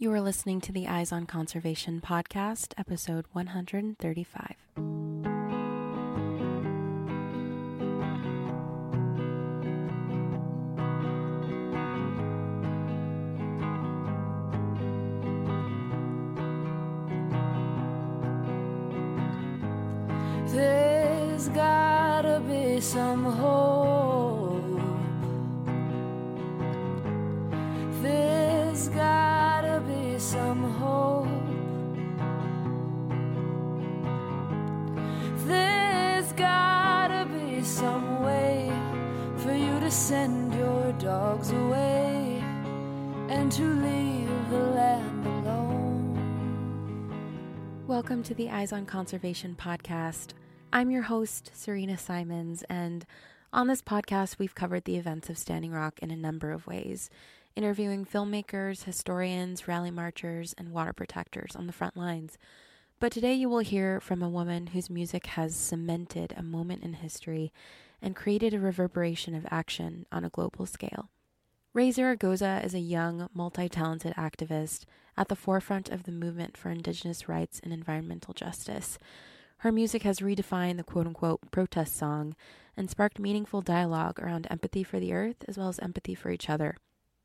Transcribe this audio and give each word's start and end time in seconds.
You 0.00 0.12
are 0.12 0.20
listening 0.20 0.60
to 0.60 0.70
the 0.70 0.86
Eyes 0.86 1.10
on 1.10 1.26
Conservation 1.26 2.00
podcast, 2.00 2.72
episode 2.78 3.24
135. 3.32 4.54
There's 20.46 21.48
gotta 21.48 22.40
be 22.46 22.80
some 22.80 23.24
hope. 23.24 23.87
Welcome 47.98 48.22
to 48.22 48.34
the 48.34 48.48
Eyes 48.48 48.72
on 48.72 48.86
Conservation 48.86 49.56
podcast. 49.58 50.28
I'm 50.72 50.88
your 50.88 51.02
host, 51.02 51.50
Serena 51.52 51.98
Simons, 51.98 52.62
and 52.70 53.04
on 53.52 53.66
this 53.66 53.82
podcast, 53.82 54.38
we've 54.38 54.54
covered 54.54 54.84
the 54.84 54.96
events 54.96 55.28
of 55.28 55.36
Standing 55.36 55.72
Rock 55.72 55.98
in 55.98 56.12
a 56.12 56.16
number 56.16 56.52
of 56.52 56.68
ways, 56.68 57.10
interviewing 57.56 58.06
filmmakers, 58.06 58.84
historians, 58.84 59.66
rally 59.66 59.90
marchers, 59.90 60.54
and 60.56 60.70
water 60.70 60.92
protectors 60.92 61.56
on 61.56 61.66
the 61.66 61.72
front 61.72 61.96
lines. 61.96 62.38
But 63.00 63.10
today, 63.10 63.34
you 63.34 63.48
will 63.48 63.58
hear 63.58 63.98
from 63.98 64.22
a 64.22 64.30
woman 64.30 64.68
whose 64.68 64.88
music 64.88 65.26
has 65.26 65.56
cemented 65.56 66.32
a 66.36 66.42
moment 66.44 66.84
in 66.84 66.92
history 66.92 67.52
and 68.00 68.14
created 68.14 68.54
a 68.54 68.60
reverberation 68.60 69.34
of 69.34 69.44
action 69.50 70.06
on 70.12 70.24
a 70.24 70.30
global 70.30 70.66
scale. 70.66 71.10
Raye 71.78 71.92
Zaragoza 71.92 72.60
is 72.64 72.74
a 72.74 72.80
young, 72.80 73.28
multi 73.32 73.68
talented 73.68 74.12
activist 74.14 74.82
at 75.16 75.28
the 75.28 75.36
forefront 75.36 75.90
of 75.90 76.02
the 76.02 76.10
movement 76.10 76.56
for 76.56 76.70
Indigenous 76.70 77.28
rights 77.28 77.60
and 77.62 77.72
environmental 77.72 78.34
justice. 78.34 78.98
Her 79.58 79.70
music 79.70 80.02
has 80.02 80.18
redefined 80.18 80.78
the 80.78 80.82
quote 80.82 81.06
unquote 81.06 81.38
protest 81.52 81.96
song 81.96 82.34
and 82.76 82.90
sparked 82.90 83.20
meaningful 83.20 83.60
dialogue 83.60 84.18
around 84.18 84.48
empathy 84.50 84.82
for 84.82 84.98
the 84.98 85.12
earth 85.12 85.44
as 85.46 85.56
well 85.56 85.68
as 85.68 85.78
empathy 85.78 86.16
for 86.16 86.32
each 86.32 86.50
other. 86.50 86.76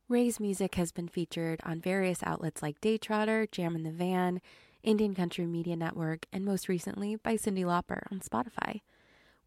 Raye's 0.07 0.39
music 0.39 0.75
has 0.75 0.91
been 0.91 1.07
featured 1.07 1.59
on 1.63 1.81
various 1.81 2.21
outlets 2.21 2.61
like 2.61 2.79
Daytrotter, 2.79 3.49
Jam 3.49 3.75
in 3.75 3.81
the 3.81 3.89
Van, 3.89 4.39
Indian 4.83 5.15
Country 5.15 5.47
Media 5.47 5.75
Network, 5.75 6.27
and 6.31 6.45
most 6.45 6.69
recently 6.69 7.15
by 7.15 7.37
Cyndi 7.37 7.65
Lauper 7.65 8.03
on 8.11 8.19
Spotify. 8.19 8.81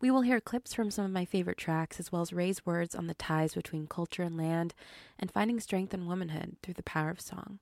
We 0.00 0.10
will 0.10 0.22
hear 0.22 0.40
clips 0.40 0.74
from 0.74 0.90
some 0.90 1.04
of 1.06 1.10
my 1.10 1.24
favorite 1.24 1.56
tracks, 1.56 1.98
as 1.98 2.12
well 2.12 2.22
as 2.22 2.32
Raye's 2.32 2.66
words 2.66 2.94
on 2.94 3.06
the 3.06 3.14
ties 3.14 3.54
between 3.54 3.86
culture 3.86 4.22
and 4.22 4.36
land 4.36 4.74
and 5.18 5.30
finding 5.30 5.58
strength 5.58 5.94
in 5.94 6.06
womanhood 6.06 6.56
through 6.62 6.74
the 6.74 6.82
power 6.82 7.10
of 7.10 7.20
song. 7.20 7.58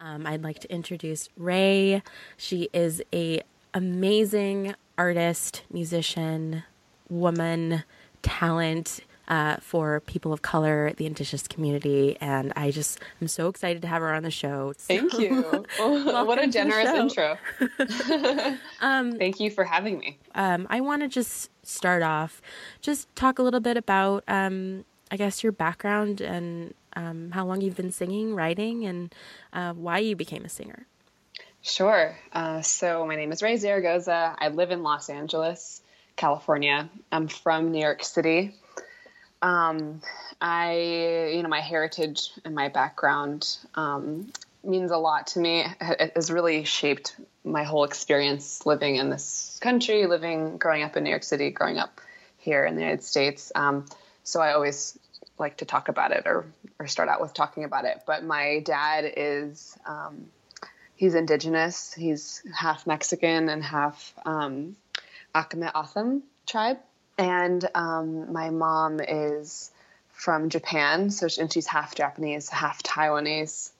Um, 0.00 0.26
I'd 0.26 0.42
like 0.42 0.60
to 0.60 0.72
introduce 0.72 1.28
Raye. 1.36 2.02
She 2.36 2.68
is 2.72 3.02
a 3.12 3.40
amazing 3.74 4.74
artist, 4.96 5.62
musician, 5.72 6.64
woman, 7.08 7.84
talent 8.22 9.00
uh, 9.28 9.56
for 9.60 10.00
people 10.00 10.32
of 10.32 10.42
color, 10.42 10.92
the 10.96 11.06
Indigenous 11.06 11.46
community, 11.46 12.16
and 12.20 12.52
I 12.56 12.70
just 12.70 12.98
am 13.20 13.28
so 13.28 13.48
excited 13.48 13.82
to 13.82 13.88
have 13.88 14.00
her 14.02 14.12
on 14.12 14.22
the 14.22 14.30
show. 14.30 14.72
Thank 14.76 15.18
you. 15.18 15.64
Oh, 15.78 16.04
what 16.04 16.08
a 16.08 16.24
Welcome 16.24 16.38
to 16.38 16.46
the 16.46 16.52
generous 16.52 16.88
intro. 16.88 17.38
Um, 18.80 19.12
Thank 19.18 19.38
you 19.40 19.50
for 19.50 19.64
having 19.64 19.98
me. 19.98 20.18
um, 20.34 20.66
I 20.70 20.80
want 20.80 21.02
to 21.02 21.08
just 21.08 21.50
start 21.64 22.02
off, 22.02 22.40
just 22.80 23.14
talk 23.14 23.38
a 23.38 23.42
little 23.42 23.60
bit 23.60 23.76
about, 23.76 24.24
um, 24.28 24.84
I 25.10 25.16
guess, 25.16 25.42
your 25.42 25.52
background 25.52 26.20
and 26.20 26.74
um, 26.96 27.30
how 27.32 27.44
long 27.44 27.60
you've 27.60 27.76
been 27.76 27.92
singing, 27.92 28.34
writing, 28.34 28.86
and 28.86 29.14
uh, 29.52 29.72
why 29.74 29.98
you 29.98 30.16
became 30.16 30.44
a 30.44 30.48
singer. 30.48 30.86
Sure. 31.62 32.16
Uh, 32.32 32.62
so 32.62 33.04
my 33.06 33.16
name 33.16 33.30
is 33.32 33.42
Raye 33.42 33.56
Zaragoza. 33.56 34.34
I 34.38 34.48
live 34.48 34.70
in 34.70 34.82
Los 34.82 35.10
Angeles, 35.10 35.82
California. 36.16 36.88
I'm 37.12 37.28
from 37.28 37.72
New 37.72 37.80
York 37.80 38.04
City. 38.04 38.54
Um, 39.42 40.00
I, 40.40 41.30
you 41.34 41.42
know, 41.42 41.48
my 41.48 41.60
heritage 41.60 42.30
and 42.44 42.54
my 42.54 42.68
background 42.68 43.58
um, 43.74 44.32
means 44.64 44.90
a 44.90 44.96
lot 44.96 45.28
to 45.28 45.38
me. 45.38 45.64
It 45.80 46.12
has 46.14 46.30
really 46.30 46.64
shaped 46.64 47.16
my 47.44 47.64
whole 47.64 47.84
experience 47.84 48.66
living 48.66 48.96
in 48.96 49.10
this 49.10 49.58
country, 49.60 50.06
living, 50.06 50.58
growing 50.58 50.82
up 50.82 50.96
in 50.96 51.04
New 51.04 51.10
York 51.10 51.22
City, 51.22 51.50
growing 51.50 51.78
up 51.78 52.00
here 52.36 52.64
in 52.64 52.74
the 52.74 52.80
United 52.80 53.02
States. 53.02 53.52
Um, 53.54 53.86
so 54.24 54.40
I 54.40 54.52
always 54.52 54.98
like 55.38 55.58
to 55.58 55.64
talk 55.64 55.88
about 55.88 56.10
it 56.10 56.24
or, 56.26 56.46
or 56.78 56.86
start 56.86 57.08
out 57.08 57.20
with 57.20 57.32
talking 57.32 57.64
about 57.64 57.84
it. 57.84 58.02
But 58.06 58.24
my 58.24 58.60
dad 58.64 59.10
is, 59.16 59.76
um, 59.86 60.26
he's 60.96 61.14
indigenous. 61.14 61.94
He's 61.94 62.42
half 62.54 62.86
Mexican 62.86 63.48
and 63.48 63.62
half 63.62 64.12
um, 64.26 64.76
O'odham 65.34 66.22
tribe. 66.46 66.78
And 67.18 67.68
um, 67.74 68.32
my 68.32 68.50
mom 68.50 69.00
is 69.00 69.70
from 70.10 70.48
Japan, 70.48 71.10
so 71.10 71.28
and 71.40 71.52
she's 71.52 71.66
half 71.66 71.94
Japanese, 71.94 72.48
half 72.48 72.82
Taiwanese. 72.82 73.70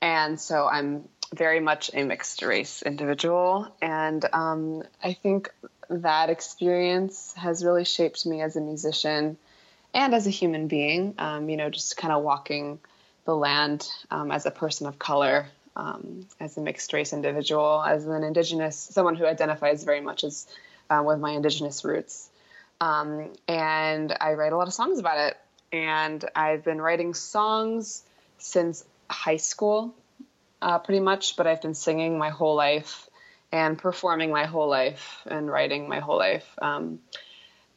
And 0.00 0.38
so 0.38 0.68
I'm 0.68 1.08
very 1.34 1.60
much 1.60 1.90
a 1.92 2.04
mixed 2.04 2.42
race 2.42 2.82
individual. 2.82 3.74
And 3.82 4.24
um, 4.32 4.82
I 5.02 5.14
think 5.14 5.50
that 5.88 6.30
experience 6.30 7.32
has 7.34 7.64
really 7.64 7.84
shaped 7.84 8.26
me 8.26 8.42
as 8.42 8.56
a 8.56 8.60
musician 8.60 9.36
and 9.94 10.14
as 10.14 10.26
a 10.26 10.30
human 10.30 10.68
being, 10.68 11.14
um, 11.18 11.48
you 11.48 11.56
know, 11.56 11.70
just 11.70 11.96
kind 11.96 12.12
of 12.12 12.22
walking 12.22 12.78
the 13.24 13.34
land 13.34 13.88
um, 14.10 14.30
as 14.30 14.46
a 14.46 14.50
person 14.50 14.86
of 14.86 14.98
color, 14.98 15.46
um, 15.74 16.26
as 16.38 16.56
a 16.56 16.60
mixed 16.60 16.92
race 16.92 17.12
individual, 17.12 17.82
as 17.82 18.04
an 18.04 18.22
indigenous, 18.22 18.76
someone 18.76 19.16
who 19.16 19.26
identifies 19.26 19.84
very 19.84 20.00
much 20.00 20.24
as 20.24 20.46
uh, 20.90 21.02
with 21.04 21.18
my 21.18 21.30
indigenous 21.32 21.84
roots. 21.84 22.28
Um, 22.80 23.32
and 23.48 24.16
I 24.20 24.34
write 24.34 24.52
a 24.52 24.56
lot 24.56 24.68
of 24.68 24.74
songs 24.74 24.98
about 24.98 25.18
it. 25.18 25.36
And 25.72 26.24
I've 26.34 26.64
been 26.64 26.80
writing 26.80 27.14
songs 27.14 28.02
since 28.38 28.84
high 29.10 29.36
school, 29.36 29.94
uh, 30.62 30.78
pretty 30.78 31.00
much, 31.00 31.36
but 31.36 31.46
I've 31.46 31.62
been 31.62 31.74
singing 31.74 32.18
my 32.18 32.30
whole 32.30 32.54
life 32.54 33.08
and 33.52 33.78
performing 33.78 34.30
my 34.30 34.44
whole 34.44 34.68
life 34.68 35.22
and 35.26 35.50
writing 35.50 35.88
my 35.88 36.00
whole 36.00 36.18
life. 36.18 36.46
Um, 36.60 37.00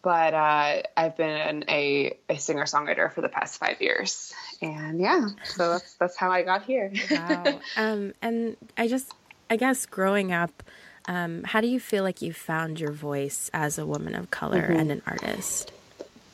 but 0.01 0.33
uh, 0.33 0.81
I've 0.95 1.17
been 1.17 1.65
a, 1.67 2.17
a 2.29 2.37
singer 2.37 2.63
songwriter 2.63 3.11
for 3.11 3.21
the 3.21 3.29
past 3.29 3.59
five 3.59 3.81
years, 3.81 4.33
and 4.61 4.99
yeah, 4.99 5.27
so 5.43 5.73
that's 5.73 5.93
that's 5.95 6.15
how 6.15 6.31
I 6.31 6.43
got 6.43 6.63
here. 6.63 6.91
Wow. 7.11 7.59
um, 7.75 8.13
and 8.21 8.55
I 8.77 8.87
just, 8.87 9.11
I 9.49 9.57
guess, 9.57 9.85
growing 9.85 10.31
up, 10.31 10.63
um, 11.09 11.43
how 11.43 11.59
do 11.59 11.67
you 11.67 11.79
feel 11.79 12.03
like 12.03 12.21
you 12.21 12.31
found 12.31 12.79
your 12.79 12.91
voice 12.91 13.49
as 13.51 13.79
a 13.79 13.85
woman 13.85 14.13
of 14.13 14.29
color 14.29 14.61
and 14.61 14.91
an 14.91 15.01
artist? 15.07 15.71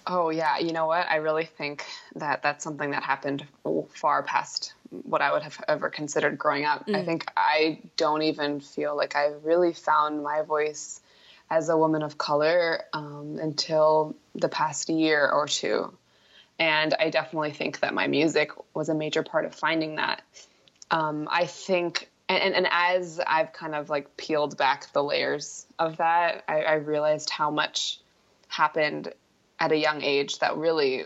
Oh 0.06 0.30
yeah, 0.30 0.58
you 0.60 0.74
know 0.74 0.86
what? 0.86 1.08
I 1.10 1.16
really 1.16 1.46
think 1.46 1.86
that 2.16 2.44
that's 2.44 2.62
something 2.64 2.92
that 2.92 3.02
happened 3.02 3.46
far 3.94 4.22
past 4.22 4.74
what 4.90 5.22
I 5.22 5.32
would 5.32 5.44
have 5.44 5.64
ever 5.70 5.90
considered 5.90 6.38
growing 6.38 6.66
up. 6.66 6.84
I 6.94 7.04
think 7.04 7.26
I 7.38 7.80
don't 7.96 8.22
even 8.24 8.60
feel 8.60 8.96
like 8.96 9.16
I 9.16 9.32
really 9.44 9.72
found 9.72 10.22
my 10.22 10.42
voice 10.42 11.00
as 11.50 11.70
a 11.70 11.78
woman 11.78 12.04
of 12.04 12.18
color 12.18 12.84
um, 12.92 13.40
until 13.42 14.16
the 14.36 14.50
past 14.50 14.90
year 14.90 15.30
or 15.30 15.48
two. 15.48 15.94
And 16.60 16.94
I 17.00 17.10
definitely 17.10 17.52
think 17.52 17.80
that 17.80 17.94
my 17.94 18.08
music 18.08 18.52
was 18.74 18.90
a 18.90 18.96
major 18.96 19.24
part 19.24 19.46
of 19.46 19.56
finding 19.56 19.96
that. 19.96 20.22
Um, 20.92 21.28
I 21.32 21.46
think, 21.46 22.10
and, 22.28 22.42
and, 22.42 22.56
and 22.56 22.68
as 22.72 23.20
I've 23.26 23.54
kind 23.54 23.76
of 23.76 23.90
like 23.90 24.18
peeled 24.18 24.58
back 24.58 24.92
the 24.94 25.04
layers 25.04 25.66
of 25.78 25.98
that, 25.98 26.44
I, 26.48 26.62
I 26.62 26.74
realized 26.76 27.30
how 27.30 27.52
much 27.52 28.00
happened 28.48 29.14
at 29.60 29.72
a 29.72 29.78
young 29.78 30.02
age 30.02 30.40
that 30.40 30.58
really 30.58 31.06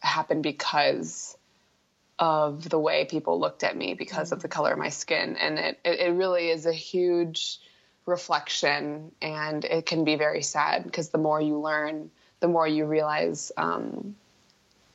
happened 0.00 0.42
because 0.42 1.36
of 2.18 2.68
the 2.68 2.78
way 2.78 3.04
people 3.04 3.40
looked 3.40 3.62
at 3.62 3.76
me 3.76 3.94
because 3.94 4.32
of 4.32 4.40
the 4.40 4.48
color 4.48 4.72
of 4.72 4.78
my 4.78 4.88
skin. 4.88 5.36
And 5.36 5.58
it, 5.58 5.80
it, 5.84 6.00
it 6.00 6.10
really 6.12 6.50
is 6.50 6.66
a 6.66 6.72
huge 6.72 7.58
reflection 8.06 9.12
and 9.20 9.64
it 9.64 9.84
can 9.84 10.04
be 10.04 10.16
very 10.16 10.42
sad 10.42 10.84
because 10.84 11.08
the 11.08 11.18
more 11.18 11.40
you 11.40 11.58
learn 11.58 12.10
the 12.38 12.48
more 12.48 12.68
you 12.68 12.84
realize 12.84 13.50
um, 13.56 14.14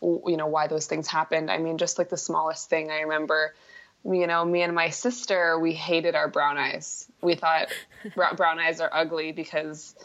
you 0.01 0.37
know 0.37 0.47
why 0.47 0.67
those 0.67 0.87
things 0.87 1.07
happened. 1.07 1.51
I 1.51 1.57
mean 1.57 1.77
just 1.77 1.97
like 1.97 2.09
the 2.09 2.17
smallest 2.17 2.69
thing 2.69 2.89
i 2.89 3.01
remember 3.01 3.53
you 4.05 4.27
know 4.27 4.43
me 4.43 4.61
and 4.61 4.73
my 4.73 4.89
sister 4.89 5.59
we 5.59 5.73
hated 5.73 6.15
our 6.15 6.27
brown 6.27 6.57
eyes 6.57 7.07
we 7.21 7.35
thought 7.35 7.67
brown 8.35 8.59
eyes 8.59 8.81
are 8.81 8.89
ugly 8.91 9.31
because 9.31 9.95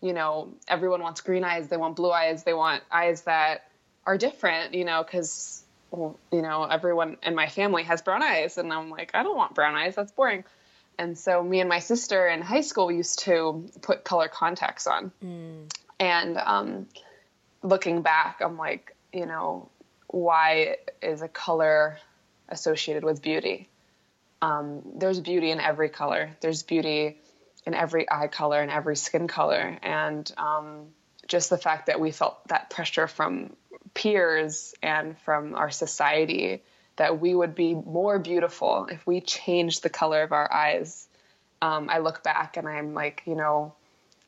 you 0.00 0.12
know 0.12 0.52
everyone 0.68 1.02
wants 1.02 1.20
green 1.20 1.44
eyes 1.44 1.68
they 1.68 1.76
want 1.76 1.96
blue 1.96 2.10
eyes 2.10 2.44
they 2.44 2.54
want 2.54 2.82
eyes 2.90 3.22
that 3.22 3.68
are 4.06 4.16
different 4.16 4.74
you 4.74 4.84
know 4.84 5.02
because 5.02 5.64
well, 5.96 6.18
you 6.32 6.42
know, 6.42 6.64
everyone 6.64 7.16
in 7.22 7.34
my 7.34 7.48
family 7.48 7.84
has 7.84 8.02
brown 8.02 8.22
eyes. 8.22 8.58
And 8.58 8.72
I'm 8.72 8.90
like, 8.90 9.12
I 9.14 9.22
don't 9.22 9.36
want 9.36 9.54
brown 9.54 9.74
eyes. 9.74 9.94
That's 9.94 10.12
boring. 10.12 10.44
And 10.98 11.18
so 11.18 11.42
me 11.42 11.60
and 11.60 11.68
my 11.68 11.78
sister 11.78 12.26
in 12.28 12.40
high 12.40 12.60
school 12.60 12.90
used 12.90 13.20
to 13.20 13.68
put 13.82 14.04
color 14.04 14.28
contacts 14.28 14.86
on. 14.86 15.12
Mm. 15.24 15.72
And 16.00 16.36
um, 16.38 16.86
looking 17.62 18.02
back, 18.02 18.40
I'm 18.40 18.56
like, 18.56 18.96
you 19.12 19.26
know, 19.26 19.68
why 20.08 20.76
is 21.02 21.22
a 21.22 21.28
color 21.28 21.98
associated 22.54 23.04
with 23.04 23.20
beauty? 23.20 23.68
Um, 24.40 24.82
there's 24.96 25.20
beauty 25.20 25.50
in 25.50 25.60
every 25.60 25.90
color. 25.90 26.30
There's 26.40 26.62
beauty 26.62 27.18
in 27.66 27.74
every 27.74 28.10
eye 28.10 28.28
color 28.28 28.60
and 28.60 28.70
every 28.70 28.96
skin 28.96 29.28
color. 29.28 29.78
And 29.82 30.30
um, 30.38 30.86
just 31.26 31.50
the 31.50 31.58
fact 31.58 31.86
that 31.86 32.00
we 32.00 32.10
felt 32.10 32.48
that 32.48 32.70
pressure 32.70 33.06
from 33.06 33.54
peers 33.92 34.74
and 34.82 35.18
from 35.18 35.54
our 35.54 35.70
society 35.70 36.62
that 36.96 37.20
we 37.20 37.34
would 37.34 37.54
be 37.54 37.74
more 37.74 38.18
beautiful 38.18 38.86
if 38.90 39.06
we 39.06 39.20
changed 39.20 39.82
the 39.82 39.90
color 39.90 40.22
of 40.22 40.32
our 40.32 40.52
eyes. 40.52 41.08
Um, 41.60 41.88
I 41.90 41.98
look 41.98 42.22
back 42.22 42.56
and 42.56 42.68
I'm 42.68 42.94
like, 42.94 43.22
you 43.26 43.34
know, 43.34 43.74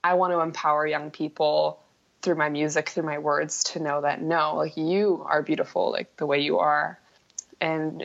I 0.02 0.14
want 0.14 0.32
to 0.32 0.40
empower 0.40 0.86
young 0.86 1.10
people 1.10 1.80
through 2.22 2.36
my 2.36 2.48
music, 2.48 2.88
through 2.88 3.04
my 3.04 3.18
words, 3.18 3.64
to 3.64 3.80
know 3.80 4.00
that 4.00 4.20
no, 4.20 4.56
like 4.56 4.76
you 4.76 5.24
are 5.28 5.42
beautiful, 5.42 5.92
like 5.92 6.16
the 6.16 6.26
way 6.26 6.40
you 6.40 6.58
are. 6.58 6.98
And, 7.60 8.02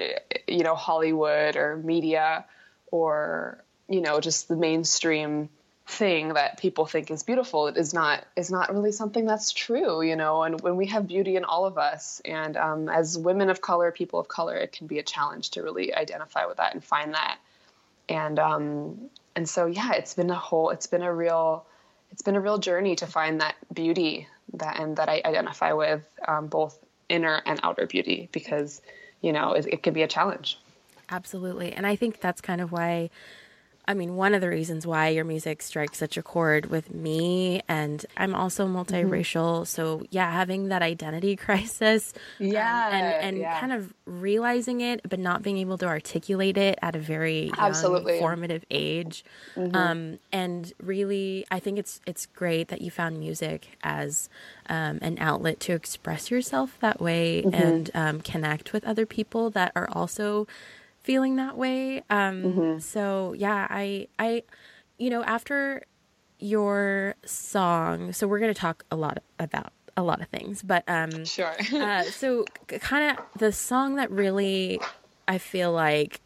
you 0.48 0.64
know, 0.64 0.76
Hollywood 0.76 1.56
or 1.56 1.78
media 1.78 2.46
or, 2.90 3.64
you 3.90 4.02
know, 4.02 4.20
just 4.20 4.48
the 4.48 4.56
mainstream 4.56 5.50
thing 5.88 6.36
that 6.36 6.58
people 6.58 6.86
think 6.86 7.12
is 7.12 7.24
beautiful 7.24 7.68
it 7.68 7.76
is 7.76 7.94
not 7.94 8.24
is 8.38 8.50
not 8.50 8.74
really 8.74 8.92
something 8.94 9.26
that's 9.26 9.52
true 9.52 10.02
you 10.02 10.16
know? 10.16 10.44
And 10.44 10.62
when 10.62 10.78
we 10.78 10.86
have 10.88 11.08
beauty 11.08 11.36
in 11.36 11.44
all 11.44 11.66
of 11.66 11.78
us 11.78 12.22
and 12.24 12.56
um, 12.56 12.88
as 12.88 13.18
women 13.18 13.50
of 13.50 13.62
color 13.62 13.92
people 13.92 14.20
of 14.20 14.28
color 14.28 14.56
it 14.56 14.72
can 14.72 14.88
be 14.88 15.00
a 15.00 15.04
challenge 15.04 15.50
to 15.52 15.64
really 15.64 15.94
identify 15.94 16.46
with 16.46 16.58
that 16.58 16.74
and 16.74 16.84
find 16.84 17.14
that. 17.14 17.40
And 18.08 18.40
um, 18.40 19.10
and 19.36 19.50
so 19.50 19.66
yeah 19.66 19.92
it's 19.94 20.14
been 20.14 20.30
a 20.30 20.36
whole 20.36 20.70
it's 20.70 20.88
been 20.88 21.02
a 21.02 21.14
real 21.14 21.66
it's 22.12 22.22
been 22.22 22.36
a 22.36 22.42
real 22.42 22.58
journey 22.58 22.96
to 22.98 23.08
find 23.08 23.42
that 23.42 23.56
beauty 23.74 24.28
that 24.54 24.80
and 24.80 24.96
that 24.98 25.10
I 25.10 25.22
identify 25.26 25.74
with 25.74 26.08
um, 26.26 26.48
both 26.48 26.78
inner 27.10 27.42
and 27.46 27.60
outer 27.64 27.88
beauty 27.88 28.30
because 28.32 28.82
you 29.22 29.32
know 29.32 29.54
it, 29.54 29.66
it 29.68 29.84
can 29.84 29.94
be 29.94 30.04
a 30.04 30.08
challenge. 30.08 30.58
Absolutely. 31.10 31.74
And 31.74 31.86
I 31.86 31.96
think 31.98 32.22
that's 32.22 32.40
kind 32.40 32.62
of 32.62 32.72
why 32.72 33.10
I 33.88 33.94
mean, 33.94 34.16
one 34.16 34.34
of 34.34 34.42
the 34.42 34.50
reasons 34.50 34.86
why 34.86 35.10
your 35.10 35.26
music 35.26 35.62
strikes 35.62 35.98
such 35.98 36.18
a 36.18 36.24
chord 36.24 36.68
with 36.68 36.94
me, 36.94 37.62
and 37.68 38.06
I'm 38.16 38.36
also 38.36 38.68
multiracial. 38.68 39.62
Mm-hmm. 39.62 39.64
So, 39.66 40.04
yeah, 40.10 40.32
having 40.32 40.70
that 40.70 40.82
identity 40.82 41.36
crisis. 41.38 42.14
Yeah. 42.40 42.88
Um, 42.88 42.94
and 42.94 43.14
and 43.24 43.38
yeah. 43.38 43.60
kind 43.60 43.74
of 43.74 43.94
realizing 44.06 44.82
it, 44.82 45.02
but 45.10 45.20
not 45.20 45.42
being 45.42 45.58
able 45.58 45.78
to 45.80 45.88
articulate 45.88 46.58
it 46.58 46.78
at 46.82 46.96
a 46.96 47.00
very 47.00 47.46
young, 47.46 47.56
Absolutely. 47.58 48.20
formative 48.20 48.66
age. 48.70 49.24
Mm-hmm. 49.56 49.76
Um, 49.76 50.20
and 50.32 50.72
really, 50.82 51.46
I 51.50 51.60
think 51.60 51.80
it's, 51.80 52.02
it's 52.06 52.26
great 52.26 52.68
that 52.70 52.82
you 52.82 52.92
found 52.92 53.20
music 53.20 53.78
as 53.84 54.30
um, 54.70 55.00
an 55.02 55.18
outlet 55.20 55.60
to 55.62 55.74
express 55.74 56.32
yourself 56.32 56.78
that 56.82 57.02
way 57.02 57.44
mm-hmm. 57.44 57.54
and 57.54 57.92
um, 57.94 58.22
connect 58.22 58.74
with 58.74 58.86
other 58.86 59.06
people 59.06 59.50
that 59.52 59.72
are 59.76 59.90
also 59.92 60.48
feeling 61.04 61.36
that 61.38 61.58
way. 61.58 62.04
Um, 62.10 62.44
mm-hmm. 62.44 62.80
So 62.80 63.34
yeah, 63.34 63.68
I, 63.70 64.08
I, 64.20 64.44
you 64.98 65.10
know, 65.10 65.24
after 65.24 65.84
your 66.40 67.16
song, 67.26 68.14
so 68.14 68.28
we're 68.28 68.40
going 68.40 68.54
to 68.54 68.60
talk 68.60 68.86
a 68.92 68.96
lot 68.96 69.20
about 69.40 69.74
a 69.98 70.04
lot 70.04 70.22
of 70.22 70.28
things, 70.28 70.62
but 70.62 70.84
um, 70.88 71.26
sure. 71.26 71.54
uh, 71.74 72.04
so 72.04 72.46
kind 72.68 73.12
of 73.18 73.26
the 73.38 73.52
song 73.52 73.96
that 73.96 74.10
really 74.12 74.80
I 75.28 75.38
feel 75.38 75.72
like 75.72 76.22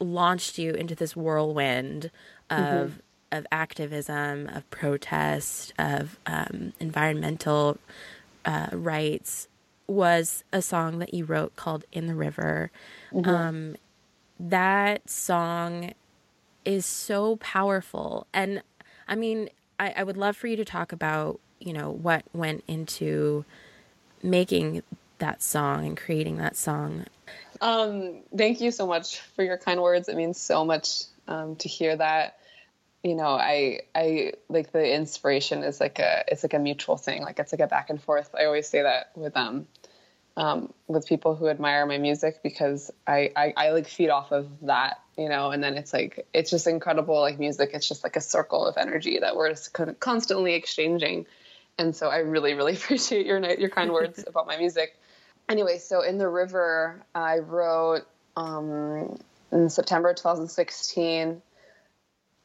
launched 0.00 0.58
you 0.58 0.72
into 0.72 0.94
this 0.94 1.16
whirlwind 1.16 2.10
of 2.50 2.58
mm-hmm. 2.58 2.98
of 3.32 3.46
activism, 3.50 4.48
of 4.48 4.68
protest, 4.70 5.72
of 5.78 6.18
um, 6.26 6.72
environmental 6.80 7.78
uh, 8.44 8.68
rights 8.72 9.48
was 9.86 10.44
a 10.52 10.62
song 10.62 10.98
that 10.98 11.12
you 11.14 11.24
wrote 11.24 11.56
called 11.56 11.84
"In 11.92 12.06
the 12.06 12.14
River." 12.14 12.70
Mm-hmm. 13.12 13.30
Um, 13.30 13.76
that 14.38 15.08
song 15.08 15.92
is 16.64 16.86
so 16.86 17.36
powerful. 17.36 18.26
And 18.32 18.62
I 19.06 19.14
mean, 19.14 19.50
I, 19.78 19.94
I 19.98 20.02
would 20.02 20.16
love 20.16 20.36
for 20.36 20.46
you 20.46 20.56
to 20.56 20.64
talk 20.64 20.92
about, 20.92 21.40
you 21.60 21.72
know, 21.72 21.90
what 21.90 22.24
went 22.32 22.64
into 22.66 23.44
making 24.22 24.82
that 25.18 25.42
song 25.42 25.86
and 25.86 25.96
creating 25.96 26.38
that 26.38 26.56
song. 26.56 27.04
Um, 27.60 28.22
thank 28.36 28.60
you 28.60 28.70
so 28.70 28.86
much 28.86 29.20
for 29.20 29.44
your 29.44 29.58
kind 29.58 29.80
words. 29.80 30.08
It 30.08 30.16
means 30.16 30.40
so 30.40 30.64
much 30.64 31.04
um, 31.28 31.56
to 31.56 31.68
hear 31.68 31.96
that. 31.96 32.38
You 33.02 33.14
know, 33.14 33.28
I 33.34 33.80
I 33.94 34.32
like 34.48 34.72
the 34.72 34.94
inspiration 34.94 35.62
is 35.62 35.78
like 35.78 35.98
a 35.98 36.24
it's 36.28 36.42
like 36.42 36.54
a 36.54 36.58
mutual 36.58 36.96
thing. 36.96 37.22
Like 37.22 37.38
it's 37.38 37.52
like 37.52 37.60
a 37.60 37.66
back 37.66 37.90
and 37.90 38.02
forth. 38.02 38.34
I 38.34 38.46
always 38.46 38.66
say 38.66 38.80
that 38.80 39.10
with 39.14 39.36
um 39.36 39.66
um, 40.36 40.72
with 40.88 41.06
people 41.06 41.36
who 41.36 41.48
admire 41.48 41.86
my 41.86 41.98
music 41.98 42.42
because 42.42 42.90
I, 43.06 43.30
I, 43.36 43.54
I 43.56 43.70
like 43.70 43.86
feed 43.86 44.10
off 44.10 44.32
of 44.32 44.48
that, 44.62 45.00
you 45.16 45.28
know, 45.28 45.50
and 45.50 45.62
then 45.62 45.76
it's 45.76 45.92
like, 45.92 46.26
it's 46.34 46.50
just 46.50 46.66
incredible. 46.66 47.20
Like 47.20 47.38
music, 47.38 47.70
it's 47.72 47.86
just 47.86 48.02
like 48.02 48.16
a 48.16 48.20
circle 48.20 48.66
of 48.66 48.76
energy 48.76 49.18
that 49.20 49.36
we're 49.36 49.50
just 49.50 49.72
constantly 50.00 50.54
exchanging. 50.54 51.26
And 51.78 51.94
so 51.94 52.08
I 52.08 52.18
really, 52.18 52.54
really 52.54 52.72
appreciate 52.76 53.26
your, 53.26 53.38
your 53.54 53.70
kind 53.70 53.92
words 53.92 54.24
about 54.26 54.46
my 54.46 54.56
music. 54.56 54.96
Anyway, 55.48 55.78
so 55.78 56.00
in 56.00 56.18
the 56.18 56.28
river, 56.28 57.02
I 57.14 57.38
wrote 57.38 58.06
um, 58.36 59.18
in 59.52 59.68
September 59.68 60.14
2016 60.14 61.42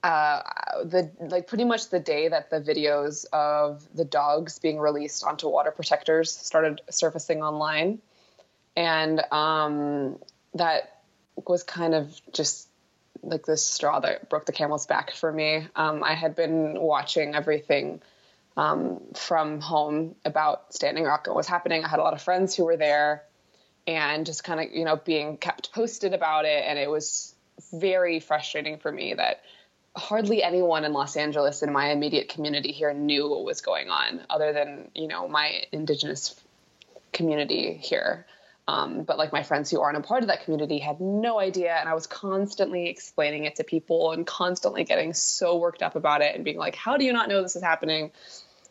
uh, 0.03 0.41
the 0.85 1.11
like 1.19 1.47
pretty 1.47 1.65
much 1.65 1.89
the 1.89 1.99
day 1.99 2.29
that 2.29 2.49
the 2.49 2.61
videos 2.61 3.25
of 3.33 3.85
the 3.93 4.05
dogs 4.05 4.59
being 4.59 4.79
released 4.79 5.23
onto 5.23 5.49
water 5.49 5.71
protectors 5.71 6.31
started 6.31 6.81
surfacing 6.89 7.43
online, 7.43 7.99
and 8.77 9.21
um, 9.31 10.17
that 10.53 11.01
was 11.47 11.63
kind 11.63 11.93
of 11.93 12.19
just 12.31 12.69
like 13.23 13.45
this 13.45 13.65
straw 13.65 13.99
that 13.99 14.29
broke 14.29 14.45
the 14.45 14.53
camel's 14.53 14.85
back 14.85 15.11
for 15.11 15.31
me. 15.31 15.67
Um, 15.75 16.03
I 16.03 16.13
had 16.13 16.35
been 16.35 16.79
watching 16.79 17.35
everything 17.35 18.01
um, 18.55 19.01
from 19.15 19.59
home 19.59 20.15
about 20.23 20.73
Standing 20.73 21.03
Rock 21.03 21.27
and 21.27 21.33
what 21.33 21.39
was 21.39 21.47
happening. 21.47 21.83
I 21.83 21.89
had 21.89 21.99
a 21.99 22.03
lot 22.03 22.13
of 22.13 22.21
friends 22.21 22.55
who 22.55 22.63
were 22.63 22.77
there, 22.77 23.23
and 23.85 24.25
just 24.25 24.45
kind 24.45 24.61
of 24.61 24.73
you 24.73 24.85
know 24.85 24.95
being 24.95 25.35
kept 25.35 25.73
posted 25.73 26.13
about 26.13 26.45
it, 26.45 26.63
and 26.65 26.79
it 26.79 26.89
was 26.89 27.35
very 27.73 28.21
frustrating 28.21 28.77
for 28.77 28.89
me 28.89 29.13
that 29.13 29.41
hardly 29.99 30.41
anyone 30.43 30.85
in 30.85 30.93
Los 30.93 31.15
Angeles 31.15 31.61
in 31.61 31.71
my 31.71 31.91
immediate 31.91 32.29
community 32.29 32.71
here 32.71 32.93
knew 32.93 33.29
what 33.29 33.43
was 33.43 33.61
going 33.61 33.89
on, 33.89 34.21
other 34.29 34.53
than 34.53 34.89
you 34.95 35.07
know 35.07 35.27
my 35.27 35.63
indigenous 35.71 36.39
community 37.13 37.73
here. 37.73 38.25
Um, 38.67 39.03
but 39.03 39.17
like 39.17 39.31
my 39.31 39.41
friends 39.43 39.71
who 39.71 39.81
aren't 39.81 39.97
a 39.97 40.01
part 40.01 40.21
of 40.21 40.27
that 40.27 40.43
community 40.43 40.77
had 40.79 41.01
no 41.01 41.39
idea, 41.39 41.75
and 41.75 41.89
I 41.89 41.93
was 41.93 42.07
constantly 42.07 42.87
explaining 42.87 43.45
it 43.45 43.57
to 43.57 43.63
people 43.63 44.11
and 44.11 44.25
constantly 44.25 44.83
getting 44.83 45.13
so 45.13 45.57
worked 45.57 45.83
up 45.83 45.95
about 45.95 46.21
it 46.21 46.35
and 46.35 46.43
being 46.43 46.57
like, 46.57 46.75
"How 46.75 46.97
do 46.97 47.05
you 47.05 47.13
not 47.13 47.29
know 47.29 47.41
this 47.41 47.55
is 47.55 47.63
happening? 47.63 48.11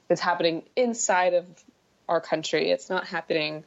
It's 0.09 0.21
happening 0.21 0.65
inside 0.77 1.35
of 1.35 1.47
our 2.09 2.21
country. 2.21 2.71
It's 2.71 2.91
not 2.91 3.07
happening." 3.07 3.65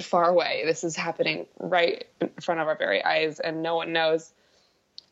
far 0.00 0.28
away 0.28 0.64
this 0.66 0.82
is 0.82 0.96
happening 0.96 1.46
right 1.56 2.08
in 2.20 2.28
front 2.42 2.60
of 2.60 2.66
our 2.66 2.74
very 2.74 3.00
eyes 3.04 3.38
and 3.38 3.62
no 3.62 3.76
one 3.76 3.92
knows 3.92 4.32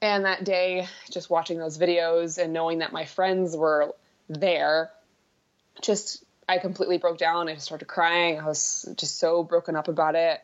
and 0.02 0.24
that 0.24 0.42
day, 0.42 0.88
just 1.10 1.30
watching 1.30 1.58
those 1.58 1.78
videos 1.78 2.36
and 2.36 2.52
knowing 2.52 2.80
that 2.80 2.92
my 2.92 3.04
friends 3.04 3.56
were 3.56 3.94
there, 4.28 4.90
just 5.80 6.24
I 6.48 6.58
completely 6.58 6.98
broke 6.98 7.18
down. 7.18 7.48
I 7.48 7.54
just 7.54 7.66
started 7.66 7.86
crying. 7.86 8.40
I 8.40 8.44
was 8.44 8.92
just 8.98 9.20
so 9.20 9.44
broken 9.44 9.76
up 9.76 9.86
about 9.86 10.16
it. 10.16 10.40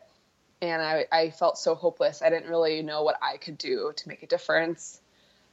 And 0.63 0.81
I, 0.81 1.07
I 1.11 1.31
felt 1.31 1.59
so 1.59 1.75
hopeless. 1.75 2.23
I 2.23 2.31
didn't 2.31 2.49
really 2.49 2.83
know 2.83 3.03
what 3.03 3.17
I 3.21 3.37
could 3.37 3.59
do 3.59 3.93
to 3.97 4.09
make 4.09 4.23
a 4.23 4.29
difference. 4.29 5.01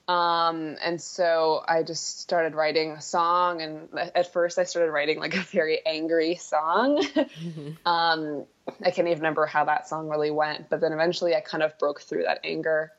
Um, 0.07 0.77
and 0.83 1.01
so 1.01 1.63
I 1.67 1.81
just 1.81 2.19
started 2.19 2.53
writing 2.53 2.91
a 2.91 3.01
song. 3.01 3.63
And 3.63 3.89
at 4.13 4.31
first, 4.31 4.59
I 4.59 4.65
started 4.65 4.91
writing 4.91 5.19
like 5.19 5.35
a 5.35 5.41
very 5.41 5.83
angry 5.83 6.35
song. 6.35 7.03
Mm-hmm. 7.03 7.71
um, 7.88 8.45
I 8.83 8.91
can't 8.91 9.07
even 9.07 9.17
remember 9.17 9.47
how 9.47 9.65
that 9.65 9.88
song 9.88 10.09
really 10.09 10.31
went. 10.31 10.69
But 10.69 10.79
then 10.79 10.93
eventually, 10.93 11.35
I 11.35 11.41
kind 11.41 11.63
of 11.63 11.77
broke 11.79 12.01
through 12.01 12.24
that 12.24 12.41
anger 12.43 12.91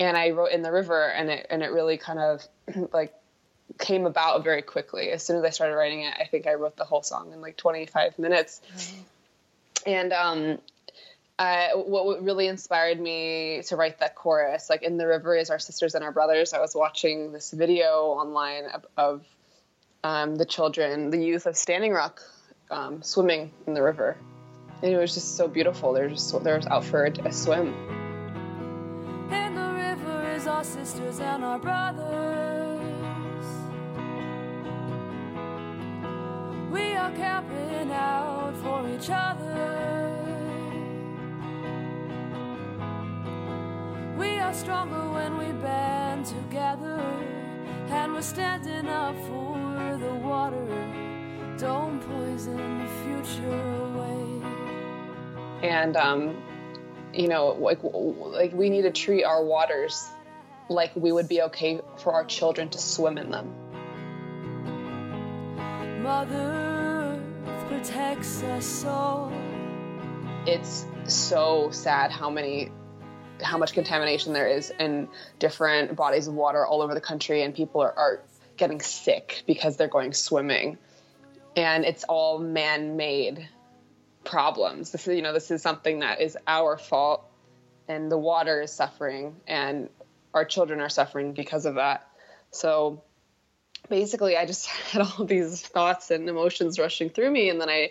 and 0.00 0.16
I 0.16 0.30
wrote 0.30 0.52
in 0.52 0.62
the 0.62 0.72
river, 0.72 1.08
and 1.08 1.30
it 1.30 1.46
and 1.50 1.62
it 1.62 1.72
really 1.72 1.96
kind 1.96 2.18
of 2.18 2.46
like 2.92 3.14
came 3.78 4.06
about 4.06 4.44
very 4.44 4.62
quickly. 4.62 5.10
As 5.10 5.22
soon 5.22 5.36
as 5.36 5.44
I 5.44 5.50
started 5.50 5.74
writing 5.74 6.02
it, 6.02 6.14
I 6.18 6.24
think 6.24 6.46
I 6.46 6.54
wrote 6.54 6.76
the 6.76 6.84
whole 6.84 7.02
song 7.02 7.32
in 7.32 7.40
like 7.40 7.56
25 7.56 8.18
minutes. 8.18 8.60
Mm-hmm. 8.74 9.02
And 9.86 10.12
um, 10.12 10.58
I, 11.38 11.70
what 11.74 12.22
really 12.22 12.48
inspired 12.48 13.00
me 13.00 13.62
to 13.66 13.76
write 13.76 14.00
that 14.00 14.14
chorus, 14.14 14.68
like 14.68 14.82
in 14.82 14.96
the 14.96 15.06
river 15.06 15.36
is 15.36 15.50
our 15.50 15.58
sisters 15.58 15.94
and 15.94 16.02
our 16.02 16.12
brothers. 16.12 16.52
I 16.52 16.60
was 16.60 16.74
watching 16.74 17.32
this 17.32 17.52
video 17.52 18.06
online 18.06 18.64
of, 18.66 18.86
of 18.96 19.24
um, 20.02 20.36
the 20.36 20.44
children, 20.44 21.10
the 21.10 21.22
youth 21.22 21.46
of 21.46 21.56
Standing 21.56 21.92
Rock, 21.92 22.20
um, 22.70 23.02
swimming 23.02 23.52
in 23.66 23.74
the 23.74 23.82
river, 23.82 24.16
and 24.82 24.92
it 24.92 24.98
was 24.98 25.14
just 25.14 25.36
so 25.36 25.46
beautiful. 25.46 25.92
They're 25.92 26.08
just 26.08 26.42
they're 26.42 26.60
out 26.70 26.84
for 26.84 27.06
a, 27.06 27.12
a 27.26 27.32
swim. 27.32 28.07
Our 30.58 30.64
sisters 30.64 31.20
and 31.20 31.44
our 31.44 31.56
brothers. 31.56 33.46
We 36.72 36.96
are 36.96 37.12
camping 37.12 37.92
out 37.92 38.54
for 38.60 38.88
each 38.90 39.08
other. 39.08 40.16
We 44.18 44.40
are 44.40 44.52
stronger 44.52 45.08
when 45.12 45.38
we 45.38 45.52
band 45.62 46.26
together, 46.26 47.04
and 47.90 48.12
we're 48.14 48.22
standing 48.22 48.88
up 48.88 49.14
for 49.28 49.96
the 50.00 50.12
water. 50.26 50.66
Don't 51.56 52.00
poison 52.00 52.80
the 52.80 52.88
future 53.04 53.60
away. 53.84 54.42
and 55.62 55.96
um, 55.96 56.36
you 57.14 57.28
know, 57.28 57.50
like 57.60 57.78
like 57.84 58.52
we 58.52 58.68
need 58.68 58.82
to 58.82 58.90
treat 58.90 59.22
our 59.22 59.44
waters 59.44 60.10
like 60.68 60.92
we 60.94 61.12
would 61.12 61.28
be 61.28 61.42
okay 61.42 61.80
for 61.96 62.12
our 62.12 62.24
children 62.24 62.68
to 62.70 62.78
swim 62.78 63.18
in 63.18 63.30
them. 63.30 63.54
Mother 66.02 67.22
protects 67.68 68.42
us 68.42 68.84
all. 68.84 69.32
It's 70.46 70.86
so 71.06 71.70
sad 71.70 72.10
how 72.10 72.30
many 72.30 72.70
how 73.42 73.58
much 73.58 73.72
contamination 73.72 74.32
there 74.32 74.48
is 74.48 74.72
in 74.80 75.08
different 75.38 75.94
bodies 75.94 76.26
of 76.26 76.34
water 76.34 76.66
all 76.66 76.82
over 76.82 76.94
the 76.94 77.00
country 77.00 77.42
and 77.42 77.54
people 77.54 77.80
are, 77.80 77.92
are 77.96 78.22
getting 78.56 78.80
sick 78.80 79.42
because 79.46 79.76
they're 79.76 79.86
going 79.86 80.12
swimming 80.12 80.76
and 81.56 81.84
it's 81.84 82.04
all 82.04 82.40
man-made 82.40 83.48
problems 84.24 84.90
this 84.90 85.06
is 85.06 85.14
you 85.14 85.22
know 85.22 85.32
this 85.32 85.50
is 85.50 85.62
something 85.62 86.00
that 86.00 86.20
is 86.20 86.36
our 86.48 86.76
fault 86.76 87.24
and 87.86 88.10
the 88.10 88.18
water 88.18 88.60
is 88.60 88.72
suffering 88.72 89.36
and 89.46 89.88
our 90.34 90.44
children 90.44 90.80
are 90.80 90.88
suffering 90.88 91.32
because 91.32 91.66
of 91.66 91.76
that 91.76 92.06
so 92.50 93.02
basically 93.88 94.36
i 94.36 94.44
just 94.46 94.66
had 94.92 95.02
all 95.02 95.24
these 95.24 95.60
thoughts 95.60 96.10
and 96.10 96.28
emotions 96.28 96.78
rushing 96.78 97.10
through 97.10 97.30
me 97.30 97.48
and 97.48 97.60
then 97.60 97.68
i 97.68 97.90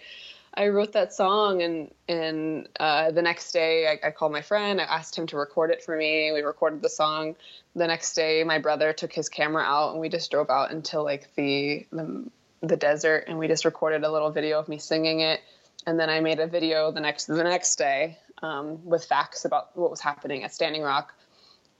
I 0.58 0.70
wrote 0.70 0.94
that 0.94 1.14
song, 1.14 1.62
and 1.62 1.92
and 2.10 2.68
uh, 2.80 3.12
the 3.12 3.22
next 3.22 3.52
day 3.52 3.88
I, 3.88 4.08
I, 4.08 4.12
called 4.12 4.32
my 4.32 4.42
friend. 4.42 4.82
I 4.82 4.86
asked 4.86 5.16
him 5.16 5.28
to 5.28 5.38
record 5.38 5.70
it 5.70 5.84
for 5.84 5.96
me. 5.96 6.32
We 6.32 6.42
recorded 6.42 6.82
the 6.82 6.90
song. 6.90 7.36
The 7.76 7.86
next 7.86 8.16
day, 8.16 8.44
my 8.44 8.58
brother 8.58 8.92
took 8.92 9.14
his 9.14 9.30
camera 9.30 9.64
out, 9.64 9.92
and 9.92 10.02
we 10.02 10.10
just 10.10 10.32
drove 10.32 10.50
out 10.50 10.72
into 10.72 11.00
like 11.00 11.34
the 11.36 11.86
the, 11.92 12.26
the 12.62 12.76
desert, 12.76 13.26
and 13.28 13.38
we 13.38 13.48
just 13.48 13.66
recorded 13.66 14.04
a 14.04 14.12
little 14.12 14.32
video 14.32 14.58
of 14.58 14.68
me 14.68 14.80
singing 14.80 15.20
it. 15.20 15.42
And 15.86 16.00
then 16.00 16.10
I 16.10 16.22
made 16.22 16.40
a 16.40 16.48
video 16.48 16.92
the 16.92 17.02
next 17.02 17.26
the 17.26 17.44
next 17.44 17.76
day 17.76 18.18
um, 18.42 18.84
with 18.84 19.06
facts 19.06 19.46
about 19.46 19.78
what 19.78 19.92
was 19.92 20.02
happening 20.02 20.44
at 20.44 20.56
Standing 20.56 20.82
Rock. 20.82 21.14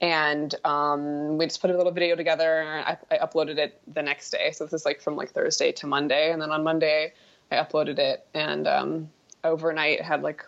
And 0.00 0.54
um, 0.64 1.38
we 1.38 1.46
just 1.46 1.60
put 1.60 1.70
a 1.70 1.76
little 1.76 1.92
video 1.92 2.14
together. 2.14 2.62
I, 2.62 2.96
I 3.10 3.18
uploaded 3.18 3.58
it 3.58 3.80
the 3.92 4.02
next 4.02 4.30
day. 4.30 4.52
So 4.52 4.64
this 4.64 4.72
is 4.72 4.84
like 4.84 5.00
from 5.00 5.16
like 5.16 5.30
Thursday 5.32 5.72
to 5.72 5.86
Monday, 5.86 6.30
and 6.30 6.40
then 6.40 6.52
on 6.52 6.62
Monday 6.62 7.12
I 7.50 7.56
uploaded 7.56 7.98
it, 7.98 8.26
and 8.32 8.68
um, 8.68 9.10
overnight 9.42 10.00
had 10.02 10.22
like 10.22 10.44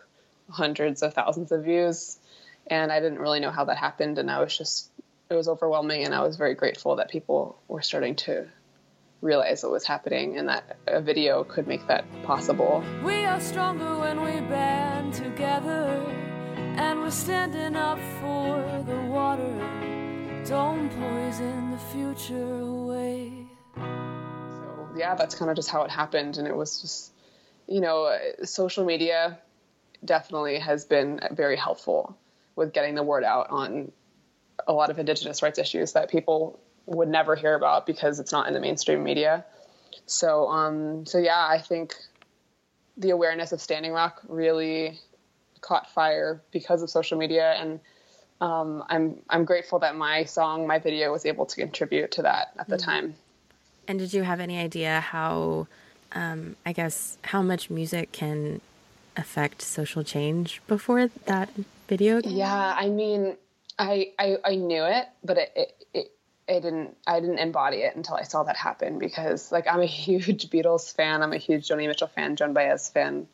hundreds 0.50 1.02
of 1.02 1.14
thousands 1.14 1.50
of 1.50 1.64
views. 1.64 2.18
And 2.66 2.92
I 2.92 3.00
didn't 3.00 3.18
really 3.18 3.40
know 3.40 3.50
how 3.50 3.64
that 3.64 3.76
happened, 3.76 4.18
and 4.18 4.30
I 4.30 4.40
was 4.40 4.56
just 4.56 4.90
it 5.28 5.34
was 5.34 5.48
overwhelming, 5.48 6.04
and 6.04 6.14
I 6.14 6.22
was 6.22 6.36
very 6.36 6.54
grateful 6.54 6.96
that 6.96 7.10
people 7.10 7.58
were 7.66 7.82
starting 7.82 8.14
to 8.16 8.46
realize 9.22 9.62
what 9.64 9.72
was 9.72 9.84
happening, 9.84 10.38
and 10.38 10.48
that 10.48 10.76
a 10.86 11.00
video 11.00 11.42
could 11.42 11.66
make 11.66 11.86
that 11.88 12.04
possible. 12.22 12.84
We 13.02 13.24
are 13.24 13.40
stronger 13.40 13.98
when 13.98 14.22
we 14.22 14.40
band 14.48 15.14
together, 15.14 16.06
and 16.80 17.00
we're 17.00 17.10
standing 17.10 17.76
up 17.76 17.98
for 18.20 18.84
the 18.86 19.00
water. 19.08 19.54
Don't 20.46 20.88
poison 20.90 21.70
the 21.70 21.78
future 21.92 22.60
away 22.60 23.40
yeah, 25.00 25.14
that's 25.14 25.34
kind 25.34 25.50
of 25.50 25.56
just 25.56 25.70
how 25.70 25.82
it 25.82 25.90
happened. 25.90 26.36
And 26.36 26.46
it 26.46 26.54
was 26.54 26.80
just, 26.80 27.12
you 27.66 27.80
know, 27.80 28.16
social 28.44 28.84
media 28.84 29.38
definitely 30.04 30.58
has 30.58 30.84
been 30.84 31.20
very 31.32 31.56
helpful 31.56 32.16
with 32.56 32.72
getting 32.72 32.94
the 32.94 33.02
word 33.02 33.24
out 33.24 33.48
on 33.50 33.92
a 34.66 34.72
lot 34.72 34.90
of 34.90 34.98
Indigenous 34.98 35.42
rights 35.42 35.58
issues 35.58 35.92
that 35.92 36.10
people 36.10 36.60
would 36.86 37.08
never 37.08 37.34
hear 37.36 37.54
about 37.54 37.86
because 37.86 38.20
it's 38.20 38.32
not 38.32 38.46
in 38.46 38.54
the 38.54 38.60
mainstream 38.60 39.02
media. 39.02 39.44
So, 40.06 40.48
um, 40.48 41.06
so 41.06 41.18
yeah, 41.18 41.46
I 41.48 41.58
think 41.58 41.94
the 42.96 43.10
awareness 43.10 43.52
of 43.52 43.60
Standing 43.60 43.92
Rock 43.92 44.20
really 44.28 44.98
caught 45.60 45.90
fire 45.90 46.40
because 46.50 46.82
of 46.82 46.90
social 46.90 47.18
media, 47.18 47.52
and 47.52 47.80
um, 48.40 48.84
I'm 48.88 49.18
I'm 49.28 49.44
grateful 49.44 49.78
that 49.80 49.96
my 49.96 50.24
song, 50.24 50.66
my 50.66 50.78
video, 50.78 51.12
was 51.12 51.26
able 51.26 51.46
to 51.46 51.56
contribute 51.56 52.12
to 52.12 52.22
that 52.22 52.52
at 52.58 52.68
the 52.68 52.76
mm-hmm. 52.76 52.90
time. 52.90 53.14
And 53.88 53.98
did 53.98 54.12
you 54.12 54.22
have 54.22 54.40
any 54.40 54.58
idea 54.58 55.00
how, 55.00 55.66
um, 56.12 56.56
I 56.64 56.72
guess, 56.72 57.18
how 57.24 57.42
much 57.42 57.70
music 57.70 58.12
can 58.12 58.60
affect 59.16 59.62
social 59.62 60.04
change 60.04 60.62
before 60.68 61.08
that 61.26 61.50
video? 61.88 62.20
Yeah, 62.24 62.74
I 62.76 62.88
mean, 62.88 63.36
I 63.78 64.12
I, 64.18 64.36
I 64.44 64.54
knew 64.56 64.84
it, 64.84 65.06
but 65.24 65.38
it, 65.38 65.52
it, 65.56 65.86
it 65.92 66.12
it 66.48 66.60
didn't 66.60 66.96
I 67.06 67.20
didn't 67.20 67.38
embody 67.38 67.78
it 67.78 67.96
until 67.96 68.16
I 68.16 68.22
saw 68.22 68.42
that 68.44 68.56
happen 68.56 68.98
because 68.98 69.52
like 69.52 69.66
I'm 69.66 69.80
a 69.80 69.86
huge 70.04 70.50
Beatles 70.50 70.94
fan, 70.94 71.22
I'm 71.22 71.32
a 71.32 71.38
huge 71.38 71.68
Joni 71.68 71.86
Mitchell 71.86 72.08
fan, 72.08 72.36
Joan 72.36 72.52
Baez 72.52 72.88
fan. 72.88 73.26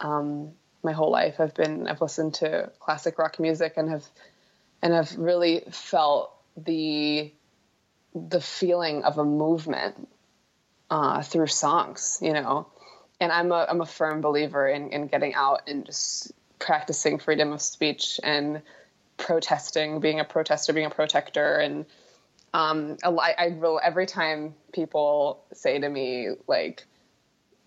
Um, 0.00 0.52
my 0.84 0.92
whole 0.92 1.10
life 1.10 1.40
I've 1.40 1.54
been 1.54 1.86
I've 1.88 2.00
listened 2.00 2.34
to 2.34 2.70
classic 2.78 3.18
rock 3.18 3.40
music 3.40 3.74
and 3.76 3.88
have 3.90 4.04
and 4.82 4.92
have 4.92 5.16
really 5.16 5.64
felt 5.70 6.32
the 6.56 7.32
the 8.14 8.40
feeling 8.40 9.02
of 9.02 9.18
a 9.18 9.24
movement 9.24 10.08
uh, 10.90 11.22
through 11.22 11.48
songs, 11.48 12.18
you 12.22 12.32
know. 12.32 12.68
And 13.20 13.32
I'm 13.32 13.50
a 13.50 13.66
I'm 13.68 13.80
a 13.80 13.86
firm 13.86 14.20
believer 14.20 14.68
in 14.68 14.90
in 14.90 15.06
getting 15.06 15.34
out 15.34 15.62
and 15.66 15.84
just 15.86 16.32
practicing 16.58 17.18
freedom 17.18 17.52
of 17.52 17.62
speech 17.62 18.20
and 18.22 18.62
protesting, 19.16 20.00
being 20.00 20.20
a 20.20 20.24
protester, 20.24 20.72
being 20.72 20.86
a 20.86 20.90
protector, 20.90 21.56
and 21.56 21.86
um, 22.52 22.96
I, 23.02 23.34
I 23.36 23.48
will 23.48 23.80
every 23.82 24.06
time 24.06 24.54
people 24.72 25.44
say 25.52 25.78
to 25.78 25.88
me 25.88 26.30
like, 26.46 26.84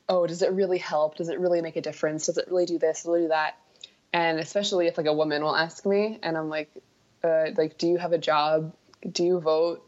"Oh, 0.10 0.28
does 0.28 0.42
it 0.42 0.52
really 0.52 0.78
help? 0.78 1.16
Does 1.16 1.30
it 1.30 1.40
really 1.40 1.62
make 1.62 1.76
a 1.76 1.82
difference? 1.82 2.28
Does 2.28 2.38
it 2.38 2.48
really 2.48 2.66
do 2.66 2.78
this? 2.78 3.04
Does 3.04 3.16
it 3.16 3.22
do 3.24 3.28
that?" 3.30 3.58
And 4.14 4.40
especially 4.40 4.88
if 4.88 4.98
like 4.98 5.08
a 5.08 5.14
woman 5.14 5.44
will 5.44 5.56
ask 5.56 5.86
me, 5.86 6.20
and 6.24 6.38
I'm 6.38 6.50
like, 6.50 6.72
uh, 7.24 7.48
"Like, 7.56 7.78
do 7.78 7.88
you 7.88 7.98
have 7.98 8.14
a 8.14 8.18
job? 8.18 8.74
Do 9.12 9.24
you 9.24 9.40
vote? 9.40 9.88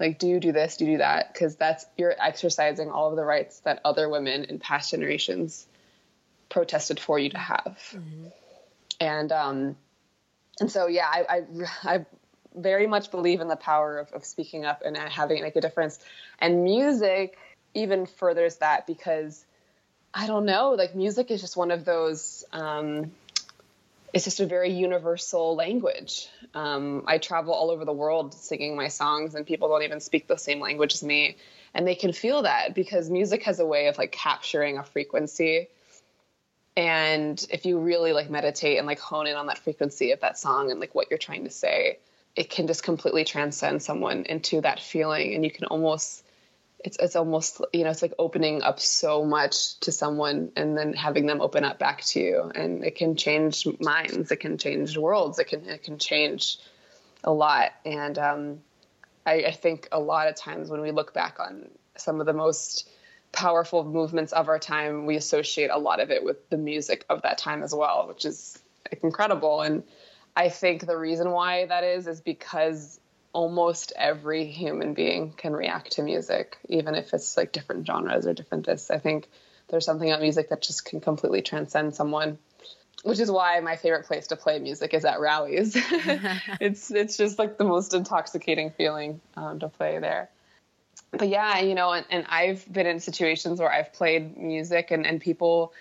like 0.00 0.18
do 0.18 0.26
you 0.26 0.40
do 0.40 0.50
this 0.50 0.78
do 0.78 0.86
you 0.86 0.92
do 0.92 0.98
that 0.98 1.32
because 1.32 1.54
that's 1.54 1.86
you're 1.96 2.14
exercising 2.18 2.90
all 2.90 3.10
of 3.10 3.16
the 3.16 3.24
rights 3.24 3.60
that 3.60 3.80
other 3.84 4.08
women 4.08 4.44
in 4.44 4.58
past 4.58 4.90
generations 4.90 5.66
protested 6.48 6.98
for 6.98 7.18
you 7.18 7.28
to 7.28 7.38
have 7.38 7.78
mm-hmm. 7.92 8.26
and 8.98 9.30
um 9.30 9.76
and 10.58 10.72
so 10.72 10.88
yeah 10.88 11.06
I, 11.06 11.24
I, 11.28 11.42
I 11.84 12.06
very 12.56 12.88
much 12.88 13.12
believe 13.12 13.40
in 13.40 13.46
the 13.46 13.56
power 13.56 13.98
of, 13.98 14.10
of 14.12 14.24
speaking 14.24 14.64
up 14.64 14.82
and 14.84 14.96
having 14.96 15.38
it 15.38 15.42
make 15.42 15.54
a 15.54 15.60
difference 15.60 16.00
and 16.40 16.64
music 16.64 17.38
even 17.74 18.06
furthers 18.06 18.56
that 18.56 18.86
because 18.86 19.44
i 20.12 20.26
don't 20.26 20.44
know 20.44 20.70
like 20.70 20.94
music 20.94 21.30
is 21.30 21.40
just 21.40 21.56
one 21.56 21.70
of 21.70 21.84
those 21.84 22.44
um 22.52 23.10
it's 24.12 24.24
just 24.24 24.40
a 24.40 24.46
very 24.46 24.72
universal 24.72 25.54
language. 25.54 26.28
Um, 26.54 27.04
I 27.06 27.18
travel 27.18 27.54
all 27.54 27.70
over 27.70 27.84
the 27.84 27.92
world 27.92 28.34
singing 28.34 28.76
my 28.76 28.88
songs, 28.88 29.34
and 29.34 29.46
people 29.46 29.68
don't 29.68 29.82
even 29.82 30.00
speak 30.00 30.26
the 30.26 30.36
same 30.36 30.60
language 30.60 30.94
as 30.94 31.02
me, 31.02 31.36
and 31.74 31.86
they 31.86 31.94
can 31.94 32.12
feel 32.12 32.42
that 32.42 32.74
because 32.74 33.08
music 33.08 33.44
has 33.44 33.60
a 33.60 33.66
way 33.66 33.86
of 33.86 33.98
like 33.98 34.12
capturing 34.12 34.78
a 34.78 34.82
frequency. 34.82 35.68
And 36.76 37.44
if 37.50 37.66
you 37.66 37.78
really 37.78 38.12
like 38.12 38.30
meditate 38.30 38.78
and 38.78 38.86
like 38.86 38.98
hone 38.98 39.26
in 39.26 39.36
on 39.36 39.46
that 39.46 39.58
frequency 39.58 40.12
of 40.12 40.20
that 40.20 40.38
song 40.38 40.70
and 40.70 40.80
like 40.80 40.94
what 40.94 41.08
you're 41.10 41.18
trying 41.18 41.44
to 41.44 41.50
say, 41.50 41.98
it 42.34 42.48
can 42.48 42.66
just 42.66 42.82
completely 42.82 43.24
transcend 43.24 43.82
someone 43.82 44.24
into 44.24 44.60
that 44.62 44.80
feeling, 44.80 45.34
and 45.34 45.44
you 45.44 45.50
can 45.50 45.66
almost 45.66 46.24
it's 46.84 46.96
it's 46.98 47.16
almost 47.16 47.60
you 47.72 47.84
know 47.84 47.90
it's 47.90 48.02
like 48.02 48.14
opening 48.18 48.62
up 48.62 48.80
so 48.80 49.24
much 49.24 49.78
to 49.80 49.92
someone 49.92 50.52
and 50.56 50.76
then 50.76 50.92
having 50.92 51.26
them 51.26 51.40
open 51.40 51.64
up 51.64 51.78
back 51.78 52.02
to 52.02 52.20
you. 52.20 52.52
And 52.54 52.84
it 52.84 52.96
can 52.96 53.16
change 53.16 53.66
minds. 53.80 54.30
It 54.30 54.36
can 54.36 54.58
change 54.58 54.96
worlds. 54.96 55.38
It 55.38 55.48
can 55.48 55.68
it 55.68 55.82
can 55.82 55.98
change 55.98 56.58
a 57.24 57.32
lot. 57.32 57.72
And 57.84 58.18
um, 58.18 58.60
I, 59.26 59.44
I 59.44 59.52
think 59.52 59.88
a 59.92 60.00
lot 60.00 60.28
of 60.28 60.36
times 60.36 60.70
when 60.70 60.80
we 60.80 60.90
look 60.90 61.12
back 61.12 61.38
on 61.38 61.68
some 61.96 62.20
of 62.20 62.26
the 62.26 62.32
most 62.32 62.88
powerful 63.32 63.84
movements 63.84 64.32
of 64.32 64.48
our 64.48 64.58
time 64.58 65.06
we 65.06 65.14
associate 65.14 65.70
a 65.70 65.78
lot 65.78 66.00
of 66.00 66.10
it 66.10 66.24
with 66.24 66.50
the 66.50 66.56
music 66.56 67.04
of 67.08 67.22
that 67.22 67.38
time 67.38 67.62
as 67.62 67.72
well 67.72 68.08
which 68.08 68.24
is 68.24 68.58
incredible. 69.02 69.60
And 69.60 69.84
I 70.34 70.48
think 70.48 70.86
the 70.86 70.96
reason 70.96 71.30
why 71.30 71.66
that 71.66 71.84
is 71.84 72.06
is 72.06 72.20
because 72.20 72.98
almost 73.32 73.92
every 73.96 74.46
human 74.46 74.94
being 74.94 75.32
can 75.32 75.52
react 75.52 75.92
to 75.92 76.02
music, 76.02 76.58
even 76.68 76.94
if 76.94 77.14
it's 77.14 77.36
like 77.36 77.52
different 77.52 77.86
genres 77.86 78.26
or 78.26 78.34
different 78.34 78.66
this. 78.66 78.90
I 78.90 78.98
think 78.98 79.28
there's 79.68 79.84
something 79.84 80.10
about 80.10 80.20
music 80.20 80.50
that 80.50 80.62
just 80.62 80.84
can 80.84 81.00
completely 81.00 81.42
transcend 81.42 81.94
someone 81.94 82.38
which 83.02 83.18
is 83.18 83.30
why 83.30 83.58
my 83.60 83.76
favorite 83.76 84.06
place 84.06 84.26
to 84.28 84.36
play 84.36 84.58
music 84.58 84.92
is 84.94 85.04
at 85.04 85.20
rallies. 85.20 85.74
it's 86.60 86.90
it's 86.90 87.16
just 87.16 87.38
like 87.38 87.56
the 87.56 87.64
most 87.64 87.94
intoxicating 87.94 88.70
feeling 88.70 89.20
um, 89.36 89.58
to 89.60 89.68
play 89.68 89.98
there. 89.98 90.28
But 91.10 91.28
yeah, 91.28 91.58
you 91.60 91.74
know, 91.74 91.92
and, 91.92 92.06
and 92.10 92.26
I've 92.28 92.70
been 92.72 92.86
in 92.86 93.00
situations 93.00 93.58
where 93.58 93.72
I've 93.72 93.92
played 93.92 94.36
music 94.36 94.90
and, 94.90 95.06
and 95.06 95.20
people, 95.20 95.72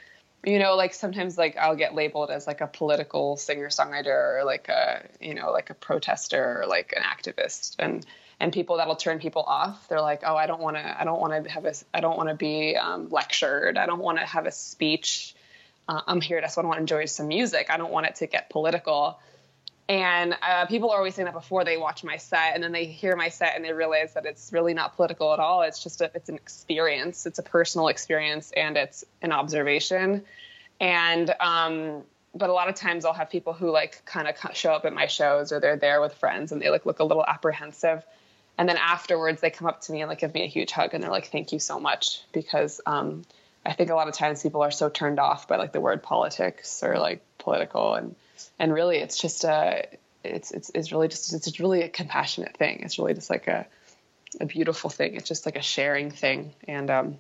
you 0.45 0.59
know, 0.59 0.75
like 0.75 0.93
sometimes 0.93 1.37
like 1.37 1.57
I'll 1.57 1.75
get 1.75 1.95
labeled 1.95 2.29
as 2.29 2.47
like 2.47 2.61
a 2.61 2.67
political 2.67 3.37
singer 3.37 3.67
songwriter 3.67 4.39
or 4.39 4.43
like 4.45 4.69
a 4.69 5.05
you 5.19 5.33
know 5.33 5.51
like 5.51 5.69
a 5.69 5.73
protester 5.73 6.61
or 6.61 6.67
like 6.67 6.93
an 6.95 7.03
activist 7.03 7.75
and 7.79 8.05
and 8.39 8.53
people 8.53 8.77
that'll 8.77 8.95
turn 8.95 9.19
people 9.19 9.43
off. 9.43 9.87
They're 9.89 10.01
like, 10.01 10.21
oh, 10.25 10.35
I 10.35 10.47
don't 10.47 10.61
want 10.61 10.77
to, 10.77 11.01
I 11.01 11.03
don't 11.03 11.19
want 11.19 11.43
to 11.43 11.51
have 11.51 11.65
a, 11.65 11.73
I 11.93 11.99
don't 11.99 12.15
want 12.15 12.29
to 12.29 12.35
be 12.35 12.77
um, 12.77 13.09
lectured. 13.09 13.77
I 13.77 13.85
don't 13.85 13.99
want 13.99 14.17
to 14.17 14.25
have 14.25 14.45
a 14.45 14.51
speech 14.51 15.35
uh, 15.89 16.01
I'm 16.05 16.21
here. 16.21 16.37
I 16.37 16.61
want 16.61 16.77
to 16.77 16.79
enjoy 16.79 17.05
some 17.05 17.27
music. 17.27 17.67
I 17.71 17.77
don't 17.77 17.91
want 17.91 18.05
it 18.05 18.15
to 18.17 18.27
get 18.27 18.49
political. 18.51 19.19
And 19.89 20.37
uh, 20.43 20.67
people 20.67 20.91
are 20.91 20.97
always 20.97 21.15
saying 21.15 21.25
that 21.25 21.33
before 21.33 21.65
they 21.65 21.75
watch 21.75 22.03
my 22.03 22.17
set, 22.17 22.53
and 22.53 22.63
then 22.63 22.71
they 22.71 22.85
hear 22.85 23.15
my 23.15 23.29
set 23.29 23.55
and 23.55 23.65
they 23.65 23.73
realize 23.73 24.13
that 24.13 24.27
it's 24.27 24.53
really 24.53 24.75
not 24.75 24.95
political 24.95 25.33
at 25.33 25.39
all. 25.39 25.63
It's 25.63 25.81
just 25.81 25.99
a, 26.01 26.11
it's 26.13 26.29
an 26.29 26.35
experience. 26.35 27.25
It's 27.25 27.39
a 27.39 27.43
personal 27.43 27.87
experience, 27.87 28.51
and 28.55 28.77
it's 28.77 29.03
an 29.23 29.31
observation. 29.31 30.23
And 30.79 31.33
um, 31.39 32.03
but 32.35 32.51
a 32.51 32.53
lot 32.53 32.69
of 32.69 32.75
times 32.75 33.03
I'll 33.03 33.13
have 33.13 33.31
people 33.31 33.53
who 33.53 33.71
like 33.71 34.05
kind 34.05 34.27
of 34.27 34.55
show 34.55 34.73
up 34.73 34.85
at 34.85 34.93
my 34.93 35.07
shows, 35.07 35.51
or 35.51 35.59
they're 35.59 35.75
there 35.75 36.01
with 36.01 36.13
friends, 36.13 36.51
and 36.51 36.61
they 36.61 36.69
like 36.69 36.85
look 36.85 36.99
a 36.99 37.03
little 37.03 37.25
apprehensive. 37.25 38.05
And 38.59 38.69
then 38.69 38.77
afterwards, 38.77 39.41
they 39.41 39.49
come 39.49 39.67
up 39.67 39.81
to 39.81 39.91
me 39.91 40.01
and 40.01 40.09
like 40.09 40.19
give 40.19 40.35
me 40.35 40.43
a 40.43 40.47
huge 40.47 40.71
hug, 40.71 40.93
and 40.93 41.03
they're 41.03 41.09
like, 41.09 41.31
"Thank 41.31 41.51
you 41.51 41.57
so 41.57 41.79
much," 41.79 42.21
because 42.31 42.79
um, 42.85 43.23
I 43.65 43.73
think 43.73 43.89
a 43.89 43.95
lot 43.95 44.07
of 44.07 44.13
times 44.13 44.43
people 44.43 44.61
are 44.61 44.69
so 44.69 44.87
turned 44.87 45.19
off 45.19 45.47
by 45.47 45.55
like 45.55 45.73
the 45.73 45.81
word 45.81 46.03
politics 46.03 46.83
or 46.83 46.99
like 46.99 47.23
political 47.39 47.95
and 47.95 48.15
and 48.57 48.73
really 48.73 48.97
it's 48.97 49.19
just 49.19 49.43
a 49.43 49.87
it's 50.23 50.51
it's 50.51 50.71
it's 50.73 50.91
really 50.91 51.07
just 51.07 51.33
it's 51.33 51.59
really 51.59 51.81
a 51.83 51.89
compassionate 51.89 52.55
thing. 52.57 52.81
It's 52.81 52.99
really 52.99 53.13
just 53.13 53.29
like 53.29 53.47
a 53.47 53.65
a 54.39 54.45
beautiful 54.45 54.89
thing. 54.89 55.15
It's 55.15 55.27
just 55.27 55.45
like 55.45 55.55
a 55.55 55.61
sharing 55.61 56.11
thing. 56.11 56.53
And 56.67 56.89
um 56.89 57.17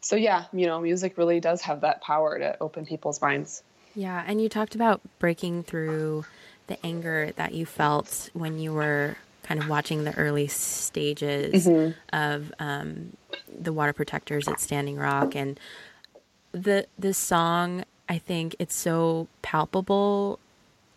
so 0.00 0.16
yeah, 0.16 0.44
you 0.52 0.66
know, 0.66 0.80
music 0.80 1.18
really 1.18 1.40
does 1.40 1.62
have 1.62 1.82
that 1.82 2.00
power 2.00 2.38
to 2.38 2.56
open 2.60 2.86
people's 2.86 3.20
minds. 3.20 3.62
Yeah, 3.94 4.22
and 4.26 4.40
you 4.40 4.48
talked 4.48 4.74
about 4.74 5.00
breaking 5.18 5.64
through 5.64 6.24
the 6.68 6.84
anger 6.86 7.32
that 7.36 7.52
you 7.52 7.66
felt 7.66 8.30
when 8.32 8.58
you 8.58 8.72
were 8.72 9.16
kind 9.42 9.60
of 9.60 9.68
watching 9.68 10.04
the 10.04 10.14
early 10.16 10.46
stages 10.46 11.66
mm-hmm. 11.66 11.90
of 12.12 12.52
um, 12.60 13.16
the 13.48 13.72
water 13.72 13.92
protectors 13.92 14.46
at 14.46 14.60
Standing 14.60 14.96
Rock, 14.96 15.34
and 15.34 15.58
the 16.52 16.86
this 16.98 17.18
song. 17.18 17.84
I 18.10 18.18
think 18.18 18.56
it's 18.58 18.74
so 18.74 19.28
palpable. 19.40 20.40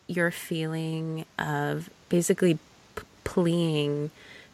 Your 0.07 0.31
feeling 0.31 1.25
of 1.37 1.91
basically 2.09 2.57
p- 2.95 3.03
pleading 3.23 4.09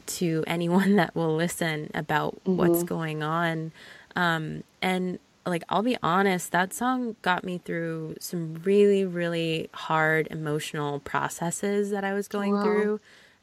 to 0.07 0.43
anyone 0.45 0.95
that 0.97 1.15
will 1.15 1.35
listen 1.35 1.89
about 1.93 2.35
mm-hmm. 2.43 2.57
what's 2.57 2.83
going 2.83 3.23
on, 3.23 3.71
um, 4.15 4.63
and 4.81 5.19
like 5.45 5.63
I'll 5.69 5.83
be 5.83 5.97
honest, 6.03 6.51
that 6.51 6.73
song 6.73 7.15
got 7.21 7.45
me 7.45 7.59
through 7.63 8.17
some 8.19 8.61
really, 8.65 9.05
really 9.05 9.69
hard 9.73 10.27
emotional 10.29 10.99
processes 10.99 11.91
that 11.91 12.03
I 12.03 12.13
was 12.13 12.27
going 12.27 12.53
wow. 12.53 12.63
through. 12.63 12.99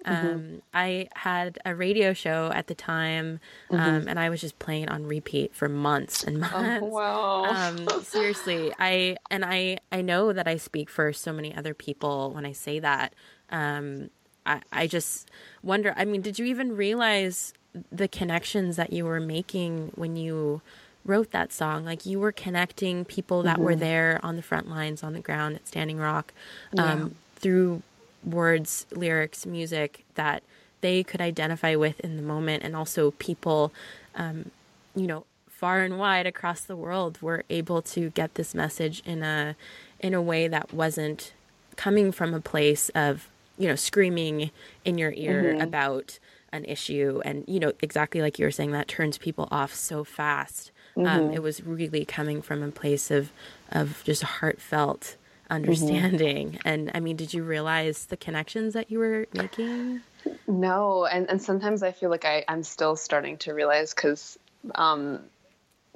Mm-hmm. 0.06 0.26
Um, 0.26 0.62
I 0.72 1.08
had 1.14 1.58
a 1.64 1.74
radio 1.74 2.12
show 2.12 2.52
at 2.54 2.68
the 2.68 2.74
time, 2.74 3.40
um, 3.70 3.78
mm-hmm. 3.78 4.08
and 4.08 4.20
I 4.20 4.30
was 4.30 4.40
just 4.40 4.58
playing 4.58 4.88
on 4.88 5.06
repeat 5.06 5.54
for 5.54 5.68
months 5.68 6.22
and 6.22 6.36
oh, 6.36 6.40
months. 6.40 6.82
Oh, 6.82 6.86
wow. 6.86 7.44
Um, 7.56 7.88
seriously, 8.02 8.72
I 8.78 9.16
and 9.30 9.44
I 9.44 9.78
I 9.90 10.02
know 10.02 10.32
that 10.32 10.46
I 10.46 10.56
speak 10.56 10.90
for 10.90 11.12
so 11.12 11.32
many 11.32 11.54
other 11.54 11.74
people 11.74 12.30
when 12.32 12.46
I 12.46 12.52
say 12.52 12.78
that. 12.78 13.14
Um, 13.50 14.10
I 14.44 14.60
I 14.72 14.86
just 14.86 15.28
wonder. 15.62 15.92
I 15.96 16.04
mean, 16.04 16.22
did 16.22 16.38
you 16.38 16.46
even 16.46 16.76
realize 16.76 17.52
the 17.90 18.08
connections 18.08 18.76
that 18.76 18.92
you 18.92 19.04
were 19.04 19.20
making 19.20 19.92
when 19.94 20.16
you? 20.16 20.62
wrote 21.04 21.30
that 21.30 21.52
song 21.52 21.84
like 21.84 22.04
you 22.04 22.18
were 22.18 22.32
connecting 22.32 23.04
people 23.04 23.44
that 23.44 23.58
mm-hmm. 23.58 23.64
were 23.64 23.76
there 23.76 24.18
on 24.24 24.34
the 24.34 24.42
front 24.42 24.68
lines 24.68 25.04
on 25.04 25.12
the 25.12 25.20
ground 25.20 25.54
at 25.54 25.68
standing 25.68 25.98
rock 25.98 26.32
um, 26.76 27.00
yeah. 27.00 27.08
through 27.36 27.80
words, 28.24 28.86
lyrics, 28.92 29.46
music 29.46 30.04
that 30.14 30.42
they 30.80 31.02
could 31.02 31.20
identify 31.20 31.74
with 31.74 32.00
in 32.00 32.16
the 32.16 32.22
moment, 32.22 32.62
and 32.62 32.76
also 32.76 33.12
people, 33.12 33.72
um, 34.14 34.50
you 34.94 35.06
know, 35.06 35.24
far 35.48 35.82
and 35.82 35.98
wide 35.98 36.26
across 36.26 36.60
the 36.60 36.76
world 36.76 37.20
were 37.22 37.42
able 37.48 37.80
to 37.80 38.10
get 38.10 38.34
this 38.34 38.54
message 38.54 39.02
in 39.06 39.22
a 39.22 39.56
in 40.00 40.12
a 40.12 40.20
way 40.20 40.46
that 40.48 40.72
wasn't 40.72 41.32
coming 41.76 42.12
from 42.12 42.34
a 42.34 42.40
place 42.40 42.90
of 42.90 43.28
you 43.58 43.66
know 43.66 43.74
screaming 43.74 44.50
in 44.84 44.98
your 44.98 45.12
ear 45.12 45.44
mm-hmm. 45.44 45.62
about 45.62 46.18
an 46.52 46.64
issue 46.66 47.20
and 47.24 47.44
you 47.46 47.58
know 47.58 47.72
exactly 47.80 48.20
like 48.20 48.38
you 48.38 48.44
were 48.44 48.50
saying 48.50 48.72
that 48.72 48.86
turns 48.86 49.16
people 49.16 49.48
off 49.50 49.74
so 49.74 50.04
fast 50.04 50.70
um, 50.96 51.04
mm-hmm. 51.04 51.24
um, 51.28 51.32
it 51.32 51.42
was 51.42 51.64
really 51.64 52.04
coming 52.04 52.42
from 52.42 52.62
a 52.62 52.70
place 52.70 53.10
of 53.10 53.30
of 53.72 54.02
just 54.04 54.22
heartfelt 54.22 55.16
understanding. 55.50 56.52
Mm-hmm. 56.52 56.56
And 56.66 56.90
I 56.94 57.00
mean, 57.00 57.16
did 57.16 57.32
you 57.32 57.44
realize 57.44 58.06
the 58.06 58.16
connections 58.16 58.74
that 58.74 58.90
you 58.90 58.98
were 58.98 59.26
making? 59.32 60.02
No, 60.46 61.04
and 61.04 61.28
and 61.30 61.40
sometimes 61.40 61.82
I 61.82 61.92
feel 61.92 62.10
like 62.10 62.24
I 62.24 62.44
I'm 62.48 62.62
still 62.62 62.96
starting 62.96 63.38
to 63.38 63.52
realize 63.52 63.94
because 63.94 64.38
um, 64.74 65.20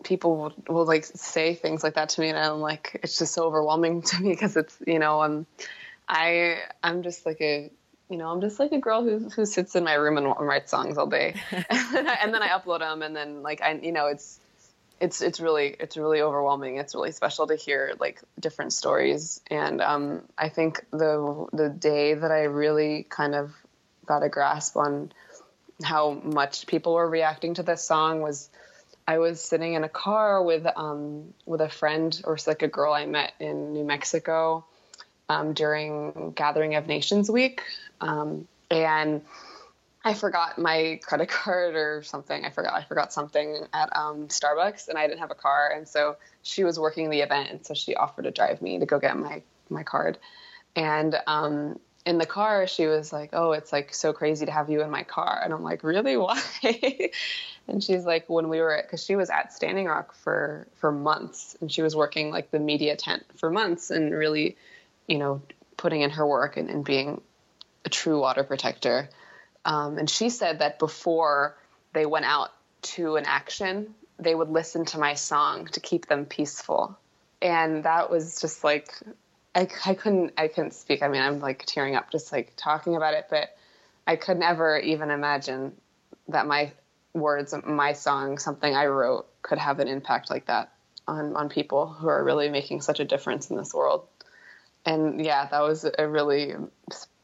people 0.05 0.37
will, 0.37 0.55
will, 0.69 0.85
like 0.87 1.05
say 1.05 1.55
things 1.55 1.83
like 1.83 1.95
that 1.95 2.11
to 2.11 2.21
me, 2.21 2.29
and 2.29 2.39
I'm 2.39 2.61
like, 2.61 3.01
it's 3.03 3.19
just 3.19 3.35
so 3.35 3.45
overwhelming 3.45 4.03
to 4.11 4.21
me 4.21 4.31
because 4.31 4.57
it's 4.57 4.77
you 4.87 4.99
know 4.99 5.23
um 5.23 5.47
I 6.09 6.59
I'm 6.83 7.03
just 7.03 7.27
like 7.27 7.41
a 7.41 7.71
you 8.11 8.17
know, 8.17 8.29
I'm 8.29 8.41
just 8.41 8.59
like 8.59 8.73
a 8.73 8.79
girl 8.79 9.05
who 9.05 9.31
who 9.31 9.47
sits 9.47 9.77
in 9.77 9.85
my 9.85 9.95
room 9.95 10.19
and 10.19 10.27
writes 10.41 10.71
songs 10.73 10.99
all 10.99 11.07
day, 11.07 11.35
and, 11.53 11.95
then 11.95 12.09
I, 12.09 12.15
and 12.23 12.35
then 12.35 12.43
I 12.43 12.49
upload 12.49 12.81
them, 12.81 13.03
and 13.03 13.15
then 13.15 13.43
like 13.43 13.63
I, 13.63 13.75
you 13.75 13.93
know, 13.93 14.07
it's 14.07 14.41
it's 15.01 15.23
it's 15.23 15.41
really 15.41 15.75
it's 15.81 15.97
really 15.97 16.21
overwhelming. 16.21 16.77
It's 16.77 16.95
really 16.95 17.13
special 17.13 17.47
to 17.47 17.57
hear 17.57 17.95
like 17.99 18.21
different 18.39 18.73
stories, 18.73 19.41
and 19.51 19.81
um, 19.81 20.23
I 20.37 20.51
think 20.51 20.85
the 20.91 21.47
the 21.53 21.71
day 21.71 22.15
that 22.15 22.31
I 22.31 22.45
really 22.45 23.07
kind 23.09 23.35
of 23.35 23.53
got 24.05 24.23
a 24.23 24.29
grasp 24.29 24.77
on 24.77 25.13
how 25.83 26.13
much 26.13 26.67
people 26.67 26.95
were 26.95 27.09
reacting 27.09 27.55
to 27.55 27.63
this 27.63 27.83
song 27.83 28.21
was 28.21 28.51
I 29.09 29.19
was 29.19 29.41
sitting 29.41 29.75
in 29.75 29.85
a 29.85 29.89
car 29.89 30.43
with 30.43 30.67
um, 30.77 31.33
with 31.47 31.63
a 31.63 31.71
friend 31.71 32.21
or 32.25 32.37
like 32.47 32.63
a 32.63 32.69
girl 32.69 32.93
I 32.93 33.07
met 33.07 33.33
in 33.41 33.73
New 33.73 33.85
Mexico 33.85 34.67
um, 35.31 35.55
during 35.55 36.33
Gathering 36.37 36.75
of 36.75 36.87
Nations 36.87 37.31
Week, 37.31 37.63
um, 38.03 38.47
and 38.71 39.23
I 40.03 40.15
forgot 40.15 40.59
my 40.59 40.99
credit 41.03 41.29
card 41.29 41.75
or 41.75 42.03
something. 42.03 42.45
I 42.45 42.51
forgot 42.51 42.73
I 42.73 42.85
forgot 42.85 43.13
something 43.13 43.67
at 43.73 43.95
um, 43.95 44.29
Starbucks, 44.29 44.89
and 44.89 44.97
I 44.97 45.07
didn't 45.07 45.21
have 45.21 45.31
a 45.31 45.35
car, 45.37 45.73
and 45.75 45.87
so 45.87 46.17
she 46.43 46.65
was 46.65 46.79
working 46.79 47.11
the 47.11 47.21
event, 47.21 47.51
and 47.51 47.67
so 47.67 47.75
she 47.75 47.95
offered 47.95 48.23
to 48.23 48.31
drive 48.31 48.63
me 48.63 48.79
to 48.79 48.87
go 48.87 48.99
get 48.99 49.17
my 49.17 49.43
my 49.69 49.83
card. 49.83 50.19
And 50.75 51.17
um, 51.27 51.79
in 52.07 52.19
the 52.19 52.27
car, 52.27 52.67
she 52.67 52.87
was 52.87 53.13
like, 53.13 53.31
"Oh, 53.35 53.53
it's 53.53 53.73
like 53.73 53.93
so 53.95 54.15
crazy 54.15 54.47
to 54.47 54.53
have 54.53 54.71
you 54.71 54.83
in 54.83 54.91
my 54.91 55.03
car," 55.03 55.39
and 55.45 55.53
I'm 55.53 55.63
like, 55.63 55.85
"Really? 55.85 56.17
Why?" 56.17 56.41
and 57.69 57.85
she's 57.85 58.05
like, 58.05 58.29
"When 58.31 58.49
we 58.49 58.61
were 58.61 58.81
because 58.83 59.05
she 59.05 59.17
was 59.17 59.29
at 59.29 59.53
Standing 59.53 59.87
Rock 59.87 60.15
for 60.15 60.67
for 60.77 60.91
months, 60.91 61.59
and 61.61 61.71
she 61.71 61.83
was 61.83 61.95
working 61.95 62.31
like 62.31 62.51
the 62.51 62.59
media 62.59 62.97
tent 62.97 63.25
for 63.37 63.51
months, 63.51 63.91
and 63.91 64.15
really, 64.15 64.57
you 65.07 65.19
know, 65.19 65.43
putting 65.77 66.01
in 66.01 66.11
her 66.11 66.27
work 66.27 66.57
and, 66.57 66.71
and 66.71 66.87
being 66.87 67.21
a 67.85 67.91
true 67.91 68.19
water 68.19 68.45
protector." 68.45 69.11
Um, 69.65 69.99
and 69.99 70.09
she 70.09 70.31
said 70.31 70.61
that 70.61 70.79
before 70.79 71.57
they 71.93 72.07
went 72.07 72.25
out 72.25 72.51
to 72.83 73.17
an 73.17 73.25
action, 73.27 73.95
they 74.19 74.35
would 74.35 74.51
listen 74.51 74.85
to 74.87 74.99
my 74.99 75.15
song 75.15 75.67
to 75.69 75.81
keep 75.81 76.07
them 76.07 76.25
peaceful. 76.27 76.99
And 77.43 77.85
that 77.85 78.11
was 78.11 78.41
just 78.41 78.65
like, 78.65 78.95
I, 79.55 79.69
I 79.87 79.95
couldn't, 79.95 80.35
I 80.37 80.49
couldn't 80.49 80.75
speak. 80.75 81.03
I 81.03 81.09
mean, 81.09 81.23
I'm 81.23 81.41
like 81.41 81.65
tearing 81.67 81.97
up 81.97 82.11
just 82.11 82.33
like 82.33 82.53
talking 82.57 82.97
about 82.97 83.15
it, 83.15 83.27
but 83.31 83.57
I 84.07 84.17
could 84.17 84.39
never 84.39 84.79
even 84.79 85.11
imagine 85.11 85.73
that 86.29 86.47
my 86.47 86.73
words, 87.13 87.55
my 87.67 87.93
song, 87.93 88.39
something 88.39 88.75
I 88.75 88.87
wrote 88.87 89.27
could 89.43 89.59
have 89.59 89.81
an 89.81 89.89
impact 89.89 90.31
like 90.31 90.47
that 90.47 90.73
on, 91.09 91.35
on 91.37 91.49
people 91.49 91.87
who 91.87 92.09
are 92.09 92.23
really 92.23 92.49
making 92.49 92.83
such 92.83 93.01
a 93.01 93.05
difference 93.05 93.51
in 93.51 93.57
this 93.57 93.75
world. 93.75 94.07
And 94.87 95.25
yeah, 95.25 95.47
that 95.47 95.61
was 95.61 95.85
a 95.99 96.09
really, 96.09 96.55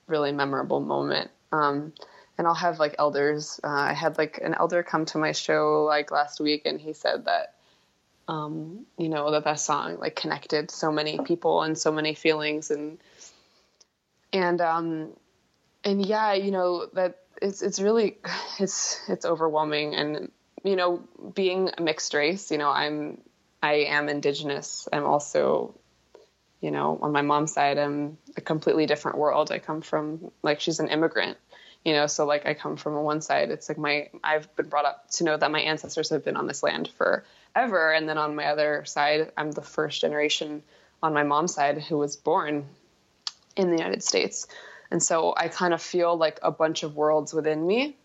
really 0.07 0.33
memorable 0.33 0.81
moment. 0.81 1.31
Um, 1.53 1.93
and 2.39 2.47
I'll 2.47 2.55
have 2.55 2.79
like 2.79 2.97
elders. 2.99 3.61
Uh, 3.63 3.69
I 3.69 3.93
had 3.93 4.19
like 4.19 4.39
an 4.43 4.55
elder 4.55 4.83
come 4.83 5.05
to 5.07 5.19
my 5.19 5.33
show 5.33 5.85
like 5.85 6.11
last 6.11 6.41
week, 6.41 6.63
and 6.65 6.81
he 6.81 6.93
said 6.93 7.25
that, 7.27 7.55
um, 8.29 8.87
you 8.99 9.09
know, 9.09 9.31
that 9.31 9.45
that 9.45 9.61
song 9.61 9.99
like 9.99 10.17
connected 10.17 10.71
so 10.71 10.93
many 10.93 11.19
people 11.19 11.63
and 11.63 11.79
so 11.79 11.93
many 11.93 12.15
feelings, 12.15 12.71
and 12.71 12.99
and 14.33 14.61
um, 14.61 15.13
and 15.85 16.05
yeah, 16.05 16.35
you 16.35 16.51
know 16.51 16.87
that 16.95 17.19
it's 17.41 17.63
it's 17.63 17.81
really 17.81 18.19
it's 18.59 19.01
it's 19.09 19.25
overwhelming, 19.25 19.95
and 19.95 20.31
you 20.65 20.77
know, 20.77 21.03
being 21.35 21.71
a 21.77 21.81
mixed 21.81 22.13
race, 22.13 22.51
you 22.51 22.59
know, 22.59 22.71
I'm 22.71 23.19
I 23.63 23.75
am 23.89 24.09
indigenous. 24.09 24.89
I'm 24.93 25.05
also, 25.05 25.75
you 26.61 26.71
know, 26.71 26.99
on 27.01 27.13
my 27.13 27.23
mom's 27.23 27.53
side, 27.53 27.79
I'm 27.79 28.19
a 28.37 28.41
completely 28.41 28.87
different 28.87 29.19
world. 29.19 29.51
I 29.51 29.59
come 29.59 29.81
from 29.81 30.31
like 30.43 30.61
she's 30.61 30.81
an 30.81 30.89
immigrant, 30.89 31.39
you 31.87 31.93
know, 31.93 32.09
so 32.09 32.27
like 32.27 32.47
I 32.47 32.55
come 32.55 32.77
from 32.77 32.97
a 32.97 33.01
one 33.01 33.21
side. 33.21 33.53
It's 33.53 33.69
like 33.69 33.79
my 33.79 34.11
I've 34.25 34.55
been 34.57 34.69
brought 34.69 34.87
up 34.87 35.09
to 35.13 35.25
know 35.25 35.37
that 35.37 35.53
my 35.53 35.61
ancestors 35.61 36.11
have 36.11 36.25
been 36.25 36.37
on 36.37 36.49
this 36.49 36.65
land 36.65 36.89
forever, 36.89 37.93
and 37.93 38.09
then 38.09 38.19
on 38.19 38.35
my 38.35 38.47
other 38.47 38.85
side, 38.85 39.31
I'm 39.37 39.53
the 39.53 39.63
first 39.63 40.01
generation 40.01 40.65
on 41.01 41.15
my 41.15 41.23
mom's 41.23 41.55
side 41.55 41.81
who 41.81 41.97
was 41.97 42.17
born 42.17 42.67
in 43.55 43.71
the 43.71 43.77
United 43.77 44.03
States. 44.03 44.49
And 44.91 45.01
so 45.01 45.33
I 45.37 45.47
kind 45.47 45.73
of 45.73 45.81
feel 45.81 46.17
like 46.17 46.41
a 46.43 46.51
bunch 46.51 46.83
of 46.83 46.97
worlds 46.97 47.33
within 47.33 47.65
me. 47.65 47.97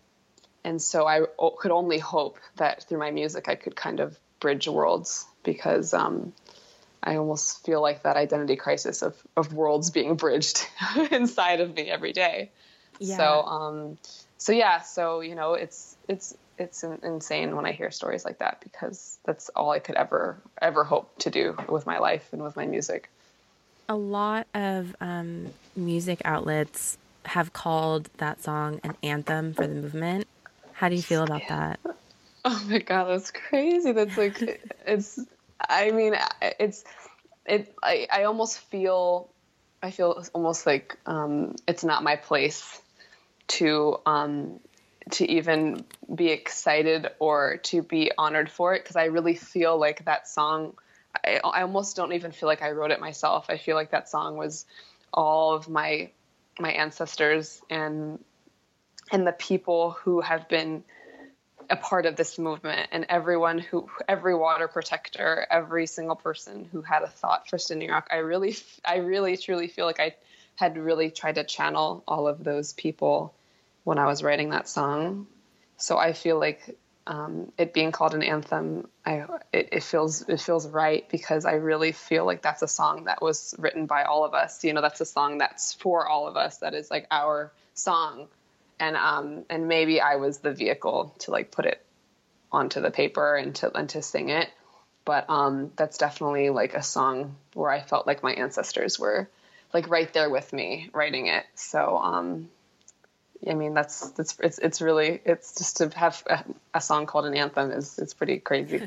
And 0.62 0.80
so 0.80 1.08
I 1.08 1.22
could 1.58 1.72
only 1.72 1.98
hope 1.98 2.38
that 2.58 2.84
through 2.84 2.98
my 2.98 3.10
music 3.10 3.48
I 3.48 3.56
could 3.56 3.74
kind 3.74 3.98
of 3.98 4.16
bridge 4.38 4.68
worlds 4.68 5.26
because 5.42 5.92
um, 5.92 6.32
I 7.02 7.16
almost 7.16 7.66
feel 7.66 7.82
like 7.82 8.04
that 8.04 8.16
identity 8.16 8.54
crisis 8.54 9.02
of, 9.02 9.20
of 9.36 9.52
worlds 9.52 9.90
being 9.90 10.14
bridged 10.14 10.68
inside 11.10 11.60
of 11.60 11.74
me 11.74 11.90
every 11.90 12.12
day. 12.12 12.52
Yeah. 12.98 13.16
So, 13.16 13.42
um, 13.42 13.98
so 14.38 14.52
yeah, 14.52 14.80
so, 14.80 15.20
you 15.20 15.34
know, 15.34 15.54
it's, 15.54 15.96
it's, 16.08 16.34
it's 16.58 16.84
insane 16.84 17.56
when 17.56 17.66
I 17.66 17.72
hear 17.72 17.90
stories 17.90 18.24
like 18.24 18.38
that 18.38 18.60
because 18.62 19.18
that's 19.24 19.48
all 19.50 19.70
I 19.70 19.78
could 19.78 19.96
ever, 19.96 20.40
ever 20.60 20.84
hope 20.84 21.18
to 21.20 21.30
do 21.30 21.56
with 21.68 21.86
my 21.86 21.98
life 21.98 22.28
and 22.32 22.42
with 22.42 22.56
my 22.56 22.66
music 22.66 23.08
a 23.88 23.96
lot 23.96 24.46
of 24.54 24.96
um, 25.00 25.52
music 25.76 26.22
outlets 26.24 26.96
have 27.26 27.52
called 27.52 28.08
that 28.16 28.42
song 28.42 28.80
an 28.84 28.96
anthem 29.02 29.52
for 29.52 29.66
the 29.66 29.74
movement. 29.74 30.26
How 30.72 30.88
do 30.88 30.94
you 30.94 31.02
feel 31.02 31.22
about 31.22 31.42
yeah. 31.42 31.74
that? 31.76 31.80
Oh 32.44 32.66
my 32.68 32.80
god, 32.80 33.04
that's 33.04 33.30
crazy. 33.30 33.92
That's 33.92 34.18
like 34.18 34.42
it's. 34.84 35.20
I 35.68 35.92
mean, 35.92 36.16
it's 36.58 36.82
it. 37.46 37.72
I 37.80 38.08
I 38.12 38.24
almost 38.24 38.58
feel. 38.58 39.30
I 39.80 39.92
feel 39.92 40.24
almost 40.34 40.66
like 40.66 40.98
um, 41.06 41.54
it's 41.68 41.84
not 41.84 42.02
my 42.02 42.16
place 42.16 42.81
to 43.48 43.98
um, 44.06 44.60
to 45.10 45.30
even 45.30 45.84
be 46.14 46.28
excited 46.28 47.08
or 47.18 47.58
to 47.64 47.82
be 47.82 48.10
honored 48.16 48.50
for 48.50 48.74
it 48.74 48.82
because 48.82 48.96
I 48.96 49.06
really 49.06 49.34
feel 49.34 49.78
like 49.78 50.04
that 50.04 50.28
song 50.28 50.74
I, 51.24 51.40
I 51.42 51.62
almost 51.62 51.96
don't 51.96 52.12
even 52.12 52.32
feel 52.32 52.48
like 52.48 52.62
I 52.62 52.70
wrote 52.70 52.90
it 52.90 53.00
myself. 53.00 53.46
I 53.48 53.58
feel 53.58 53.76
like 53.76 53.90
that 53.90 54.08
song 54.08 54.36
was 54.36 54.66
all 55.12 55.54
of 55.54 55.68
my 55.68 56.10
my 56.58 56.72
ancestors 56.72 57.60
and 57.70 58.18
and 59.10 59.26
the 59.26 59.32
people 59.32 59.92
who 60.02 60.20
have 60.20 60.48
been 60.48 60.84
a 61.70 61.76
part 61.76 62.06
of 62.06 62.16
this 62.16 62.38
movement 62.38 62.88
and 62.92 63.06
everyone 63.08 63.58
who 63.58 63.88
every 64.08 64.34
water 64.34 64.68
protector 64.68 65.46
every 65.50 65.86
single 65.86 66.16
person 66.16 66.68
who 66.70 66.82
had 66.82 67.02
a 67.02 67.08
thought 67.08 67.48
for 67.48 67.56
standing 67.56 67.90
rock 67.90 68.08
i 68.10 68.16
really 68.16 68.56
i 68.84 68.96
really 68.96 69.36
truly 69.36 69.68
feel 69.68 69.86
like 69.86 70.00
i 70.00 70.14
had 70.62 70.78
really 70.78 71.10
tried 71.10 71.34
to 71.34 71.44
channel 71.44 72.04
all 72.06 72.28
of 72.28 72.44
those 72.44 72.72
people 72.72 73.34
when 73.82 73.98
i 73.98 74.06
was 74.06 74.22
writing 74.22 74.50
that 74.50 74.68
song 74.68 75.26
so 75.76 75.98
i 75.98 76.12
feel 76.12 76.38
like 76.38 76.76
um, 77.06 77.50
it 77.58 77.72
being 77.72 77.90
called 77.90 78.14
an 78.14 78.22
anthem, 78.22 78.86
I 79.04 79.24
it, 79.52 79.70
it, 79.72 79.82
feels 79.82 80.22
it 80.28 80.40
feels 80.40 80.68
right 80.68 81.08
because 81.08 81.44
I 81.44 81.54
really 81.54 81.90
feel 81.90 82.24
like 82.24 82.42
that's 82.42 82.62
a 82.62 82.68
song 82.68 83.04
that 83.04 83.20
was 83.20 83.56
written 83.58 83.86
by 83.86 84.04
all 84.04 84.24
of 84.24 84.34
us. 84.34 84.62
You 84.62 84.72
know, 84.72 84.80
that's 84.80 85.00
a 85.00 85.04
song 85.04 85.38
that's 85.38 85.74
for 85.74 86.06
all 86.06 86.28
of 86.28 86.36
us. 86.36 86.58
That 86.58 86.74
is 86.74 86.92
like 86.92 87.08
our 87.10 87.52
song, 87.74 88.28
and 88.78 88.96
um 88.96 89.44
and 89.50 89.66
maybe 89.66 90.00
I 90.00 90.14
was 90.16 90.38
the 90.38 90.52
vehicle 90.52 91.12
to 91.20 91.32
like 91.32 91.50
put 91.50 91.66
it 91.66 91.84
onto 92.52 92.80
the 92.80 92.92
paper 92.92 93.36
and 93.36 93.52
to 93.56 93.76
and 93.76 93.88
to 93.90 94.02
sing 94.02 94.28
it. 94.28 94.48
But 95.04 95.28
um, 95.28 95.72
that's 95.74 95.98
definitely 95.98 96.50
like 96.50 96.74
a 96.74 96.82
song 96.82 97.34
where 97.54 97.72
I 97.72 97.80
felt 97.80 98.06
like 98.06 98.22
my 98.22 98.32
ancestors 98.32 99.00
were 99.00 99.28
like 99.72 99.88
right 99.88 100.12
there 100.12 100.30
with 100.30 100.52
me 100.52 100.90
writing 100.92 101.26
it. 101.26 101.44
So 101.54 101.98
um, 101.98 102.48
I 103.48 103.54
mean, 103.54 103.74
that's 103.74 104.10
that's 104.10 104.38
it's 104.40 104.58
it's 104.58 104.80
really 104.80 105.20
it's 105.24 105.56
just 105.56 105.78
to 105.78 105.88
have 105.96 106.22
a, 106.26 106.44
a 106.74 106.80
song 106.80 107.06
called 107.06 107.26
an 107.26 107.34
anthem 107.34 107.72
is 107.72 107.98
is 107.98 108.14
pretty 108.14 108.38
crazy. 108.38 108.82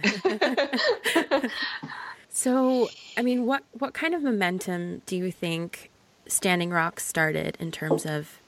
so, 2.30 2.90
I 3.18 3.22
mean, 3.22 3.46
what 3.46 3.64
what 3.74 3.94
kind 3.94 4.14
of 4.14 4.24
momentum 4.24 5.02
do 5.06 5.18
you 5.18 5.32
think 5.32 5.92
Standing 6.28 6.70
Rock 6.70 7.00
started 7.00 7.58
in 7.60 7.72
terms 7.72 8.06
of 8.06 8.40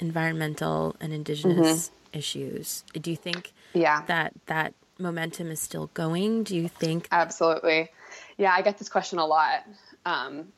environmental 0.00 0.96
and 1.00 1.12
indigenous 1.12 1.88
mm-hmm. 1.88 2.18
issues? 2.18 2.82
Do 3.00 3.10
you 3.10 3.16
think 3.16 3.52
yeah. 3.72 4.02
that 4.06 4.32
that 4.46 4.74
momentum 4.98 5.48
is 5.48 5.60
still 5.60 5.90
going? 5.94 6.42
Do 6.42 6.56
you 6.56 6.68
think 6.68 7.06
Absolutely. 7.12 7.90
Yeah, 8.36 8.52
I 8.52 8.62
get 8.62 8.78
this 8.78 8.88
question 8.88 9.20
a 9.20 9.26
lot. 9.26 9.64
Um, 10.04 10.48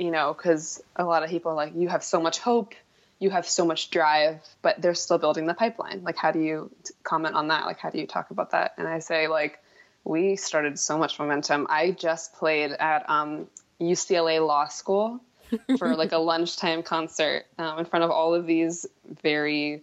you 0.00 0.10
know, 0.10 0.34
cuz 0.34 0.82
a 0.96 1.04
lot 1.04 1.22
of 1.22 1.30
people 1.30 1.52
are 1.52 1.54
like 1.54 1.74
you 1.76 1.88
have 1.88 2.02
so 2.02 2.20
much 2.20 2.40
hope 2.40 2.74
you 3.20 3.28
have 3.28 3.46
so 3.46 3.66
much 3.66 3.90
drive, 3.90 4.40
but 4.62 4.80
they're 4.80 4.94
still 4.94 5.18
building 5.18 5.46
the 5.46 5.54
pipeline. 5.54 6.02
Like, 6.02 6.16
how 6.16 6.32
do 6.32 6.40
you 6.40 6.70
comment 7.04 7.36
on 7.36 7.48
that? 7.48 7.66
Like, 7.66 7.78
how 7.78 7.90
do 7.90 7.98
you 7.98 8.06
talk 8.06 8.30
about 8.30 8.52
that? 8.52 8.72
And 8.78 8.88
I 8.88 8.98
say, 8.98 9.28
like, 9.28 9.62
we 10.04 10.36
started 10.36 10.78
so 10.78 10.96
much 10.96 11.18
momentum. 11.18 11.66
I 11.68 11.90
just 11.90 12.34
played 12.34 12.72
at 12.72 13.08
um, 13.10 13.46
UCLA 13.78 14.44
Law 14.44 14.68
School 14.68 15.20
for 15.78 15.94
like 15.94 16.12
a 16.12 16.18
lunchtime 16.18 16.82
concert 16.82 17.44
um, 17.58 17.78
in 17.78 17.84
front 17.84 18.04
of 18.04 18.10
all 18.10 18.34
of 18.34 18.46
these 18.46 18.86
very 19.22 19.82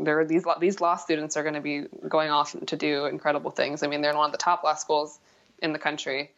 there 0.00 0.20
are 0.20 0.24
these 0.24 0.44
these 0.60 0.80
law 0.80 0.94
students 0.94 1.36
are 1.36 1.42
going 1.42 1.54
to 1.54 1.60
be 1.60 1.86
going 2.08 2.30
off 2.30 2.54
to 2.66 2.76
do 2.76 3.06
incredible 3.06 3.50
things. 3.50 3.82
I 3.82 3.88
mean, 3.88 4.00
they're 4.00 4.12
in 4.12 4.16
one 4.16 4.26
of 4.26 4.32
the 4.32 4.38
top 4.38 4.62
law 4.62 4.74
schools 4.74 5.18
in 5.60 5.72
the 5.72 5.78
country. 5.80 6.30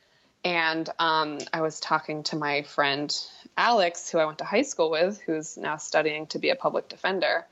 And 0.45 0.89
um, 0.99 1.39
I 1.53 1.61
was 1.61 1.81
talking 1.81 2.23
to 2.25 2.37
my 2.37 2.63
friend 2.63 3.15
Alex, 3.57 4.11
who 4.11 4.19
I 4.19 4.25
went 4.25 4.39
to 4.39 4.45
high 4.45 4.63
school 4.63 4.91
with, 4.91 5.21
who's 5.21 5.57
now 5.57 5.77
studying 5.77 6.27
to 6.29 6.39
be 6.39 6.51
a 6.51 6.57
public 6.57 6.89
defender. 6.89 7.47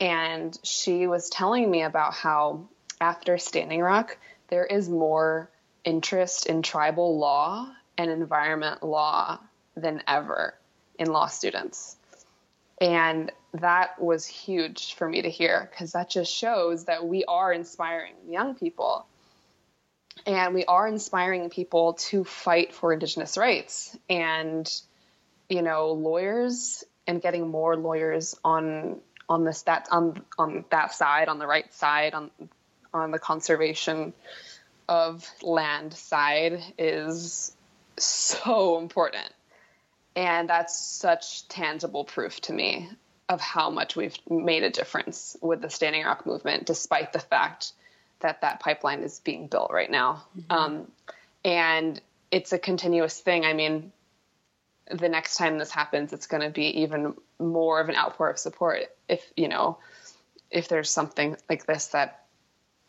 And 0.00 0.58
she 0.62 1.06
was 1.06 1.28
telling 1.28 1.70
me 1.70 1.82
about 1.82 2.14
how 2.14 2.68
after 3.00 3.36
Standing 3.36 3.80
Rock, 3.80 4.16
there 4.48 4.64
is 4.64 4.88
more 4.88 5.50
interest 5.84 6.46
in 6.46 6.62
tribal 6.62 7.18
law 7.18 7.70
and 7.98 8.10
environment 8.10 8.82
law 8.82 9.38
than 9.76 10.02
ever 10.06 10.54
in 10.98 11.12
law 11.12 11.26
students. 11.26 11.96
And 12.80 13.30
that 13.54 14.00
was 14.00 14.26
huge 14.26 14.94
for 14.94 15.08
me 15.08 15.22
to 15.22 15.30
hear 15.30 15.68
because 15.70 15.92
that 15.92 16.10
just 16.10 16.32
shows 16.32 16.86
that 16.86 17.06
we 17.06 17.24
are 17.26 17.52
inspiring 17.52 18.14
young 18.28 18.54
people 18.54 19.06
and 20.26 20.54
we 20.54 20.64
are 20.64 20.86
inspiring 20.86 21.50
people 21.50 21.94
to 21.94 22.24
fight 22.24 22.74
for 22.74 22.92
indigenous 22.92 23.36
rights 23.36 23.96
and 24.08 24.70
you 25.48 25.62
know 25.62 25.92
lawyers 25.92 26.84
and 27.06 27.20
getting 27.20 27.48
more 27.48 27.76
lawyers 27.76 28.36
on 28.44 29.00
on 29.28 29.44
this 29.44 29.62
that 29.62 29.88
on 29.90 30.22
on 30.38 30.64
that 30.70 30.94
side 30.94 31.28
on 31.28 31.38
the 31.38 31.46
right 31.46 31.72
side 31.74 32.14
on 32.14 32.30
on 32.94 33.10
the 33.10 33.18
conservation 33.18 34.12
of 34.88 35.28
land 35.42 35.94
side 35.94 36.62
is 36.78 37.56
so 37.98 38.78
important. 38.78 39.32
And 40.14 40.48
that's 40.48 40.78
such 40.78 41.48
tangible 41.48 42.04
proof 42.04 42.40
to 42.42 42.52
me 42.52 42.90
of 43.28 43.40
how 43.40 43.70
much 43.70 43.96
we've 43.96 44.16
made 44.28 44.62
a 44.62 44.70
difference 44.70 45.36
with 45.40 45.62
the 45.62 45.70
standing 45.70 46.04
rock 46.04 46.26
movement 46.26 46.66
despite 46.66 47.12
the 47.12 47.18
fact 47.18 47.72
that 48.22 48.40
that 48.40 48.60
pipeline 48.60 49.00
is 49.00 49.20
being 49.20 49.46
built 49.46 49.70
right 49.72 49.90
now. 49.90 50.24
Mm-hmm. 50.36 50.52
Um, 50.52 50.92
and 51.44 52.00
it's 52.30 52.52
a 52.52 52.58
continuous 52.58 53.20
thing. 53.20 53.44
I 53.44 53.52
mean, 53.52 53.92
the 54.90 55.08
next 55.08 55.36
time 55.36 55.58
this 55.58 55.70
happens, 55.70 56.12
it's 56.12 56.26
going 56.26 56.42
to 56.42 56.50
be 56.50 56.82
even 56.82 57.14
more 57.38 57.80
of 57.80 57.88
an 57.88 57.96
outpour 57.96 58.30
of 58.30 58.38
support. 58.38 58.84
If 59.08 59.24
you 59.36 59.48
know, 59.48 59.78
if 60.50 60.68
there's 60.68 60.90
something 60.90 61.36
like 61.48 61.66
this 61.66 61.88
that, 61.88 62.24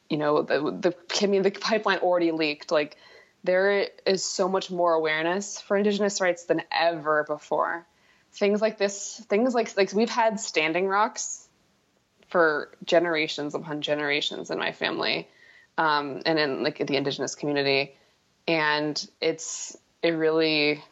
you 0.10 0.18
know, 0.18 0.42
the 0.42 0.60
the 0.60 0.96
I 1.22 1.28
mean, 1.28 1.44
the 1.44 1.52
pipeline 1.52 2.00
already 2.00 2.32
leaked. 2.32 2.72
Like, 2.72 2.98
there 3.44 3.88
is 4.06 4.24
so 4.24 4.48
much 4.48 4.72
more 4.72 4.94
awareness 4.94 5.60
for 5.62 5.78
Indigenous 5.78 6.22
rights 6.22 6.46
than 6.46 6.62
ever 6.72 7.24
before. 7.24 7.86
Things 8.34 8.62
like 8.62 8.78
this, 8.78 9.24
things 9.30 9.54
like 9.54 9.76
like 9.78 9.94
we've 9.94 10.10
had 10.10 10.40
standing 10.40 10.88
rocks 10.88 11.43
for 12.34 12.72
generations 12.84 13.54
upon 13.54 13.84
generations 13.84 14.50
in 14.50 14.58
my 14.58 14.72
family 14.72 15.28
um, 15.78 16.24
and 16.26 16.40
in 16.40 16.64
like 16.64 16.80
the 16.80 16.96
indigenous 16.96 17.36
community. 17.36 17.96
And 18.48 19.08
it's 19.22 19.78
it 20.02 20.16
really 20.16 20.84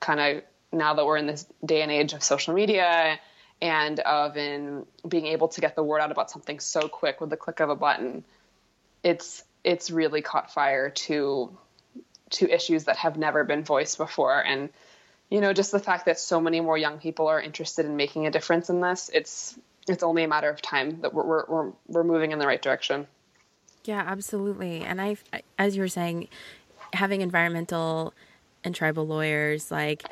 kind 0.00 0.18
of 0.18 0.42
now 0.72 0.94
that 0.94 1.06
we're 1.06 1.18
in 1.18 1.28
this 1.28 1.46
day 1.64 1.82
and 1.82 1.92
age 1.92 2.14
of 2.14 2.24
social 2.24 2.52
media 2.52 3.20
and 3.62 4.00
of 4.00 4.36
in 4.36 4.84
being 5.06 5.26
able 5.26 5.46
to 5.46 5.60
get 5.60 5.76
the 5.76 5.84
word 5.84 6.00
out 6.00 6.10
about 6.10 6.32
something 6.32 6.58
so 6.58 6.88
quick 6.88 7.20
with 7.20 7.30
the 7.30 7.36
click 7.36 7.60
of 7.60 7.70
a 7.70 7.76
button 7.76 8.24
it's 9.04 9.44
it's 9.62 9.92
really 9.92 10.20
caught 10.20 10.52
fire 10.52 10.90
to 10.90 11.56
to 12.30 12.52
issues 12.52 12.86
that 12.86 12.96
have 12.96 13.16
never 13.16 13.44
been 13.44 13.62
voiced 13.62 13.98
before. 13.98 14.44
And 14.44 14.70
you 15.30 15.40
know 15.40 15.52
just 15.52 15.70
the 15.70 15.78
fact 15.78 16.06
that 16.06 16.18
so 16.18 16.40
many 16.40 16.60
more 16.60 16.76
young 16.76 16.98
people 16.98 17.28
are 17.28 17.40
interested 17.40 17.86
in 17.86 17.94
making 17.94 18.26
a 18.26 18.32
difference 18.32 18.68
in 18.68 18.80
this 18.80 19.12
it's 19.14 19.56
it's 19.88 20.02
only 20.02 20.24
a 20.24 20.28
matter 20.28 20.50
of 20.50 20.60
time 20.62 21.00
that 21.00 21.14
we're 21.14 21.44
we're 21.46 21.72
we're, 21.86 22.04
moving 22.04 22.32
in 22.32 22.38
the 22.38 22.46
right 22.46 22.60
direction. 22.60 23.06
Yeah, 23.84 24.02
absolutely. 24.06 24.82
And 24.82 25.00
I, 25.00 25.16
as 25.58 25.76
you 25.76 25.82
were 25.82 25.88
saying, 25.88 26.28
having 26.92 27.20
environmental 27.20 28.12
and 28.64 28.74
tribal 28.74 29.06
lawyers, 29.06 29.70
like 29.70 30.02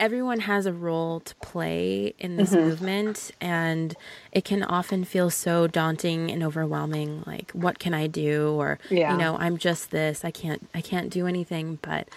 everyone 0.00 0.40
has 0.40 0.64
a 0.64 0.72
role 0.72 1.20
to 1.20 1.34
play 1.36 2.14
in 2.18 2.36
this 2.36 2.50
mm-hmm. 2.50 2.68
movement 2.68 3.30
and 3.40 3.94
it 4.32 4.44
can 4.44 4.62
often 4.64 5.04
feel 5.04 5.28
so 5.28 5.66
daunting 5.66 6.30
and 6.30 6.42
overwhelming 6.42 7.22
like 7.26 7.50
what 7.52 7.78
can 7.78 7.92
i 7.92 8.06
do 8.06 8.52
or 8.52 8.78
yeah. 8.88 9.12
you 9.12 9.18
know 9.18 9.36
i'm 9.36 9.58
just 9.58 9.90
this 9.90 10.24
i 10.24 10.30
can't 10.30 10.66
i 10.74 10.80
can't 10.80 11.10
do 11.10 11.26
anything 11.26 11.78
but 11.82 12.08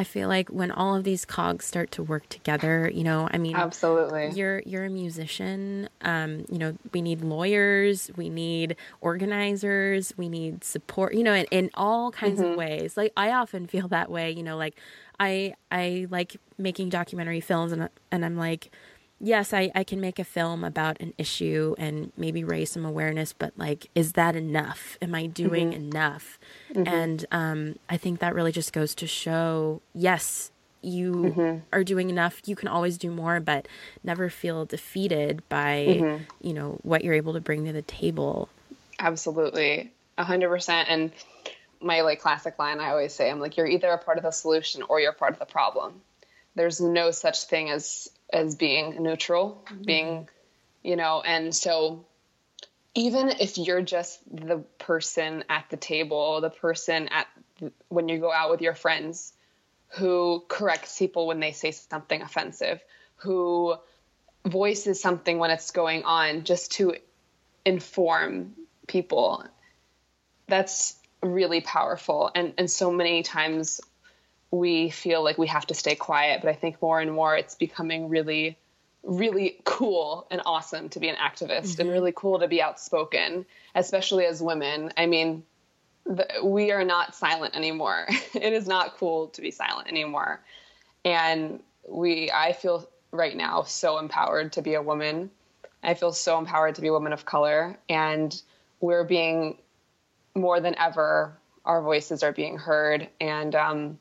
I 0.00 0.04
feel 0.04 0.28
like 0.28 0.48
when 0.48 0.70
all 0.70 0.96
of 0.96 1.04
these 1.04 1.26
cogs 1.26 1.66
start 1.66 1.90
to 1.90 2.02
work 2.02 2.26
together, 2.30 2.90
you 2.90 3.04
know, 3.04 3.28
I 3.30 3.36
mean, 3.36 3.54
absolutely, 3.54 4.30
you're 4.30 4.62
you're 4.64 4.86
a 4.86 4.88
musician. 4.88 5.90
Um, 6.00 6.46
you 6.48 6.56
know, 6.56 6.74
we 6.94 7.02
need 7.02 7.20
lawyers, 7.20 8.10
we 8.16 8.30
need 8.30 8.76
organizers, 9.02 10.14
we 10.16 10.30
need 10.30 10.64
support. 10.64 11.12
You 11.12 11.22
know, 11.22 11.34
in, 11.34 11.44
in 11.50 11.70
all 11.74 12.12
kinds 12.12 12.40
mm-hmm. 12.40 12.52
of 12.52 12.56
ways. 12.56 12.96
Like 12.96 13.12
I 13.14 13.32
often 13.32 13.66
feel 13.66 13.88
that 13.88 14.10
way. 14.10 14.30
You 14.30 14.42
know, 14.42 14.56
like 14.56 14.74
I 15.20 15.52
I 15.70 16.06
like 16.08 16.38
making 16.56 16.88
documentary 16.88 17.40
films, 17.40 17.70
and 17.70 17.90
and 18.10 18.24
I'm 18.24 18.38
like 18.38 18.70
yes, 19.20 19.52
I, 19.52 19.70
I 19.74 19.84
can 19.84 20.00
make 20.00 20.18
a 20.18 20.24
film 20.24 20.64
about 20.64 21.00
an 21.00 21.12
issue 21.18 21.74
and 21.78 22.12
maybe 22.16 22.42
raise 22.42 22.72
some 22.72 22.84
awareness, 22.84 23.32
but 23.32 23.52
like, 23.56 23.88
is 23.94 24.14
that 24.14 24.34
enough? 24.34 24.96
Am 25.02 25.14
I 25.14 25.26
doing 25.26 25.72
mm-hmm. 25.72 25.82
enough? 25.82 26.38
Mm-hmm. 26.72 26.88
And 26.88 27.26
um, 27.30 27.76
I 27.88 27.96
think 27.96 28.20
that 28.20 28.34
really 28.34 28.52
just 28.52 28.72
goes 28.72 28.94
to 28.96 29.06
show 29.06 29.82
yes, 29.94 30.50
you 30.82 31.12
mm-hmm. 31.12 31.58
are 31.72 31.84
doing 31.84 32.08
enough. 32.08 32.40
You 32.46 32.56
can 32.56 32.68
always 32.68 32.96
do 32.96 33.10
more, 33.10 33.38
but 33.38 33.68
never 34.02 34.30
feel 34.30 34.64
defeated 34.64 35.46
by, 35.48 35.86
mm-hmm. 35.88 36.24
you 36.40 36.54
know, 36.54 36.78
what 36.82 37.04
you're 37.04 37.14
able 37.14 37.34
to 37.34 37.40
bring 37.40 37.66
to 37.66 37.72
the 37.72 37.82
table. 37.82 38.48
Absolutely. 38.98 39.92
A 40.16 40.24
hundred 40.24 40.48
percent. 40.48 40.88
And 40.88 41.12
my 41.82 42.00
like 42.02 42.20
classic 42.20 42.58
line 42.58 42.80
I 42.80 42.90
always 42.90 43.12
say, 43.12 43.30
I'm 43.30 43.40
like, 43.40 43.56
you're 43.56 43.66
either 43.66 43.88
a 43.88 43.98
part 43.98 44.16
of 44.16 44.24
the 44.24 44.30
solution 44.30 44.82
or 44.88 45.00
you're 45.00 45.12
part 45.12 45.32
of 45.32 45.38
the 45.38 45.46
problem. 45.46 46.00
There's 46.54 46.80
no 46.80 47.10
such 47.10 47.44
thing 47.44 47.70
as 47.70 48.10
as 48.32 48.54
being 48.54 49.02
neutral, 49.02 49.64
mm-hmm. 49.66 49.82
being, 49.82 50.28
you 50.82 50.96
know, 50.96 51.20
and 51.20 51.54
so 51.54 52.04
even 52.94 53.28
if 53.28 53.58
you're 53.58 53.82
just 53.82 54.20
the 54.34 54.58
person 54.78 55.44
at 55.48 55.66
the 55.70 55.76
table, 55.76 56.40
the 56.40 56.50
person 56.50 57.08
at 57.08 57.26
when 57.88 58.08
you 58.08 58.18
go 58.18 58.32
out 58.32 58.50
with 58.50 58.62
your 58.62 58.74
friends 58.74 59.32
who 59.94 60.44
corrects 60.48 60.98
people 60.98 61.26
when 61.26 61.40
they 61.40 61.52
say 61.52 61.72
something 61.72 62.22
offensive, 62.22 62.80
who 63.16 63.76
voices 64.46 65.00
something 65.00 65.38
when 65.38 65.50
it's 65.50 65.70
going 65.72 66.04
on 66.04 66.44
just 66.44 66.72
to 66.72 66.94
inform 67.64 68.54
people. 68.86 69.44
That's 70.46 70.96
really 71.22 71.60
powerful. 71.60 72.30
And 72.34 72.54
and 72.58 72.70
so 72.70 72.90
many 72.90 73.22
times 73.22 73.80
we 74.50 74.90
feel 74.90 75.22
like 75.22 75.38
we 75.38 75.46
have 75.46 75.66
to 75.68 75.74
stay 75.74 75.94
quiet. 75.94 76.40
But 76.42 76.50
I 76.50 76.54
think 76.54 76.80
more 76.82 77.00
and 77.00 77.12
more 77.12 77.36
it's 77.36 77.54
becoming 77.54 78.08
really, 78.08 78.58
really 79.02 79.58
cool 79.64 80.26
and 80.30 80.42
awesome 80.44 80.88
to 80.90 81.00
be 81.00 81.08
an 81.08 81.16
activist 81.16 81.72
mm-hmm. 81.72 81.82
and 81.82 81.90
really 81.90 82.12
cool 82.14 82.40
to 82.40 82.48
be 82.48 82.60
outspoken, 82.60 83.46
especially 83.74 84.26
as 84.26 84.42
women. 84.42 84.92
I 84.96 85.06
mean, 85.06 85.44
the, 86.04 86.26
we 86.42 86.72
are 86.72 86.84
not 86.84 87.14
silent 87.14 87.54
anymore. 87.54 88.06
it 88.34 88.52
is 88.52 88.66
not 88.66 88.96
cool 88.96 89.28
to 89.28 89.40
be 89.40 89.50
silent 89.50 89.88
anymore. 89.88 90.40
And 91.04 91.62
we, 91.88 92.30
I 92.30 92.52
feel 92.52 92.88
right 93.12 93.36
now 93.36 93.62
so 93.62 93.98
empowered 93.98 94.52
to 94.54 94.62
be 94.62 94.74
a 94.74 94.82
woman. 94.82 95.30
I 95.82 95.94
feel 95.94 96.12
so 96.12 96.38
empowered 96.38 96.74
to 96.74 96.80
be 96.80 96.88
a 96.88 96.92
woman 96.92 97.12
of 97.12 97.24
color. 97.24 97.78
And 97.88 98.40
we're 98.80 99.04
being 99.04 99.58
more 100.34 100.60
than 100.60 100.76
ever, 100.78 101.36
our 101.64 101.82
voices 101.82 102.22
are 102.22 102.32
being 102.32 102.58
heard. 102.58 103.08
And, 103.20 103.54
um, 103.54 103.98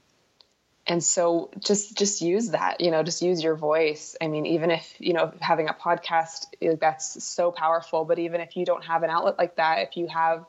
and 0.89 1.03
so 1.03 1.51
just 1.59 1.95
just 1.95 2.21
use 2.21 2.49
that 2.49 2.81
you 2.81 2.89
know 2.91 3.03
just 3.03 3.21
use 3.21 3.41
your 3.41 3.55
voice. 3.55 4.17
I 4.19 4.27
mean 4.27 4.45
even 4.47 4.71
if 4.71 4.93
you 4.97 5.13
know 5.13 5.31
having 5.39 5.69
a 5.69 5.73
podcast 5.73 6.47
that's 6.79 7.23
so 7.23 7.51
powerful 7.51 8.03
but 8.03 8.19
even 8.19 8.41
if 8.41 8.57
you 8.57 8.65
don't 8.65 8.83
have 8.83 9.03
an 9.03 9.09
outlet 9.09 9.37
like 9.37 9.55
that 9.55 9.87
if 9.87 9.95
you 9.95 10.07
have 10.07 10.45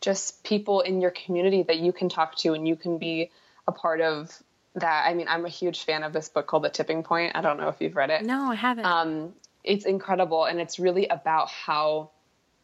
just 0.00 0.44
people 0.44 0.80
in 0.80 1.00
your 1.00 1.10
community 1.10 1.64
that 1.64 1.78
you 1.78 1.92
can 1.92 2.08
talk 2.08 2.36
to 2.36 2.54
and 2.54 2.66
you 2.68 2.76
can 2.76 2.98
be 2.98 3.30
a 3.66 3.72
part 3.72 4.00
of 4.00 4.30
that 4.76 5.06
i 5.06 5.14
mean 5.14 5.26
i'm 5.28 5.44
a 5.44 5.48
huge 5.48 5.84
fan 5.84 6.04
of 6.04 6.12
this 6.12 6.28
book 6.28 6.46
called 6.46 6.64
the 6.64 6.70
tipping 6.70 7.02
point. 7.02 7.32
I 7.34 7.40
don't 7.40 7.58
know 7.58 7.68
if 7.68 7.80
you've 7.80 7.96
read 7.96 8.10
it. 8.10 8.22
No 8.24 8.52
i 8.52 8.54
haven't. 8.54 8.86
Um, 8.86 9.34
it's 9.64 9.86
incredible 9.86 10.44
and 10.44 10.60
it's 10.60 10.78
really 10.78 11.08
about 11.08 11.48
how 11.48 12.10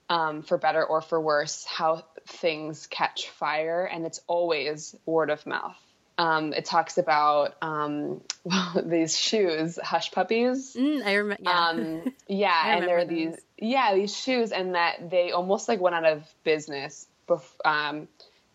um, 0.09 0.42
for 0.42 0.59
better 0.59 0.85
or 0.85 1.01
for 1.01 1.20
worse 1.20 1.64
how 1.64 2.05
things 2.27 2.87
catch 2.87 3.31
fire 3.31 3.85
and 3.85 4.07
it's 4.07 4.20
always 4.27 4.94
word 5.07 5.31
of 5.31 5.46
mouth 5.46 5.77
um, 6.20 6.52
it 6.52 6.66
talks 6.66 6.98
about 6.98 7.56
um, 7.62 8.20
well, 8.44 8.83
these 8.85 9.18
shoes, 9.18 9.78
hush 9.83 10.12
puppies. 10.12 10.76
Mm, 10.76 11.04
I 11.04 11.14
remember. 11.14 11.42
Yeah, 11.42 11.68
um, 11.68 12.12
yeah 12.28 12.76
and 12.76 12.87
there 12.87 12.98
are 12.98 13.06
these 13.06 13.37
yeah 13.56 13.94
these 13.94 14.14
shoes, 14.14 14.52
and 14.52 14.74
that 14.74 15.09
they 15.11 15.33
almost 15.33 15.66
like 15.66 15.80
went 15.80 15.96
out 15.96 16.04
of 16.04 16.22
business. 16.44 17.06
Bef- 17.26 17.64
um, 17.64 18.06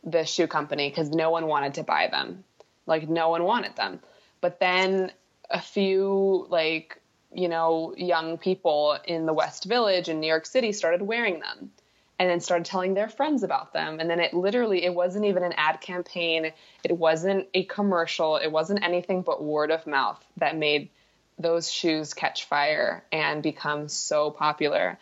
the 0.04 0.26
shoe 0.26 0.46
company 0.46 0.90
because 0.90 1.10
no 1.10 1.32
one 1.32 1.48
wanted 1.48 1.74
to 1.76 1.84
buy 1.84 2.08
them, 2.08 2.44
like 2.86 3.10
no 3.10 3.30
one 3.30 3.44
wanted 3.44 3.76
them. 3.76 4.00
But 4.42 4.60
then 4.60 5.12
a 5.50 5.60
few 5.60 6.46
like 6.50 7.02
you 7.34 7.48
know 7.48 7.96
young 7.98 8.38
people 8.38 8.96
in 9.06 9.26
the 9.26 9.34
West 9.34 9.66
Village 9.66 10.08
in 10.08 10.20
New 10.20 10.28
York 10.28 10.46
City 10.46 10.72
started 10.72 11.02
wearing 11.02 11.40
them 11.40 11.72
and 12.18 12.30
then 12.30 12.40
started 12.40 12.66
telling 12.66 12.94
their 12.94 13.10
friends 13.10 13.44
about 13.44 13.74
them. 13.74 14.00
And 14.00 14.10
then 14.10 14.20
it 14.20 14.34
literally 14.34 14.84
it 14.84 14.94
wasn't 14.94 15.26
even 15.26 15.44
an 15.44 15.54
ad 15.58 15.82
campaign. 15.82 16.52
It 16.84 16.98
wasn't 16.98 17.48
a 17.54 17.64
commercial. 17.64 18.38
It 18.38 18.52
wasn't 18.52 18.84
anything 18.84 19.22
but 19.22 19.44
word 19.44 19.72
of 19.72 19.86
mouth 19.86 20.24
that 20.38 20.58
made 20.58 20.90
those 21.38 21.70
shoes 21.70 22.14
catch 22.14 22.46
fire 22.46 23.04
and 23.12 23.44
become 23.44 23.90
so 23.90 24.32
popular. 24.32 24.98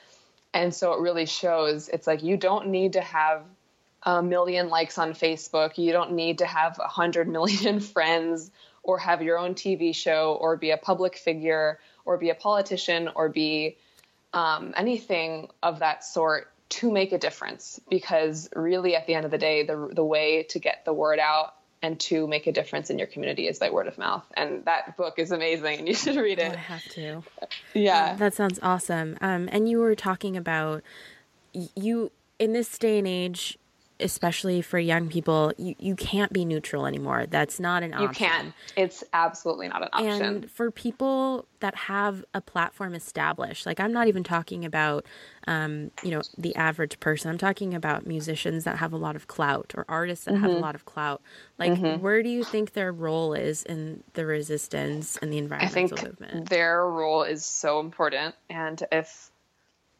And 0.53 0.73
so 0.73 0.93
it 0.93 0.99
really 0.99 1.25
shows 1.25 1.89
it's 1.89 2.07
like 2.07 2.23
you 2.23 2.37
don't 2.37 2.67
need 2.67 2.93
to 2.93 3.01
have 3.01 3.43
a 4.01 4.21
million 4.21 4.69
likes 4.69 4.97
on 4.97 5.13
facebook. 5.13 5.77
You 5.77 5.91
don't 5.91 6.13
need 6.13 6.39
to 6.39 6.45
have 6.45 6.79
a 6.79 6.87
hundred 6.87 7.27
million 7.27 7.79
friends 7.93 8.49
or 8.81 8.97
have 8.97 9.21
your 9.21 9.37
own 9.37 9.53
tv 9.53 9.95
show 9.95 10.37
or 10.39 10.57
be 10.57 10.71
a 10.71 10.77
public 10.77 11.15
figure 11.15 11.79
or 12.05 12.17
be 12.17 12.29
a 12.29 12.35
politician 12.35 13.09
or 13.15 13.29
be 13.29 13.77
um, 14.33 14.73
anything 14.75 15.47
of 15.61 15.79
that 15.79 16.03
sort 16.03 16.52
to 16.73 16.91
make 16.91 17.11
a 17.11 17.19
difference 17.19 17.79
because 17.87 18.49
really 18.55 18.95
at 18.95 19.05
the 19.05 19.13
end 19.13 19.25
of 19.25 19.31
the 19.31 19.37
day 19.37 19.63
the 19.63 19.89
the 19.93 20.03
way 20.03 20.43
to 20.43 20.57
get 20.57 20.85
the 20.85 20.93
word 20.93 21.19
out 21.19 21.53
and 21.83 21.99
to 21.99 22.25
make 22.27 22.47
a 22.47 22.51
difference 22.51 22.89
in 22.89 22.97
your 22.97 23.07
community 23.07 23.47
is 23.47 23.59
by 23.59 23.69
word 23.69 23.87
of 23.87 23.97
mouth 23.99 24.25
and 24.35 24.65
that 24.65 24.97
book 24.97 25.19
is 25.19 25.31
amazing 25.31 25.79
and 25.79 25.87
you 25.89 25.93
should 25.93 26.15
read 26.15 26.39
it. 26.39 26.51
Oh, 26.51 26.53
I 26.53 26.55
have 26.55 26.83
to. 26.93 27.23
Yeah. 27.75 28.15
that 28.15 28.33
sounds 28.33 28.59
awesome. 28.63 29.17
Um, 29.21 29.49
and 29.51 29.69
you 29.69 29.79
were 29.79 29.93
talking 29.93 30.35
about 30.35 30.81
you 31.53 32.11
in 32.39 32.53
this 32.53 32.75
day 32.79 32.97
and 32.97 33.07
age 33.07 33.59
especially 34.03 34.61
for 34.61 34.77
young 34.77 35.09
people, 35.09 35.53
you, 35.57 35.75
you 35.79 35.95
can't 35.95 36.31
be 36.31 36.45
neutral 36.45 36.85
anymore. 36.85 37.25
That's 37.25 37.59
not 37.59 37.81
an 37.81 37.93
option. 37.93 38.07
You 38.07 38.09
can't. 38.09 38.53
It's 38.75 39.03
absolutely 39.13 39.69
not 39.69 39.81
an 39.83 39.89
option. 39.93 40.21
And 40.21 40.51
for 40.51 40.69
people 40.69 41.45
that 41.61 41.75
have 41.75 42.25
a 42.33 42.41
platform 42.41 42.93
established, 42.93 43.65
like 43.65 43.79
I'm 43.79 43.93
not 43.93 44.07
even 44.07 44.23
talking 44.23 44.65
about, 44.65 45.05
um, 45.47 45.91
you 46.03 46.11
know, 46.11 46.21
the 46.37 46.55
average 46.55 46.99
person. 46.99 47.31
I'm 47.31 47.37
talking 47.37 47.73
about 47.73 48.05
musicians 48.05 48.65
that 48.65 48.77
have 48.77 48.93
a 48.93 48.97
lot 48.97 49.15
of 49.15 49.27
clout 49.27 49.73
or 49.75 49.85
artists 49.87 50.25
that 50.25 50.33
mm-hmm. 50.33 50.41
have 50.41 50.51
a 50.51 50.53
mm-hmm. 50.55 50.63
lot 50.63 50.75
of 50.75 50.85
clout. 50.85 51.21
Like, 51.57 51.71
mm-hmm. 51.71 52.01
where 52.01 52.21
do 52.21 52.29
you 52.29 52.43
think 52.43 52.73
their 52.73 52.91
role 52.91 53.33
is 53.33 53.63
in 53.63 54.03
the 54.13 54.25
resistance 54.25 55.17
and 55.21 55.31
the 55.31 55.37
environmental 55.37 55.81
I 55.81 55.87
think 55.87 56.03
movement? 56.03 56.49
Their 56.49 56.85
role 56.85 57.23
is 57.23 57.45
so 57.45 57.79
important. 57.79 58.35
And 58.49 58.83
if 58.91 59.31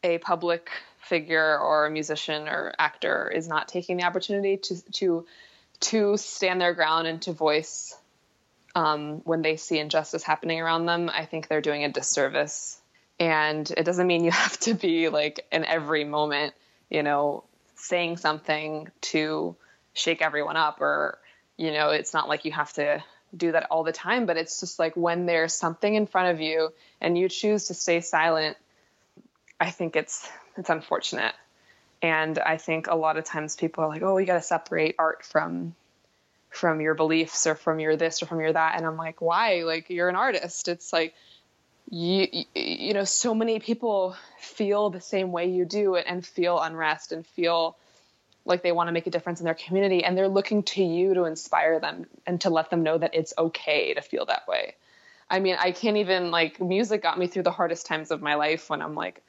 a 0.04 0.18
public 0.18 0.70
figure 1.06 1.58
or 1.58 1.86
a 1.86 1.90
musician 1.90 2.48
or 2.48 2.72
actor 2.78 3.30
is 3.34 3.48
not 3.48 3.68
taking 3.68 3.96
the 3.96 4.04
opportunity 4.04 4.56
to 4.56 4.92
to 4.92 5.26
to 5.80 6.16
stand 6.16 6.60
their 6.60 6.74
ground 6.74 7.06
and 7.06 7.20
to 7.22 7.32
voice 7.32 7.96
um, 8.74 9.20
when 9.24 9.42
they 9.42 9.56
see 9.56 9.78
injustice 9.78 10.22
happening 10.22 10.60
around 10.60 10.86
them, 10.86 11.10
I 11.12 11.26
think 11.26 11.46
they're 11.46 11.60
doing 11.60 11.84
a 11.84 11.88
disservice. 11.92 12.80
And 13.20 13.70
it 13.70 13.84
doesn't 13.84 14.06
mean 14.06 14.24
you 14.24 14.30
have 14.32 14.58
to 14.60 14.74
be 14.74 15.08
like 15.08 15.46
in 15.52 15.64
every 15.64 16.04
moment, 16.04 16.54
you 16.90 17.02
know, 17.02 17.44
saying 17.76 18.16
something 18.16 18.88
to 19.00 19.56
shake 19.92 20.22
everyone 20.22 20.56
up, 20.56 20.80
or 20.80 21.18
you 21.56 21.72
know, 21.72 21.90
it's 21.90 22.12
not 22.12 22.28
like 22.28 22.44
you 22.44 22.52
have 22.52 22.72
to 22.74 23.02
do 23.36 23.52
that 23.52 23.66
all 23.70 23.84
the 23.84 23.92
time. 23.92 24.26
But 24.26 24.36
it's 24.36 24.60
just 24.60 24.78
like 24.78 24.96
when 24.96 25.26
there's 25.26 25.54
something 25.54 25.94
in 25.94 26.06
front 26.06 26.34
of 26.34 26.40
you 26.40 26.72
and 27.00 27.16
you 27.16 27.28
choose 27.28 27.66
to 27.66 27.74
stay 27.74 28.00
silent, 28.00 28.56
I 29.60 29.70
think 29.70 29.94
it's 29.94 30.28
it's 30.56 30.70
unfortunate. 30.70 31.34
And 32.02 32.38
I 32.38 32.56
think 32.58 32.86
a 32.86 32.94
lot 32.94 33.16
of 33.16 33.24
times 33.24 33.56
people 33.56 33.84
are 33.84 33.88
like, 33.88 34.02
"Oh, 34.02 34.18
you 34.18 34.26
got 34.26 34.34
to 34.34 34.42
separate 34.42 34.96
art 34.98 35.24
from 35.24 35.74
from 36.50 36.80
your 36.80 36.94
beliefs 36.94 37.46
or 37.46 37.54
from 37.54 37.80
your 37.80 37.96
this 37.96 38.22
or 38.22 38.26
from 38.26 38.40
your 38.40 38.52
that." 38.52 38.76
And 38.76 38.86
I'm 38.86 38.96
like, 38.96 39.20
"Why? 39.20 39.62
Like 39.62 39.90
you're 39.90 40.08
an 40.08 40.16
artist. 40.16 40.68
It's 40.68 40.92
like 40.92 41.14
you 41.90 42.44
you 42.54 42.94
know, 42.94 43.04
so 43.04 43.34
many 43.34 43.58
people 43.58 44.16
feel 44.38 44.90
the 44.90 45.00
same 45.00 45.32
way 45.32 45.46
you 45.46 45.64
do 45.64 45.96
and 45.96 46.26
feel 46.26 46.60
unrest 46.60 47.12
and 47.12 47.26
feel 47.26 47.76
like 48.44 48.62
they 48.62 48.72
want 48.72 48.88
to 48.88 48.92
make 48.92 49.06
a 49.06 49.10
difference 49.10 49.40
in 49.40 49.44
their 49.44 49.54
community 49.54 50.04
and 50.04 50.16
they're 50.16 50.28
looking 50.28 50.62
to 50.62 50.82
you 50.82 51.14
to 51.14 51.24
inspire 51.24 51.80
them 51.80 52.06
and 52.26 52.40
to 52.42 52.50
let 52.50 52.70
them 52.70 52.82
know 52.82 52.98
that 52.98 53.14
it's 53.14 53.32
okay 53.38 53.94
to 53.94 54.02
feel 54.02 54.26
that 54.26 54.46
way. 54.46 54.74
I 55.30 55.40
mean, 55.40 55.56
I 55.58 55.72
can't 55.72 55.96
even 55.96 56.30
like 56.30 56.60
music 56.60 57.02
got 57.02 57.18
me 57.18 57.26
through 57.26 57.44
the 57.44 57.50
hardest 57.50 57.86
times 57.86 58.10
of 58.10 58.20
my 58.20 58.34
life 58.34 58.68
when 58.68 58.82
I'm 58.82 58.94
like 58.94 59.22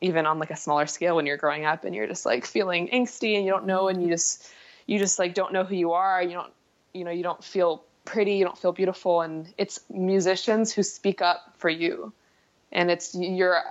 even 0.00 0.26
on 0.26 0.38
like 0.38 0.50
a 0.50 0.56
smaller 0.56 0.86
scale 0.86 1.16
when 1.16 1.26
you're 1.26 1.36
growing 1.36 1.64
up 1.64 1.84
and 1.84 1.94
you're 1.94 2.06
just 2.06 2.24
like 2.24 2.46
feeling 2.46 2.88
angsty 2.88 3.36
and 3.36 3.44
you 3.44 3.50
don't 3.50 3.66
know 3.66 3.88
and 3.88 4.02
you 4.02 4.08
just 4.08 4.50
you 4.86 4.98
just 4.98 5.18
like 5.18 5.34
don't 5.34 5.52
know 5.52 5.64
who 5.64 5.74
you 5.74 5.92
are, 5.92 6.22
you 6.22 6.32
don't 6.32 6.52
you 6.92 7.04
know, 7.04 7.10
you 7.10 7.22
don't 7.22 7.42
feel 7.44 7.84
pretty, 8.04 8.34
you 8.34 8.44
don't 8.44 8.58
feel 8.58 8.72
beautiful 8.72 9.20
and 9.20 9.52
it's 9.56 9.80
musicians 9.90 10.72
who 10.72 10.82
speak 10.82 11.22
up 11.22 11.54
for 11.58 11.68
you. 11.68 12.12
And 12.72 12.90
it's 12.90 13.14
your 13.14 13.62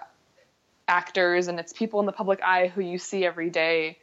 actors 0.88 1.48
and 1.48 1.60
it's 1.60 1.74
people 1.74 2.00
in 2.00 2.06
the 2.06 2.12
public 2.12 2.42
eye 2.42 2.68
who 2.68 2.82
you 2.82 2.98
see 2.98 3.26
every 3.26 3.50
day 3.50 3.98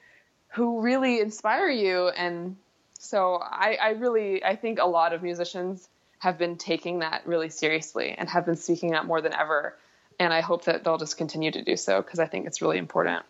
who 0.48 0.80
really 0.80 1.20
inspire 1.20 1.68
you. 1.68 2.08
And 2.08 2.56
so 2.98 3.34
I, 3.42 3.78
I 3.80 3.88
really 3.90 4.44
i 4.44 4.56
think 4.56 4.78
a 4.78 4.86
lot 4.86 5.12
of 5.12 5.22
musicians 5.22 5.88
have 6.18 6.38
been 6.38 6.56
taking 6.56 7.00
that 7.00 7.22
really 7.26 7.50
seriously 7.50 8.14
and 8.16 8.28
have 8.28 8.46
been 8.46 8.56
speaking 8.56 8.94
up 8.94 9.04
more 9.04 9.20
than 9.20 9.34
ever 9.34 9.76
and 10.18 10.32
i 10.32 10.40
hope 10.40 10.64
that 10.64 10.84
they'll 10.84 10.98
just 10.98 11.16
continue 11.16 11.50
to 11.50 11.62
do 11.62 11.76
so 11.76 12.02
because 12.02 12.18
i 12.18 12.26
think 12.26 12.46
it's 12.46 12.62
really 12.62 12.78
important 12.78 13.24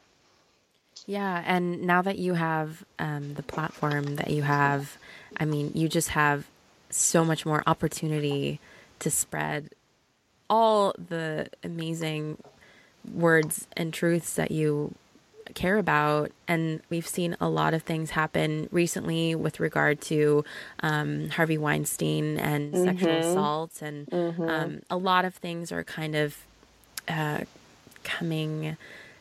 yeah 1.07 1.42
and 1.46 1.83
now 1.83 2.03
that 2.03 2.18
you 2.18 2.35
have 2.35 2.85
um, 2.99 3.35
the 3.35 3.42
platform 3.42 4.16
that 4.16 4.31
you 4.31 4.42
have 4.42 4.96
i 5.38 5.44
mean 5.44 5.70
you 5.75 5.88
just 5.88 6.11
have 6.11 6.46
so 6.90 7.25
much 7.25 7.44
more 7.44 7.62
opportunity 7.66 8.61
to 8.99 9.11
spread 9.11 9.70
all 10.49 10.94
the 11.09 11.49
amazing 11.64 12.38
words 13.12 13.66
and 13.77 13.92
truths 13.92 14.35
that 14.35 14.51
you 14.51 14.94
care 15.55 15.79
about. 15.79 16.31
And 16.49 16.81
we've 16.90 17.07
seen 17.07 17.37
a 17.40 17.49
lot 17.49 17.75
of 17.75 17.83
things 17.83 18.11
happen 18.11 18.68
recently 18.70 19.35
with 19.35 19.61
regard 19.61 20.01
to 20.03 20.44
um, 20.81 21.31
Harvey 21.31 21.59
Weinstein 21.59 22.38
and 22.38 22.72
mm-hmm. 22.72 22.85
sexual 22.85 23.16
assault. 23.16 23.83
And 23.83 24.07
mm-hmm. 24.07 24.49
um, 24.49 24.81
a 24.90 24.96
lot 24.96 25.25
of 25.25 25.35
things 25.35 25.72
are 25.72 25.85
kind 25.85 26.14
of 26.14 26.46
uh, 27.09 27.40
coming 28.05 28.77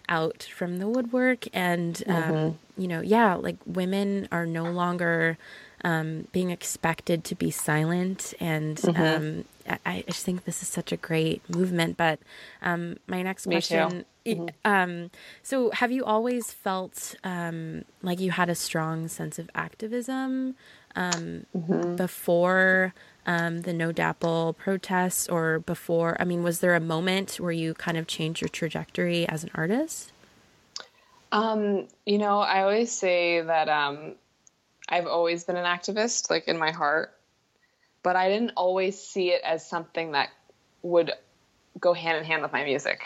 out 0.07 0.43
from 0.43 0.77
the 0.77 0.87
woodwork. 0.87 1.47
And, 1.53 2.01
um, 2.07 2.23
mm-hmm. 2.23 2.81
you 2.81 2.87
know, 2.87 3.01
yeah, 3.01 3.35
like 3.35 3.57
women 3.65 4.27
are 4.31 4.45
no 4.45 4.65
longer. 4.65 5.37
Um, 5.83 6.27
being 6.31 6.49
expected 6.49 7.23
to 7.25 7.35
be 7.35 7.51
silent 7.51 8.33
and 8.39 8.77
mm-hmm. 8.77 9.03
um, 9.03 9.45
I, 9.85 10.03
just 10.07 10.23
think 10.25 10.45
this 10.45 10.61
is 10.61 10.67
such 10.67 10.91
a 10.91 10.97
great 10.97 11.47
movement. 11.49 11.97
But 11.97 12.19
um, 12.61 12.97
my 13.07 13.21
next 13.21 13.47
Me 13.47 13.55
question. 13.55 14.05
Mm-hmm. 14.25 14.47
Um, 14.63 15.11
so, 15.43 15.71
have 15.71 15.91
you 15.91 16.03
always 16.03 16.51
felt 16.51 17.15
um, 17.23 17.85
like 18.01 18.19
you 18.19 18.31
had 18.31 18.49
a 18.49 18.55
strong 18.55 19.07
sense 19.07 19.37
of 19.37 19.49
activism 19.53 20.55
um, 20.95 21.45
mm-hmm. 21.55 21.95
before 21.95 22.93
um, 23.25 23.61
the 23.61 23.73
No 23.73 23.91
DAPL 23.91 24.57
protests, 24.57 25.27
or 25.27 25.59
before? 25.59 26.17
I 26.19 26.25
mean, 26.25 26.43
was 26.43 26.59
there 26.59 26.75
a 26.75 26.79
moment 26.79 27.39
where 27.39 27.51
you 27.51 27.73
kind 27.73 27.97
of 27.97 28.07
changed 28.07 28.41
your 28.41 28.49
trajectory 28.49 29.27
as 29.27 29.43
an 29.43 29.51
artist? 29.55 30.11
Um, 31.31 31.87
you 32.05 32.17
know, 32.17 32.39
I 32.39 32.61
always 32.61 32.91
say 32.91 33.41
that 33.41 33.69
I've 34.87 35.07
always 35.07 35.43
been 35.43 35.57
an 35.57 35.65
activist, 35.65 36.29
like 36.29 36.47
in 36.47 36.57
my 36.57 36.71
heart 36.71 37.15
but 38.05 38.15
I 38.15 38.29
didn't 38.29 38.51
always 38.55 39.01
see 39.01 39.31
it 39.31 39.41
as 39.43 39.67
something 39.67 40.11
that 40.11 40.29
would 40.83 41.11
go 41.79 41.91
hand 41.91 42.19
in 42.19 42.23
hand 42.23 42.43
with 42.43 42.53
my 42.53 42.63
music. 42.63 42.99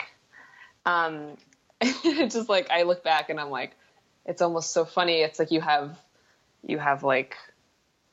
Um, 0.84 1.38
just 2.02 2.50
like 2.50 2.70
I 2.70 2.82
look 2.82 3.02
back 3.02 3.30
and 3.30 3.40
I'm 3.40 3.48
like, 3.48 3.74
it's 4.26 4.42
almost 4.42 4.72
so 4.72 4.84
funny. 4.84 5.22
It's 5.22 5.38
like 5.38 5.52
you 5.52 5.62
have, 5.62 5.98
you 6.66 6.78
have 6.78 7.02
like, 7.02 7.34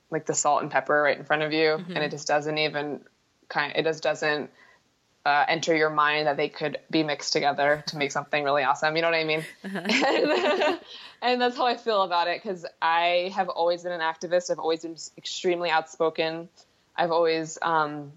like 0.09 0.25
the 0.25 0.33
salt 0.33 0.61
and 0.61 0.71
pepper 0.71 1.01
right 1.01 1.17
in 1.17 1.25
front 1.25 1.43
of 1.43 1.53
you, 1.53 1.77
mm-hmm. 1.77 1.91
and 1.91 2.03
it 2.03 2.11
just 2.11 2.27
doesn't 2.27 2.57
even 2.57 3.01
kind. 3.49 3.71
Of, 3.73 3.79
it 3.79 3.83
just 3.83 4.03
doesn't 4.03 4.49
uh, 5.27 5.43
enter 5.49 5.75
your 5.75 5.89
mind 5.89 6.25
that 6.25 6.37
they 6.37 6.47
could 6.47 6.77
be 6.89 7.03
mixed 7.03 7.33
together 7.33 7.83
to 7.87 7.97
make 7.97 8.13
something 8.13 8.45
really 8.45 8.63
awesome. 8.63 8.95
You 8.95 9.01
know 9.01 9.09
what 9.09 9.17
I 9.17 9.23
mean? 9.25 9.43
Uh-huh. 9.65 9.79
and, 10.69 10.79
and 11.21 11.41
that's 11.41 11.57
how 11.57 11.65
I 11.65 11.75
feel 11.75 12.03
about 12.03 12.29
it 12.29 12.41
because 12.41 12.65
I 12.81 13.33
have 13.35 13.49
always 13.49 13.83
been 13.83 13.91
an 13.91 13.99
activist. 13.99 14.49
I've 14.49 14.59
always 14.59 14.83
been 14.83 14.95
extremely 15.17 15.69
outspoken. 15.69 16.47
I've 16.95 17.11
always 17.11 17.57
um, 17.61 18.13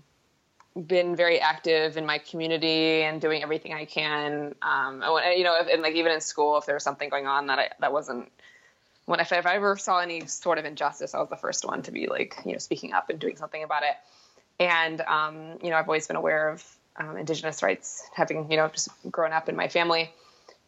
been 0.87 1.16
very 1.16 1.40
active 1.40 1.96
in 1.96 2.07
my 2.07 2.18
community 2.18 3.03
and 3.03 3.20
doing 3.20 3.42
everything 3.42 3.74
I 3.74 3.87
can. 3.87 4.55
Um, 4.62 5.03
and, 5.03 5.37
you 5.37 5.42
know, 5.42 5.57
and 5.61 5.83
like 5.83 5.96
even 5.96 6.12
in 6.12 6.20
school, 6.20 6.59
if 6.59 6.66
there 6.66 6.76
was 6.76 6.85
something 6.85 7.09
going 7.09 7.26
on 7.26 7.48
that 7.48 7.59
I, 7.59 7.70
that 7.81 7.92
wasn't 7.92 8.31
when 9.11 9.18
if, 9.18 9.33
if 9.33 9.44
I 9.44 9.57
ever 9.57 9.77
saw 9.77 9.99
any 9.99 10.27
sort 10.27 10.59
of 10.59 10.64
injustice, 10.64 11.14
I 11.14 11.18
was 11.18 11.29
the 11.29 11.37
first 11.37 11.66
one 11.66 11.83
to 11.83 11.90
be 11.90 12.07
like, 12.07 12.37
you 12.44 12.53
know, 12.53 12.59
speaking 12.59 12.92
up 12.92 13.11
and 13.11 13.18
doing 13.18 13.37
something 13.37 13.64
about 13.64 13.83
it. 13.83 13.96
And 14.61 15.01
um, 15.01 15.59
you 15.62 15.70
know, 15.70 15.77
I've 15.77 15.88
always 15.88 16.07
been 16.07 16.16
aware 16.16 16.51
of 16.51 16.64
um, 16.96 17.16
Indigenous 17.16 17.61
rights, 17.61 18.09
having 18.14 18.51
you 18.53 18.57
know 18.57 18.68
just 18.68 18.88
grown 19.11 19.33
up 19.33 19.49
in 19.49 19.57
my 19.57 19.66
family. 19.66 20.12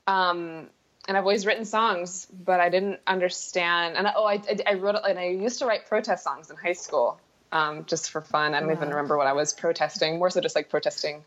Um, 0.08 0.66
and 1.06 1.16
I've 1.16 1.22
always 1.22 1.46
written 1.46 1.64
songs, 1.64 2.26
but 2.26 2.58
I 2.58 2.68
didn't 2.68 2.98
understand. 3.06 3.96
And 3.96 4.08
oh, 4.16 4.24
I, 4.24 4.42
I 4.66 4.74
wrote 4.74 4.96
and 5.08 5.18
I 5.20 5.28
used 5.28 5.60
to 5.60 5.66
write 5.66 5.86
protest 5.86 6.24
songs 6.24 6.50
in 6.50 6.56
high 6.56 6.72
school 6.72 7.20
um, 7.52 7.84
just 7.84 8.10
for 8.10 8.22
fun. 8.22 8.54
I 8.54 8.60
don't 8.60 8.72
even 8.72 8.88
remember 8.88 9.16
what 9.16 9.28
I 9.28 9.34
was 9.34 9.52
protesting. 9.52 10.18
More 10.18 10.30
so, 10.30 10.40
just 10.40 10.56
like 10.56 10.68
protesting, 10.68 11.22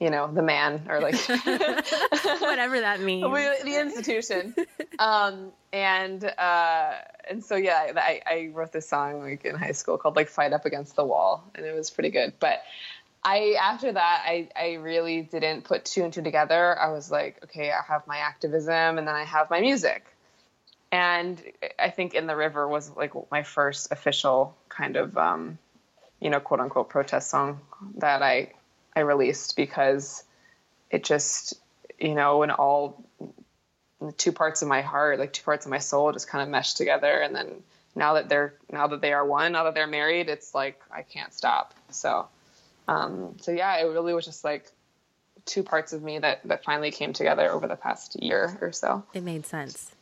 you 0.00 0.10
know, 0.10 0.30
the 0.32 0.42
man 0.42 0.86
or 0.88 1.00
like 1.00 1.14
whatever 1.28 2.80
that 2.80 3.00
means, 3.04 3.24
the 3.64 3.80
institution. 3.80 4.54
Um, 4.98 5.52
and 5.74 6.24
uh, 6.24 6.92
and 7.28 7.44
so 7.44 7.54
yeah, 7.54 7.92
I, 7.96 8.22
I 8.26 8.50
wrote 8.54 8.72
this 8.72 8.88
song 8.88 9.20
like 9.20 9.44
in 9.44 9.54
high 9.54 9.72
school 9.72 9.98
called 9.98 10.16
like 10.16 10.28
"Fight 10.30 10.54
Up 10.54 10.64
Against 10.64 10.96
the 10.96 11.04
Wall," 11.04 11.44
and 11.54 11.66
it 11.66 11.74
was 11.74 11.90
pretty 11.90 12.08
good. 12.08 12.32
But 12.40 12.62
I 13.22 13.56
after 13.60 13.92
that, 13.92 14.22
I 14.24 14.48
I 14.56 14.74
really 14.74 15.20
didn't 15.20 15.64
put 15.64 15.84
two 15.84 16.02
and 16.02 16.14
two 16.14 16.22
together. 16.22 16.78
I 16.78 16.92
was 16.92 17.10
like, 17.10 17.44
okay, 17.44 17.70
I 17.70 17.82
have 17.86 18.06
my 18.06 18.16
activism, 18.16 18.96
and 18.96 19.06
then 19.06 19.14
I 19.14 19.24
have 19.24 19.50
my 19.50 19.60
music 19.60 20.06
and 20.92 21.42
I 21.78 21.90
think 21.90 22.14
in 22.14 22.26
the 22.26 22.36
river 22.36 22.66
was 22.66 22.90
like 22.96 23.12
my 23.30 23.42
first 23.42 23.90
official 23.90 24.56
kind 24.68 24.96
of 24.96 25.16
um, 25.18 25.58
you 26.20 26.30
know 26.30 26.40
quote 26.40 26.60
unquote 26.60 26.88
protest 26.88 27.30
song 27.30 27.60
that 27.98 28.22
I 28.22 28.52
I 28.96 29.00
released 29.00 29.54
because 29.56 30.24
it 30.90 31.04
just 31.04 31.54
you 31.98 32.14
know 32.14 32.38
when 32.38 32.50
all 32.50 33.04
two 34.16 34.32
parts 34.32 34.62
of 34.62 34.68
my 34.68 34.82
heart 34.82 35.18
like 35.18 35.32
two 35.32 35.44
parts 35.44 35.66
of 35.66 35.70
my 35.70 35.78
soul 35.78 36.12
just 36.12 36.28
kind 36.28 36.42
of 36.42 36.48
meshed 36.48 36.76
together 36.76 37.20
and 37.20 37.34
then 37.34 37.62
now 37.94 38.14
that 38.14 38.28
they're 38.28 38.54
now 38.70 38.88
that 38.88 39.00
they 39.00 39.12
are 39.12 39.24
one 39.24 39.52
now 39.52 39.64
that 39.64 39.74
they're 39.74 39.86
married 39.86 40.28
it's 40.28 40.54
like 40.54 40.80
I 40.90 41.02
can't 41.02 41.32
stop 41.32 41.74
so 41.90 42.26
um, 42.88 43.36
so 43.40 43.52
yeah 43.52 43.76
it 43.78 43.84
really 43.84 44.14
was 44.14 44.24
just 44.24 44.42
like 44.42 44.70
two 45.44 45.62
parts 45.62 45.92
of 45.92 46.02
me 46.02 46.18
that 46.18 46.40
that 46.48 46.64
finally 46.64 46.90
came 46.90 47.12
together 47.12 47.50
over 47.50 47.68
the 47.68 47.76
past 47.76 48.20
year 48.20 48.58
or 48.60 48.72
so 48.72 49.04
it 49.14 49.22
made 49.22 49.46
sense 49.46 49.92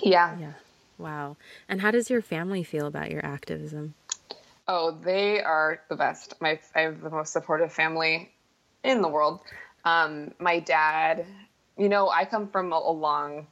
yeah. 0.00 0.38
Yeah. 0.38 0.52
Wow. 0.98 1.36
And 1.68 1.80
how 1.80 1.90
does 1.90 2.08
your 2.08 2.22
family 2.22 2.62
feel 2.62 2.86
about 2.86 3.10
your 3.10 3.24
activism? 3.24 3.94
Oh, 4.68 4.92
they 5.02 5.42
are 5.42 5.80
the 5.88 5.96
best. 5.96 6.34
My 6.40 6.58
I 6.74 6.82
have 6.82 7.00
the 7.00 7.10
most 7.10 7.32
supportive 7.32 7.72
family 7.72 8.32
in 8.84 9.02
the 9.02 9.08
world. 9.08 9.40
Um, 9.84 10.32
my 10.38 10.60
dad, 10.60 11.26
you 11.76 11.88
know, 11.88 12.08
I 12.08 12.24
come 12.24 12.48
from 12.48 12.72
a, 12.72 12.76
a 12.76 12.92
long 12.92 13.46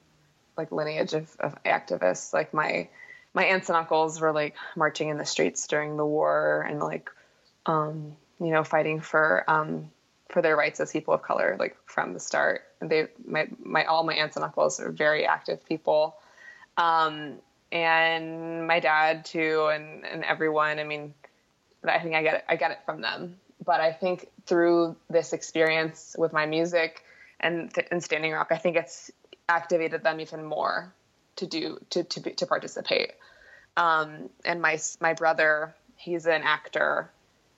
like 0.57 0.73
lineage 0.73 1.15
of, 1.15 1.35
of, 1.41 1.57
activists. 1.65 2.33
Like 2.33 2.53
my 2.53 2.89
my 3.33 3.45
aunts 3.45 3.69
and 3.69 3.77
uncles 3.77 4.21
were 4.21 4.33
like 4.33 4.57
marching 4.77 5.09
in 5.09 5.17
the 5.19 5.25
streets 5.25 5.67
during 5.67 5.97
the 5.97 6.05
war 6.05 6.67
and 6.69 6.81
like 6.81 7.11
um, 7.67 8.17
you 8.41 8.51
know 8.51 8.65
fighting 8.65 9.01
for 9.01 9.45
um, 9.49 9.91
for 10.29 10.43
their 10.43 10.57
rights 10.57 10.81
as 10.81 10.93
people 10.93 11.15
of 11.15 11.23
color 11.23 11.57
like 11.59 11.77
from 11.87 12.13
the 12.13 12.21
start. 12.21 12.63
And 12.81 12.91
they 12.91 13.09
my 13.25 13.49
my 13.63 13.85
all 13.85 14.05
my 14.05 14.15
aunts 14.15 14.37
and 14.37 14.45
uncles 14.45 14.81
are 14.81 14.91
very 14.91 15.27
active 15.27 15.65
people. 15.65 16.17
Um, 16.77 17.39
and 17.73 18.67
my 18.67 18.81
dad 18.81 19.25
too, 19.25 19.69
and, 19.73 20.05
and 20.05 20.25
everyone. 20.25 20.79
I 20.79 20.85
mean, 20.85 21.15
I 21.85 21.99
think 22.01 22.15
I 22.15 22.23
get 22.23 22.35
it, 22.35 22.45
I 22.49 22.57
get 22.57 22.71
it 22.73 22.79
from 22.85 23.01
them. 23.01 23.37
But 23.65 23.81
I 23.81 23.93
think 23.93 24.29
through 24.47 24.97
this 25.09 25.33
experience 25.33 26.17
with 26.19 26.33
my 26.33 26.47
music 26.47 27.03
and, 27.39 27.73
and 27.91 28.03
Standing 28.03 28.33
Rock, 28.33 28.49
I 28.51 28.57
think 28.57 28.77
it's 28.77 29.11
activated 29.49 30.03
them 30.03 30.21
even 30.21 30.45
more 30.45 30.93
to 31.37 31.47
do 31.47 31.79
to 31.91 32.05
to, 32.05 32.21
to 32.21 32.47
participate. 32.47 33.13
Um, 33.77 34.31
and 34.45 34.61
my 34.61 34.79
my 35.01 35.15
brother, 35.15 35.75
he's 35.97 36.27
an 36.27 36.43
actor, 36.43 37.11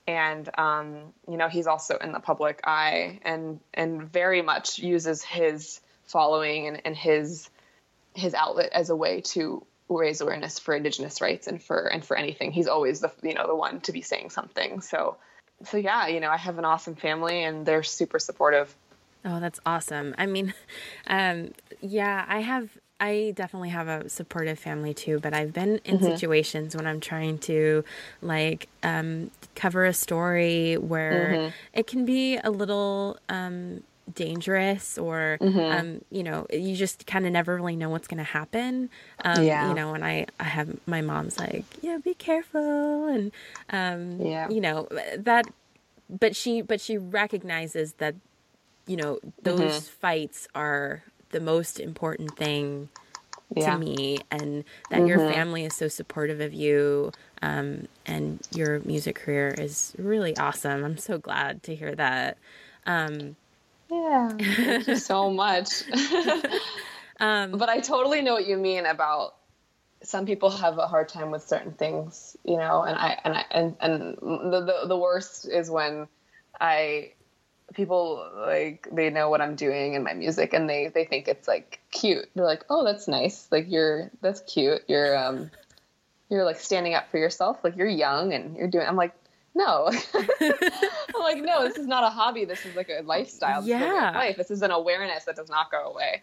and 0.07 0.49
um, 0.59 1.13
you 1.29 1.37
know 1.37 1.49
he's 1.49 1.67
also 1.67 1.97
in 1.97 2.13
the 2.13 2.21
public 2.21 2.61
eye, 2.65 3.21
and 3.25 3.61
and 3.75 4.03
very 4.03 4.43
much 4.43 4.79
uses 4.79 5.23
his 5.23 5.81
following 6.05 6.67
and, 6.69 6.83
and 6.85 6.97
his 6.97 7.49
his 8.15 8.35
outlet 8.35 8.71
as 8.73 8.91
a 8.91 8.97
way 8.97 9.21
to 9.21 9.65
raise 9.89 10.21
awareness 10.21 10.59
for 10.59 10.75
indigenous 10.75 11.21
rights 11.21 11.47
and 11.47 11.63
for 11.63 11.87
and 11.87 12.05
for 12.05 12.17
anything 12.17 12.51
he's 12.51 12.67
always 12.67 13.01
the 13.01 13.13
you 13.23 13.35
know 13.35 13.47
the 13.47 13.55
one 13.55 13.81
to 13.81 13.93
be 13.93 14.01
saying 14.01 14.31
something 14.31 14.81
so 14.81 15.17
so 15.65 15.77
yeah 15.77 16.07
you 16.07 16.21
know 16.21 16.31
i 16.31 16.37
have 16.37 16.59
an 16.59 16.65
awesome 16.65 16.95
family 16.95 17.43
and 17.45 17.67
they're 17.67 17.83
super 17.83 18.19
supportive 18.19 18.75
oh 19.25 19.41
that's 19.41 19.61
awesome 19.67 20.15
i 20.19 20.27
mean 20.27 20.55
um 21.07 21.51
yeah 21.81 22.25
i 22.29 22.41
have 22.41 22.69
I 23.03 23.33
definitely 23.35 23.71
have 23.71 23.89
a 23.89 24.09
supportive 24.09 24.61
family 24.61 24.95
too, 24.95 25.19
but 25.19 25.35
I've 25.35 25.53
been 25.53 25.81
in 25.85 25.99
mm-hmm. 25.99 26.05
situations 26.05 26.77
when 26.77 26.87
I'm 26.87 27.01
trying 27.01 27.39
to 27.39 27.83
like 28.21 28.69
um, 28.85 29.33
cover 29.57 29.85
a 29.85 29.93
story 29.93 30.77
where 30.77 31.35
mm-hmm. 31.35 31.49
it 31.73 31.89
can 31.89 32.05
be 32.05 32.37
a 32.37 32.49
little 32.49 33.19
um, 33.29 33.83
dangerous 34.13 34.99
or 34.99 35.39
mm-hmm. 35.41 35.59
um, 35.59 36.05
you 36.11 36.23
know 36.23 36.47
you 36.53 36.75
just 36.75 37.07
kind 37.07 37.25
of 37.25 37.33
never 37.33 37.55
really 37.55 37.77
know 37.77 37.89
what's 37.89 38.09
going 38.09 38.19
to 38.19 38.25
happen 38.25 38.91
um, 39.25 39.45
yeah. 39.45 39.69
you 39.69 39.75
know 39.75 39.95
and 39.95 40.05
I, 40.05 40.27
I 40.41 40.45
have 40.45 40.77
my 40.87 41.01
mom's 41.01 41.39
like 41.39 41.65
yeah 41.83 41.99
be 42.03 42.15
careful 42.15 43.07
and 43.07 43.33
um, 43.71 44.21
yeah. 44.21 44.49
you 44.49 44.61
know 44.61 44.89
that 45.17 45.47
but 46.11 46.35
she 46.35 46.63
but 46.63 46.81
she 46.81 46.99
recognizes 46.99 47.95
that 47.95 48.15
you 48.87 48.97
know 48.97 49.19
those 49.43 49.61
mm-hmm. 49.61 50.01
fights 50.01 50.49
are 50.55 51.05
the 51.31 51.41
most 51.41 51.79
important 51.79 52.37
thing 52.37 52.89
yeah. 53.55 53.73
to 53.73 53.79
me 53.79 54.19
and 54.31 54.65
that 54.91 54.99
mm-hmm. 54.99 55.07
your 55.07 55.19
family 55.19 55.65
is 55.65 55.75
so 55.75 55.89
supportive 55.89 56.41
of 56.41 56.53
you 56.53 57.13
um, 57.41 57.87
and 58.05 58.41
your 58.55 58.81
music 58.81 59.17
career 59.17 59.55
is 59.57 59.95
really 59.97 60.37
awesome 60.37 60.85
i'm 60.85 60.99
so 60.99 61.19
glad 61.19 61.63
to 61.63 61.75
hear 61.75 61.95
that 61.95 62.37
um, 62.85 63.37
yeah 63.93 64.29
thank 64.39 64.89
you 64.89 64.97
so 64.97 65.31
much 65.31 65.85
um, 67.21 67.53
but 67.53 67.69
i 67.69 67.81
totally 67.81 68.23
know 68.23 68.33
what 68.33 68.47
you 68.47 68.57
mean 68.57 68.87
about 68.87 69.35
some 70.03 70.27
people 70.27 70.51
have 70.51 70.79
a 70.79 70.87
hard 70.87 71.09
time 71.09 71.31
with 71.31 71.43
certain 71.47 71.73
things 71.73 72.37
you 72.45 72.57
know 72.57 72.83
and 72.83 72.97
i 72.97 73.19
and 73.25 73.35
i 73.37 73.45
and, 73.51 73.77
and 73.81 74.17
the, 74.53 74.61
the 74.61 74.89
the 74.89 74.97
worst 74.97 75.49
is 75.49 75.71
when 75.71 76.09
i 76.61 77.13
people 77.75 78.31
like 78.37 78.89
they 78.93 79.11
know 79.11 79.31
what 79.31 79.41
I'm 79.41 79.57
doing 79.57 79.95
in 79.95 80.03
my 80.03 80.15
music 80.15 80.53
and 80.53 80.69
they 80.69 80.89
they 80.89 81.05
think 81.05 81.29
it's 81.29 81.49
like 81.49 81.81
cute. 81.91 82.29
They're 82.35 82.45
like, 82.45 82.65
"Oh, 82.71 82.85
that's 82.85 83.09
nice. 83.09 83.49
Like 83.51 83.67
you're 83.71 84.11
that's 84.21 84.41
cute. 84.41 84.83
You're 84.89 85.17
um 85.17 85.51
you're 86.29 86.45
like 86.45 86.61
standing 86.61 86.95
up 86.95 87.11
for 87.11 87.19
yourself. 87.19 87.59
Like 87.65 87.77
you're 87.77 87.87
young 87.87 88.33
and 88.33 88.57
you're 88.57 88.69
doing." 88.69 88.87
I'm 88.87 88.97
like, 88.97 89.15
"No." 89.55 89.91
I'm 90.15 91.21
like, 91.21 91.43
"No, 91.43 91.67
this 91.67 91.77
is 91.77 91.87
not 91.87 92.05
a 92.05 92.11
hobby. 92.11 92.45
This 92.45 92.65
is 92.65 92.75
like 92.77 92.89
a 92.89 93.03
lifestyle. 93.03 93.63
This 93.63 93.71
yeah. 93.71 94.13
life. 94.15 94.37
This 94.37 94.51
is 94.51 94.63
an 94.63 94.71
awareness 94.71 95.25
that 95.25 95.37
does 95.37 95.49
not 95.49 95.71
go 95.71 95.91
away." 95.93 96.23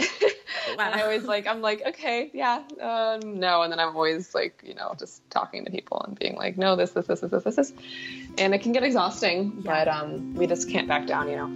wow. 0.00 0.06
And 0.78 0.94
I 0.94 1.02
always 1.02 1.24
like, 1.24 1.46
I'm 1.46 1.60
like, 1.60 1.82
okay, 1.86 2.30
yeah, 2.32 2.62
um, 2.80 3.40
no. 3.40 3.62
And 3.62 3.72
then 3.72 3.80
I'm 3.80 3.94
always 3.96 4.34
like, 4.34 4.62
you 4.64 4.74
know, 4.74 4.94
just 4.98 5.28
talking 5.30 5.64
to 5.64 5.70
people 5.70 6.02
and 6.02 6.18
being 6.18 6.36
like, 6.36 6.56
no, 6.56 6.76
this, 6.76 6.90
this, 6.90 7.06
this, 7.06 7.20
this, 7.20 7.42
this, 7.42 7.56
this. 7.56 7.72
And 8.38 8.54
it 8.54 8.62
can 8.62 8.72
get 8.72 8.82
exhausting, 8.82 9.62
yeah. 9.64 9.84
but 9.84 9.88
um, 9.88 10.34
we 10.34 10.46
just 10.46 10.70
can't 10.70 10.86
back 10.86 11.06
down, 11.06 11.28
you 11.28 11.36
know. 11.36 11.46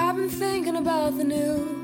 I've 0.00 0.16
been 0.16 0.28
thinking 0.28 0.76
about 0.76 1.16
the 1.16 1.24
news. 1.24 1.83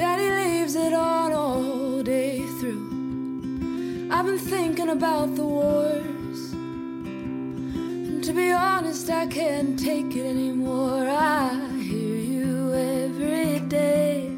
Daddy 0.00 0.30
leaves 0.30 0.76
it 0.76 0.94
on 0.94 1.34
all 1.34 2.02
day 2.02 2.38
through. 2.58 4.08
I've 4.10 4.24
been 4.24 4.38
thinking 4.38 4.88
about 4.88 5.36
the 5.36 5.44
wars. 5.44 6.52
And 6.54 8.24
to 8.24 8.32
be 8.32 8.50
honest, 8.50 9.10
I 9.10 9.26
can't 9.26 9.78
take 9.78 10.16
it 10.16 10.24
anymore. 10.24 11.06
I 11.06 11.50
hear 11.82 12.16
you 12.16 12.72
every 12.72 13.60
day. 13.68 14.30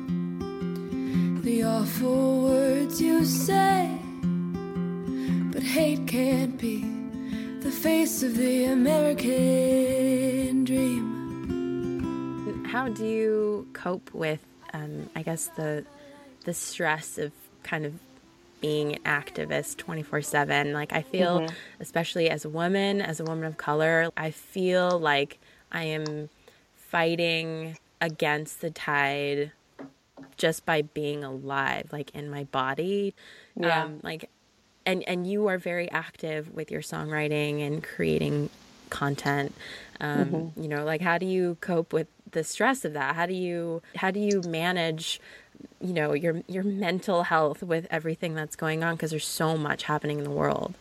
The 1.42 1.62
awful 1.62 2.42
words 2.42 3.00
you 3.00 3.24
say. 3.24 3.88
But 5.52 5.62
hate 5.62 6.08
can't 6.08 6.58
be 6.58 6.84
the 7.60 7.70
face 7.70 8.24
of 8.24 8.36
the 8.36 8.64
American 8.64 10.64
dream. 10.64 12.64
How 12.66 12.88
do 12.88 13.06
you 13.06 13.68
cope 13.74 14.12
with, 14.12 14.40
um, 14.72 15.10
I 15.14 15.22
guess, 15.22 15.48
the 15.48 15.84
the 16.44 16.54
stress 16.54 17.18
of 17.18 17.32
kind 17.62 17.86
of 17.86 17.94
being 18.62 18.94
an 18.94 19.02
activist 19.02 19.76
24 19.76 20.22
7. 20.22 20.72
Like, 20.72 20.92
I 20.92 21.02
feel, 21.02 21.40
mm-hmm. 21.40 21.54
especially 21.80 22.30
as 22.30 22.46
a 22.46 22.48
woman, 22.48 23.02
as 23.02 23.20
a 23.20 23.24
woman 23.24 23.44
of 23.44 23.58
color, 23.58 24.08
I 24.16 24.30
feel 24.30 24.98
like 24.98 25.38
I 25.70 25.84
am 25.84 26.30
fighting 26.74 27.76
against 28.00 28.60
the 28.60 28.70
tide 28.70 29.52
just 30.36 30.64
by 30.64 30.82
being 30.82 31.24
alive, 31.24 31.88
like 31.92 32.14
in 32.14 32.30
my 32.30 32.44
body. 32.44 33.14
Yeah. 33.58 33.84
Um, 33.84 34.00
like, 34.02 34.30
and, 34.86 35.06
and 35.08 35.26
you 35.26 35.48
are 35.48 35.58
very 35.58 35.90
active 35.90 36.52
with 36.54 36.70
your 36.70 36.82
songwriting 36.82 37.64
and 37.66 37.82
creating 37.82 38.48
content. 38.90 39.54
Um, 40.00 40.24
mm-hmm. 40.24 40.62
You 40.62 40.68
know, 40.68 40.84
like, 40.84 41.00
how 41.00 41.18
do 41.18 41.26
you 41.26 41.56
cope 41.60 41.92
with 41.92 42.06
the 42.32 42.44
stress 42.44 42.84
of 42.84 42.92
that? 42.94 43.14
How 43.14 43.26
do 43.26 43.34
you, 43.34 43.82
how 43.96 44.10
do 44.10 44.20
you 44.20 44.42
manage 44.42 45.20
you 45.80 45.92
know 45.92 46.12
your 46.12 46.42
your 46.48 46.64
mental 46.64 47.24
health 47.24 47.62
with 47.62 47.86
everything 47.90 48.34
that's 48.34 48.56
going 48.56 48.82
on? 48.82 48.94
Because 48.94 49.10
there's 49.10 49.26
so 49.26 49.56
much 49.56 49.84
happening 49.84 50.18
in 50.18 50.24
the 50.24 50.30
world. 50.30 50.74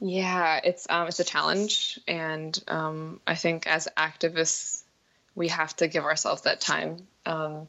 Yeah 0.00 0.60
it's 0.62 0.86
um 0.88 1.08
it's 1.08 1.20
a 1.20 1.24
challenge. 1.24 1.98
And 2.06 2.58
um 2.68 3.20
i 3.26 3.34
think 3.34 3.66
as 3.66 3.88
activists 3.96 4.82
we 5.34 5.48
have 5.48 5.74
to 5.76 5.88
give 5.88 6.04
ourselves 6.04 6.42
that 6.42 6.60
time. 6.60 7.06
Um 7.26 7.68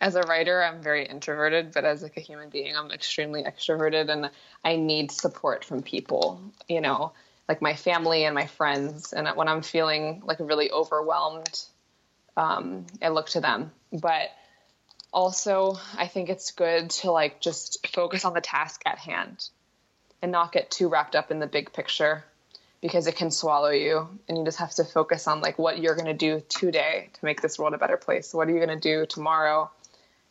as 0.00 0.16
a 0.16 0.22
writer 0.22 0.62
i'm 0.62 0.82
very 0.82 1.06
introverted 1.06 1.72
but 1.72 1.84
as 1.84 2.02
like 2.02 2.16
a 2.16 2.20
human 2.20 2.50
being 2.50 2.76
i'm 2.76 2.90
extremely 2.90 3.44
extroverted 3.44 4.10
and 4.10 4.28
i 4.64 4.74
need 4.74 5.10
support 5.12 5.64
from 5.64 5.82
people 5.82 6.40
you 6.68 6.80
know 6.80 7.12
like 7.48 7.62
my 7.62 7.74
family 7.74 8.24
and 8.24 8.34
my 8.34 8.46
friends. 8.46 9.12
And 9.12 9.28
when 9.36 9.48
i'm 9.48 9.62
feeling 9.62 10.22
like 10.26 10.38
really 10.40 10.70
overwhelmed 10.72 11.62
um, 12.36 12.86
i 13.02 13.08
look 13.08 13.28
to 13.30 13.40
them. 13.40 13.70
But 13.92 14.30
also 15.12 15.78
i 15.96 16.08
think 16.08 16.28
it's 16.28 16.50
good 16.50 16.90
to 16.90 17.12
like 17.12 17.40
just 17.40 17.86
focus 17.86 18.24
on 18.24 18.34
the 18.34 18.40
task 18.40 18.82
at 18.84 18.98
hand 18.98 19.48
and 20.20 20.32
not 20.32 20.50
get 20.50 20.70
too 20.70 20.88
wrapped 20.88 21.14
up 21.14 21.30
in 21.30 21.38
the 21.38 21.46
big 21.46 21.72
picture 21.72 22.24
because 22.84 23.06
it 23.06 23.16
can 23.16 23.30
swallow 23.30 23.70
you. 23.70 24.06
And 24.28 24.36
you 24.36 24.44
just 24.44 24.58
have 24.58 24.74
to 24.74 24.84
focus 24.84 25.26
on 25.26 25.40
like 25.40 25.58
what 25.58 25.78
you're 25.78 25.94
going 25.94 26.06
to 26.06 26.12
do 26.12 26.42
today 26.50 27.08
to 27.14 27.24
make 27.24 27.40
this 27.40 27.58
world 27.58 27.72
a 27.72 27.78
better 27.78 27.96
place. 27.96 28.34
What 28.34 28.46
are 28.48 28.50
you 28.50 28.58
going 28.58 28.78
to 28.78 28.80
do 28.80 29.06
tomorrow? 29.06 29.70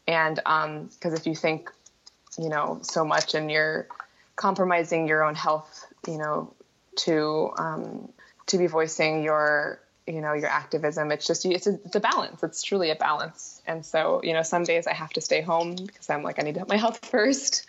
And 0.07 0.39
um 0.45 0.89
because 0.93 1.13
if 1.13 1.25
you 1.25 1.35
think 1.35 1.71
you 2.37 2.49
know 2.49 2.79
so 2.81 3.05
much 3.05 3.35
and 3.35 3.49
you're 3.49 3.87
compromising 4.35 5.07
your 5.07 5.23
own 5.23 5.35
health 5.35 5.85
you 6.07 6.17
know 6.17 6.53
to 6.95 7.51
um 7.57 8.09
to 8.47 8.57
be 8.57 8.67
voicing 8.67 9.23
your 9.23 9.79
you 10.07 10.21
know 10.21 10.33
your 10.33 10.49
activism. 10.49 11.11
It's 11.11 11.25
just 11.25 11.45
it's 11.45 11.67
a, 11.67 11.79
it's 11.85 11.95
a 11.95 11.99
balance. 11.99 12.43
It's 12.43 12.63
truly 12.63 12.89
a 12.89 12.95
balance. 12.95 13.61
And 13.65 13.85
so 13.85 14.21
you 14.23 14.33
know 14.33 14.43
some 14.43 14.63
days 14.63 14.87
i 14.87 14.93
have 14.93 15.11
to 15.11 15.21
stay 15.21 15.41
home 15.41 15.75
because 15.75 16.09
i'm 16.09 16.23
like 16.23 16.39
i 16.39 16.43
need 16.43 16.55
to 16.55 16.59
have 16.61 16.69
my 16.69 16.77
health 16.85 17.05
first. 17.05 17.65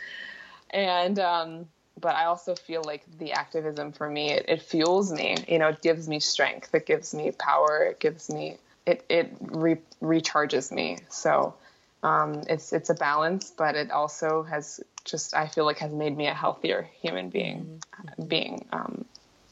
And 0.70 1.18
um 1.18 1.66
but 2.00 2.16
i 2.16 2.24
also 2.24 2.54
feel 2.54 2.82
like 2.84 3.04
the 3.18 3.32
activism 3.32 3.92
for 3.92 4.08
me 4.10 4.32
it, 4.32 4.46
it 4.48 4.62
fuels 4.62 5.12
me 5.12 5.36
you 5.46 5.58
know 5.58 5.68
it 5.68 5.82
gives 5.82 6.08
me 6.08 6.20
strength. 6.20 6.74
It 6.74 6.86
gives 6.86 7.14
me 7.14 7.30
power. 7.30 7.84
It 7.90 8.00
gives 8.00 8.30
me 8.30 8.58
it 8.86 9.04
it 9.08 9.36
re- 9.40 9.78
recharges 10.02 10.70
me. 10.72 10.98
So 11.08 11.54
um, 12.02 12.42
it's 12.48 12.72
it's 12.72 12.90
a 12.90 12.94
balance, 12.94 13.50
but 13.56 13.76
it 13.76 13.90
also 13.90 14.42
has 14.42 14.80
just 15.04 15.34
I 15.34 15.48
feel 15.48 15.64
like 15.64 15.78
has 15.78 15.92
made 15.92 16.16
me 16.16 16.26
a 16.26 16.34
healthier 16.34 16.88
human 17.00 17.30
being, 17.30 17.80
mm-hmm. 18.04 18.24
being 18.26 18.66
um, 18.72 19.04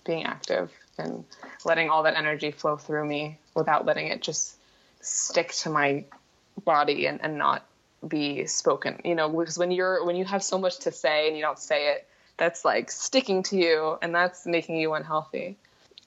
being 0.04 0.24
active 0.24 0.70
and 0.98 1.24
letting 1.64 1.88
all 1.90 2.02
that 2.02 2.16
energy 2.16 2.50
flow 2.50 2.76
through 2.76 3.06
me 3.06 3.38
without 3.54 3.86
letting 3.86 4.08
it 4.08 4.22
just 4.22 4.56
stick 5.00 5.52
to 5.52 5.70
my 5.70 6.04
body 6.64 7.06
and, 7.06 7.20
and 7.22 7.38
not 7.38 7.64
be 8.06 8.46
spoken. 8.46 9.00
You 9.04 9.14
know 9.14 9.28
because 9.28 9.58
when 9.58 9.70
you're 9.70 10.04
when 10.04 10.16
you 10.16 10.24
have 10.24 10.42
so 10.42 10.58
much 10.58 10.80
to 10.80 10.92
say 10.92 11.28
and 11.28 11.36
you 11.36 11.42
don't 11.42 11.58
say 11.58 11.92
it 11.92 12.06
that's 12.36 12.64
like 12.64 12.90
sticking 12.90 13.42
to 13.44 13.56
you 13.56 13.98
and 14.02 14.14
that's 14.14 14.46
making 14.46 14.76
you 14.76 14.94
unhealthy. 14.94 15.56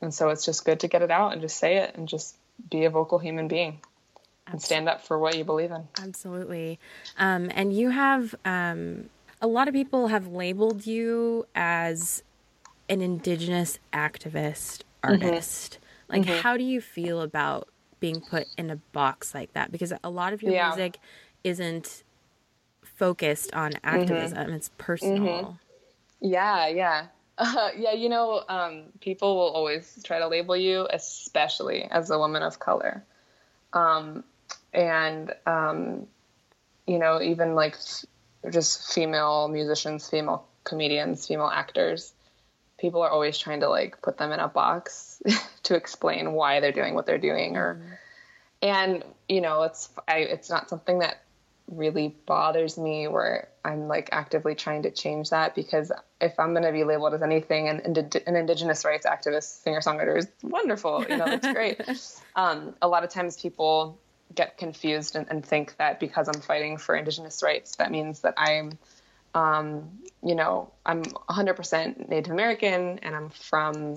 And 0.02 0.14
so 0.14 0.30
it's 0.30 0.46
just 0.46 0.66
good 0.66 0.82
to 0.82 0.88
get 0.88 1.02
it 1.02 1.12
out 1.12 1.32
and 1.32 1.42
just 1.42 1.58
say 1.58 1.78
it 1.78 1.96
and 1.96 2.08
just 2.08 2.36
be 2.70 2.86
a 2.86 2.90
vocal 2.90 3.20
human 3.20 3.48
being 3.48 3.80
and 4.48 4.62
stand 4.62 4.88
up 4.88 5.02
for 5.02 5.18
what 5.18 5.38
you 5.38 5.44
believe 5.44 5.72
in. 5.72 5.88
Absolutely. 6.02 6.80
Um, 7.18 7.50
and 7.54 7.74
you 7.74 7.90
have 7.90 8.36
um, 8.46 9.10
a 9.42 9.48
lot 9.48 9.68
of 9.68 9.74
people 9.74 10.08
have 10.08 10.28
labeled 10.28 10.86
you 10.86 11.48
as 11.56 12.24
an 12.90 13.02
indigenous 13.02 13.80
activist 13.94 14.84
mm-hmm. 15.04 15.24
artist. 15.24 15.80
Mm-hmm. 15.80 16.14
Like, 16.14 16.22
mm-hmm. 16.24 16.42
how 16.42 16.58
do 16.58 16.64
you 16.64 16.82
feel 16.82 17.22
about 17.22 17.68
being 18.00 18.22
put 18.22 18.48
in 18.58 18.70
a 18.70 18.76
box 18.76 19.34
like 19.34 19.54
that? 19.54 19.72
Because 19.72 19.94
a 20.04 20.10
lot 20.10 20.34
of 20.34 20.44
your 20.44 20.54
yeah. 20.54 20.70
music 20.70 21.00
isn't 21.44 22.04
focused 22.84 23.54
on 23.54 23.74
mm-hmm. 23.74 23.96
activism; 23.96 24.38
mm-hmm. 24.38 24.54
it's 24.54 24.70
personal. 24.78 25.60
Yeah, 26.22 26.68
yeah. 26.68 27.08
Uh, 27.38 27.70
yeah, 27.78 27.94
you 27.94 28.10
know, 28.10 28.44
um, 28.48 28.86
people 29.02 29.36
will 29.36 29.50
always 29.50 30.02
try 30.04 30.20
to 30.20 30.28
label 30.28 30.56
you, 30.56 30.88
especially 30.92 31.84
as 31.84 32.10
a 32.10 32.18
woman 32.18 32.44
of 32.44 32.60
color. 32.60 33.04
Um, 33.74 34.24
and, 34.74 35.34
um, 35.46 36.08
you 36.88 36.98
know, 36.98 37.22
even 37.22 37.56
like 37.56 37.74
f- 37.74 38.06
just 38.52 38.94
female 38.94 39.48
musicians, 39.48 40.10
female 40.10 40.46
comedians, 40.64 41.28
female 41.28 41.52
actors 41.54 42.14
people 42.86 43.02
are 43.02 43.10
always 43.10 43.36
trying 43.36 43.62
to 43.62 43.68
like 43.68 44.00
put 44.04 44.20
them 44.20 44.32
in 44.32 44.40
a 44.40 44.48
box 44.48 45.20
to 45.64 45.76
explain 45.76 46.34
why 46.34 46.60
they're 46.60 46.72
doing 46.72 46.94
what 46.94 47.08
they're 47.08 47.18
doing 47.18 47.58
or 47.58 47.76
mm-hmm. 47.76 47.94
and 48.62 49.04
you 49.28 49.42
know 49.42 49.64
it's 49.64 49.90
I, 50.08 50.20
it's 50.20 50.52
not 50.52 50.70
something 50.70 51.00
that 51.00 51.24
really 51.68 52.16
bothers 52.28 52.78
me 52.78 53.08
where 53.08 53.48
I'm 53.64 53.88
like 53.88 54.10
actively 54.12 54.54
trying 54.54 54.84
to 54.84 54.92
change 54.92 55.32
that 55.32 55.56
because 55.56 55.92
if 56.22 56.40
I'm 56.40 56.54
going 56.54 56.66
to 56.66 56.72
be 56.72 56.84
labeled 56.84 57.16
as 57.16 57.24
anything 57.24 57.68
an, 57.70 57.80
an 58.28 58.36
indigenous 58.36 58.86
rights 58.86 59.08
activist 59.08 59.64
singer 59.64 59.80
songwriter 59.80 60.16
is 60.16 60.28
wonderful 60.44 61.04
you 61.10 61.18
know 61.18 61.26
that's 61.26 61.52
great 61.52 61.82
um, 62.36 62.76
a 62.84 62.88
lot 62.88 63.04
of 63.04 63.10
times 63.10 63.42
people 63.42 63.98
get 64.36 64.60
confused 64.60 65.16
and, 65.16 65.26
and, 65.32 65.44
think 65.44 65.76
that 65.78 66.00
because 66.00 66.28
I'm 66.28 66.42
fighting 66.42 66.78
for 66.78 66.96
indigenous 66.96 67.42
rights 67.42 67.78
that 67.78 67.90
means 67.90 68.20
that 68.22 68.36
I'm 68.38 68.78
um, 69.36 70.00
you 70.24 70.34
know, 70.34 70.72
I'm 70.86 71.04
100% 71.04 72.10
Native 72.10 72.32
American 72.32 73.00
and 73.00 73.16
I'm 73.16 73.30
from, 73.30 73.96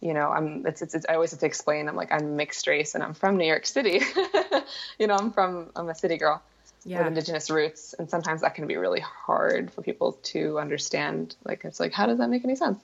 you 0.00 0.12
know, 0.14 0.30
I'm, 0.30 0.64
it's, 0.66 0.82
it's, 0.82 0.94
it's, 0.94 1.06
I 1.08 1.14
always 1.14 1.32
have 1.32 1.40
to 1.40 1.46
explain, 1.46 1.88
I'm 1.88 1.96
like, 1.96 2.12
I'm 2.12 2.36
mixed 2.36 2.66
race 2.68 2.94
and 2.94 3.02
I'm 3.02 3.14
from 3.14 3.38
New 3.38 3.46
York 3.46 3.66
City. 3.66 4.02
you 4.98 5.06
know, 5.08 5.16
I'm 5.16 5.32
from, 5.32 5.70
I'm 5.74 5.88
a 5.88 5.94
city 5.94 6.18
girl 6.18 6.42
yeah. 6.84 6.98
with 6.98 7.08
indigenous 7.08 7.50
roots. 7.50 7.94
And 7.98 8.08
sometimes 8.08 8.42
that 8.42 8.54
can 8.54 8.66
be 8.66 8.76
really 8.76 9.00
hard 9.00 9.72
for 9.72 9.82
people 9.82 10.12
to 10.24 10.60
understand. 10.60 11.34
Like, 11.42 11.64
it's 11.64 11.80
like, 11.80 11.92
how 11.92 12.06
does 12.06 12.18
that 12.18 12.28
make 12.28 12.44
any 12.44 12.54
sense? 12.54 12.78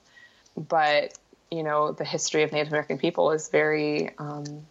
But, 0.57 1.16
you 1.51 1.62
know, 1.62 1.93
the 1.93 2.05
history 2.05 2.43
of 2.43 2.53
Native 2.53 2.72
American 2.72 2.99
people 2.99 3.32
is 3.32 3.49
very, 3.51 4.16
um, 4.18 4.66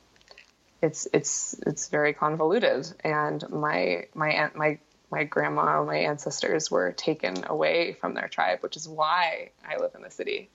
it's, 0.82 1.08
it's, 1.14 1.56
it's 1.68 1.88
very 1.88 2.14
convoluted. 2.14 2.92
And 3.04 3.48
my, 3.50 4.08
my 4.16 4.32
aunt, 4.32 4.56
my 4.56 4.80
my 5.12 5.26
grandma, 5.26 5.84
my 5.84 5.98
ancestors 5.98 6.72
were 6.72 6.92
taken 6.94 7.44
away 7.48 7.94
from 7.94 8.14
their 8.14 8.28
tribe, 8.28 8.60
which 8.62 8.78
is 8.78 8.88
why 8.88 9.50
I 9.68 9.78
live 9.78 9.92
in 9.96 10.02
the 10.02 10.10
city. 10.10 10.50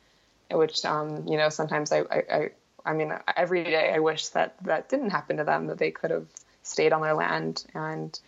Which, 0.51 0.85
um, 0.85 1.27
you 1.27 1.37
know, 1.37 1.49
sometimes 1.49 1.93
I, 1.93 2.01
I, 2.01 2.23
I, 2.33 2.51
I 2.85 2.93
mean, 2.93 3.13
every 3.37 3.65
day 3.65 3.93
I 3.93 3.99
wish 3.99 4.29
that 4.29 4.55
that 4.63 4.89
didn't 4.89 5.11
happen 5.11 5.39
to 5.39 5.45
them, 5.45 5.67
that 5.67 5.79
they 5.79 5.91
could 5.91 6.11
have 6.11 6.27
stayed 6.63 6.93
on 6.93 7.03
their 7.03 7.15
land 7.15 7.65
and 7.75 8.19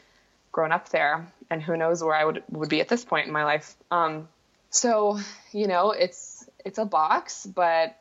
grown 0.53 0.73
up 0.73 0.89
there. 0.89 1.33
And 1.49 1.63
who 1.63 1.77
knows 1.77 2.03
where 2.03 2.15
I 2.15 2.25
would 2.25 2.43
would 2.51 2.69
be 2.69 2.81
at 2.81 2.89
this 2.89 3.05
point 3.05 3.27
in 3.27 3.33
my 3.33 3.45
life. 3.45 3.75
Um, 3.91 4.29
so, 4.71 5.19
you 5.53 5.67
know, 5.69 5.93
it's 5.93 6.49
it's 6.65 6.79
a 6.79 6.85
box, 6.85 7.47
but 7.47 7.97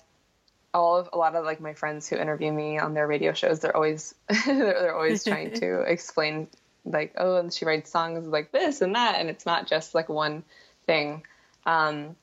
all 0.74 0.98
of 0.98 1.10
a 1.14 1.18
lot 1.18 1.36
of 1.36 1.46
like 1.46 1.62
my 1.62 1.74
friends 1.74 2.08
who 2.10 2.18
interview 2.18 2.52
me 2.52 2.78
on 2.78 2.94
their 2.94 3.08
radio 3.08 3.34
shows, 3.34 3.60
they're 3.60 3.76
always 3.76 4.14
they're, 4.46 4.56
they're 4.56 4.96
always 4.96 5.24
trying 5.24 5.54
to 5.54 5.82
explain 5.88 6.48
like 6.92 7.14
oh 7.18 7.38
and 7.38 7.54
she 7.54 7.66
writes 7.66 7.92
songs 7.92 8.28
like 8.28 8.52
this 8.52 8.82
and 8.82 8.96
that 8.96 9.16
and 9.20 9.30
it's 9.30 9.46
not 9.46 9.68
just 9.68 9.96
like 9.96 10.10
one 10.10 10.44
thing. 10.86 11.24
Um, 11.66 12.16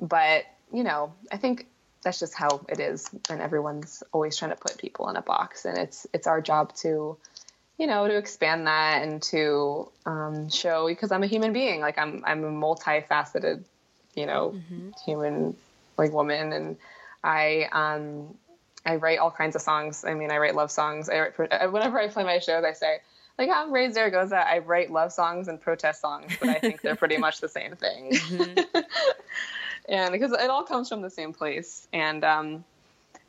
but 0.00 0.44
you 0.72 0.84
know 0.84 1.12
i 1.32 1.36
think 1.36 1.66
that's 2.02 2.20
just 2.20 2.34
how 2.34 2.64
it 2.68 2.80
is 2.80 3.08
and 3.30 3.40
everyone's 3.40 4.02
always 4.12 4.36
trying 4.36 4.50
to 4.50 4.56
put 4.56 4.76
people 4.76 5.08
in 5.08 5.16
a 5.16 5.22
box 5.22 5.64
and 5.64 5.78
it's 5.78 6.06
it's 6.12 6.26
our 6.26 6.40
job 6.40 6.74
to 6.74 7.16
you 7.78 7.86
know 7.86 8.06
to 8.06 8.16
expand 8.16 8.66
that 8.66 9.02
and 9.02 9.22
to 9.22 9.88
um, 10.04 10.50
show 10.50 10.86
because 10.86 11.12
i'm 11.12 11.22
a 11.22 11.26
human 11.26 11.52
being 11.52 11.80
like 11.80 11.98
i'm 11.98 12.22
i'm 12.26 12.44
a 12.44 12.50
multifaceted 12.50 13.62
you 14.14 14.26
know 14.26 14.54
mm-hmm. 14.54 14.90
human 15.04 15.56
like 15.96 16.12
woman 16.12 16.52
and 16.52 16.76
i 17.22 17.68
um 17.72 18.34
i 18.84 18.96
write 18.96 19.18
all 19.18 19.30
kinds 19.30 19.56
of 19.56 19.62
songs. 19.62 20.04
I 20.04 20.14
mean 20.14 20.30
i 20.30 20.36
write 20.36 20.54
love 20.54 20.70
songs. 20.70 21.08
I 21.08 21.20
write 21.20 21.72
whenever 21.72 21.98
i 21.98 22.08
play 22.08 22.24
my 22.24 22.38
shows 22.38 22.64
i 22.64 22.72
say 22.72 22.98
like 23.38 23.50
I'm 23.52 23.72
Raye 23.72 23.90
Zaragoza. 23.90 24.36
I 24.36 24.58
write 24.58 24.90
love 24.90 25.12
songs 25.12 25.48
and 25.48 25.60
protest 25.60 26.00
songs, 26.00 26.32
but 26.38 26.48
I 26.48 26.54
think 26.54 26.80
they're 26.82 26.96
pretty 26.96 27.16
much 27.16 27.40
the 27.40 27.48
same 27.48 27.76
thing. 27.76 28.12
Mm-hmm. 28.12 28.78
and 29.88 30.12
because 30.12 30.32
it 30.32 30.50
all 30.50 30.62
comes 30.62 30.88
from 30.88 31.02
the 31.02 31.10
same 31.10 31.32
place, 31.32 31.88
and 31.92 32.24
um, 32.24 32.64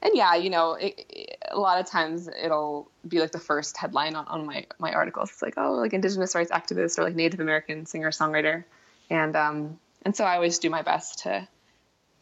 and 0.02 0.12
yeah, 0.14 0.36
you 0.36 0.50
know, 0.50 0.74
it, 0.74 1.06
it, 1.10 1.38
a 1.50 1.60
lot 1.60 1.80
of 1.80 1.88
times 1.88 2.28
it'll 2.28 2.90
be 3.08 3.20
like 3.20 3.32
the 3.32 3.40
first 3.40 3.78
headline 3.78 4.16
on, 4.16 4.28
on 4.28 4.46
my 4.46 4.68
my 4.80 4.94
articles. 4.94 5.32
It's 5.32 5.42
like 5.42 5.56
oh, 5.58 5.74
like 5.74 5.94
Indigenous 5.94 6.36
rights 6.36 6.52
activist 6.52 7.00
or 7.00 7.04
like 7.04 7.16
Native 7.16 7.40
American 7.40 7.86
singer 7.86 8.12
songwriter, 8.12 8.64
and 9.10 9.36
um, 9.36 9.80
and 10.04 10.16
so 10.16 10.24
I 10.24 10.36
always 10.36 10.60
do 10.60 10.70
my 10.70 10.84
best 10.84 11.24
to 11.24 11.48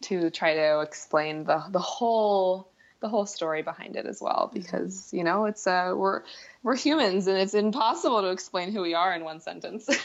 to 0.04 0.30
try 0.30 0.56
to 0.56 0.80
explain 0.82 1.44
the 1.44 1.64
the 1.70 1.80
whole 1.80 2.70
the 3.04 3.10
whole 3.10 3.26
story 3.26 3.62
behind 3.62 3.98
it 3.98 4.06
as 4.06 4.22
well 4.22 4.50
because 4.54 5.10
you 5.12 5.26
know 5.26 5.44
it's 5.44 5.68
uh 5.68 5.94
we're 5.94 6.22
we're 6.64 6.78
humans 6.78 7.28
and 7.28 7.38
it's 7.38 7.54
impossible 7.54 8.22
to 8.22 8.30
explain 8.30 8.72
who 8.72 8.82
we 8.82 8.94
are 8.94 9.14
in 9.14 9.24
one 9.24 9.40
sentence. 9.40 9.88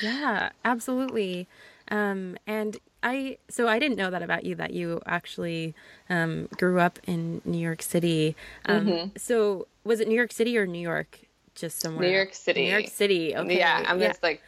Yeah 0.00 0.50
absolutely. 0.64 1.48
Um 1.90 2.36
and 2.46 2.76
i 3.02 3.38
so 3.48 3.66
i 3.66 3.80
didn't 3.80 3.96
know 3.96 4.10
that 4.10 4.22
about 4.22 4.44
you 4.44 4.54
that 4.54 4.72
you 4.72 5.00
actually 5.06 5.74
um 6.08 6.48
grew 6.56 6.78
up 6.78 7.00
in 7.08 7.42
new 7.44 7.58
york 7.58 7.82
city. 7.82 8.36
Um 8.66 8.86
mm-hmm. 8.86 9.08
so 9.16 9.66
was 9.82 9.98
it 9.98 10.06
new 10.06 10.14
york 10.14 10.30
city 10.30 10.56
or 10.56 10.64
new 10.64 10.78
york 10.78 11.18
just 11.56 11.80
somewhere? 11.80 12.08
New 12.08 12.14
york 12.14 12.34
city. 12.34 12.66
New 12.66 12.70
york 12.70 12.86
city 12.86 13.34
okay 13.34 13.58
yeah 13.58 13.84
i'm 13.88 14.00
yeah. 14.00 14.08
just 14.08 14.22
like 14.22 14.40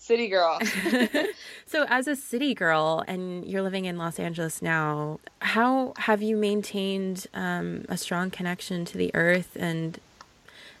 city 0.00 0.28
girl. 0.28 0.58
so, 1.66 1.84
as 1.88 2.06
a 2.08 2.16
city 2.16 2.54
girl, 2.54 3.04
and 3.06 3.44
you're 3.44 3.62
living 3.62 3.84
in 3.84 3.98
Los 3.98 4.18
Angeles 4.18 4.62
now, 4.62 5.20
how 5.40 5.92
have 5.96 6.22
you 6.22 6.36
maintained 6.36 7.26
um, 7.34 7.84
a 7.88 7.96
strong 7.96 8.30
connection 8.30 8.84
to 8.86 8.98
the 8.98 9.10
earth? 9.14 9.56
And, 9.58 9.98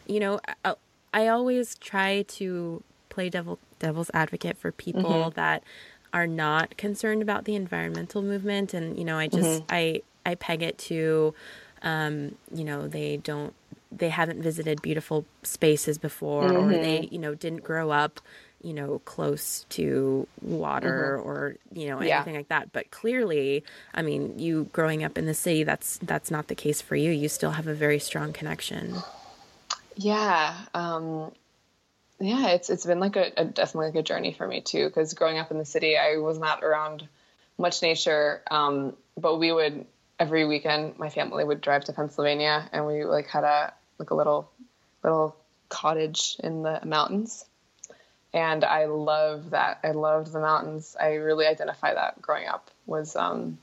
you 0.06 0.20
know, 0.20 0.40
I, 0.64 0.74
I 1.12 1.28
always 1.28 1.76
try 1.76 2.22
to 2.22 2.82
play 3.08 3.28
devil 3.28 3.58
devil's 3.78 4.10
advocate 4.12 4.56
for 4.56 4.72
people 4.72 5.02
mm-hmm. 5.02 5.34
that 5.34 5.62
are 6.12 6.26
not 6.26 6.76
concerned 6.76 7.22
about 7.22 7.44
the 7.44 7.54
environmental 7.54 8.22
movement, 8.22 8.74
and 8.74 8.98
you 8.98 9.04
know, 9.04 9.18
I 9.18 9.28
just 9.28 9.62
mm-hmm. 9.62 9.66
I 9.68 10.02
I 10.24 10.34
peg 10.34 10.62
it 10.62 10.78
to, 10.78 11.34
um, 11.82 12.34
you 12.54 12.64
know, 12.64 12.88
they 12.88 13.16
don't 13.18 13.54
they 13.90 14.10
haven't 14.10 14.42
visited 14.42 14.82
beautiful 14.82 15.24
spaces 15.42 15.96
before 15.96 16.44
mm-hmm. 16.44 16.70
or 16.70 16.72
they 16.72 17.08
you 17.10 17.18
know 17.18 17.34
didn't 17.34 17.64
grow 17.64 17.90
up 17.90 18.20
you 18.62 18.72
know, 18.72 19.00
close 19.04 19.64
to 19.70 20.26
water 20.42 21.16
mm-hmm. 21.18 21.28
or, 21.28 21.56
you 21.72 21.88
know, 21.88 21.98
anything 21.98 22.34
yeah. 22.34 22.38
like 22.38 22.48
that. 22.48 22.72
But 22.72 22.90
clearly, 22.90 23.64
I 23.94 24.02
mean, 24.02 24.38
you 24.38 24.68
growing 24.72 25.04
up 25.04 25.16
in 25.16 25.26
the 25.26 25.34
city, 25.34 25.62
that's 25.64 25.98
that's 25.98 26.30
not 26.30 26.48
the 26.48 26.54
case 26.54 26.80
for 26.80 26.96
you. 26.96 27.10
You 27.10 27.28
still 27.28 27.52
have 27.52 27.66
a 27.66 27.74
very 27.74 27.98
strong 27.98 28.32
connection. 28.32 28.96
Yeah. 29.96 30.54
Um 30.74 31.32
yeah, 32.20 32.48
it's 32.48 32.68
it's 32.68 32.84
been 32.84 32.98
like 32.98 33.16
a, 33.16 33.32
a 33.36 33.44
definitely 33.44 33.86
like 33.88 33.96
a 33.96 34.02
journey 34.02 34.32
for 34.32 34.46
me 34.46 34.60
too. 34.60 34.86
Because 34.86 35.14
growing 35.14 35.38
up 35.38 35.50
in 35.50 35.58
the 35.58 35.64
city, 35.64 35.96
I 35.96 36.16
was 36.16 36.38
not 36.38 36.64
around 36.64 37.06
much 37.58 37.80
nature. 37.82 38.42
Um, 38.50 38.96
but 39.16 39.38
we 39.38 39.52
would 39.52 39.86
every 40.18 40.44
weekend, 40.44 40.98
my 40.98 41.10
family 41.10 41.44
would 41.44 41.60
drive 41.60 41.84
to 41.84 41.92
Pennsylvania, 41.92 42.68
and 42.72 42.86
we 42.86 43.04
like 43.04 43.28
had 43.28 43.44
a 43.44 43.72
like 43.98 44.10
a 44.10 44.16
little 44.16 44.50
little 45.04 45.36
cottage 45.68 46.36
in 46.42 46.62
the 46.62 46.80
mountains 46.84 47.44
and 48.38 48.64
I 48.64 48.84
love 48.84 49.50
that. 49.50 49.80
I 49.82 49.90
loved 49.90 50.30
the 50.30 50.38
mountains. 50.38 50.96
I 50.98 51.14
really 51.14 51.44
identify 51.44 51.92
that 51.92 52.22
growing 52.22 52.46
up 52.46 52.70
was 52.86 53.16
um, 53.16 53.58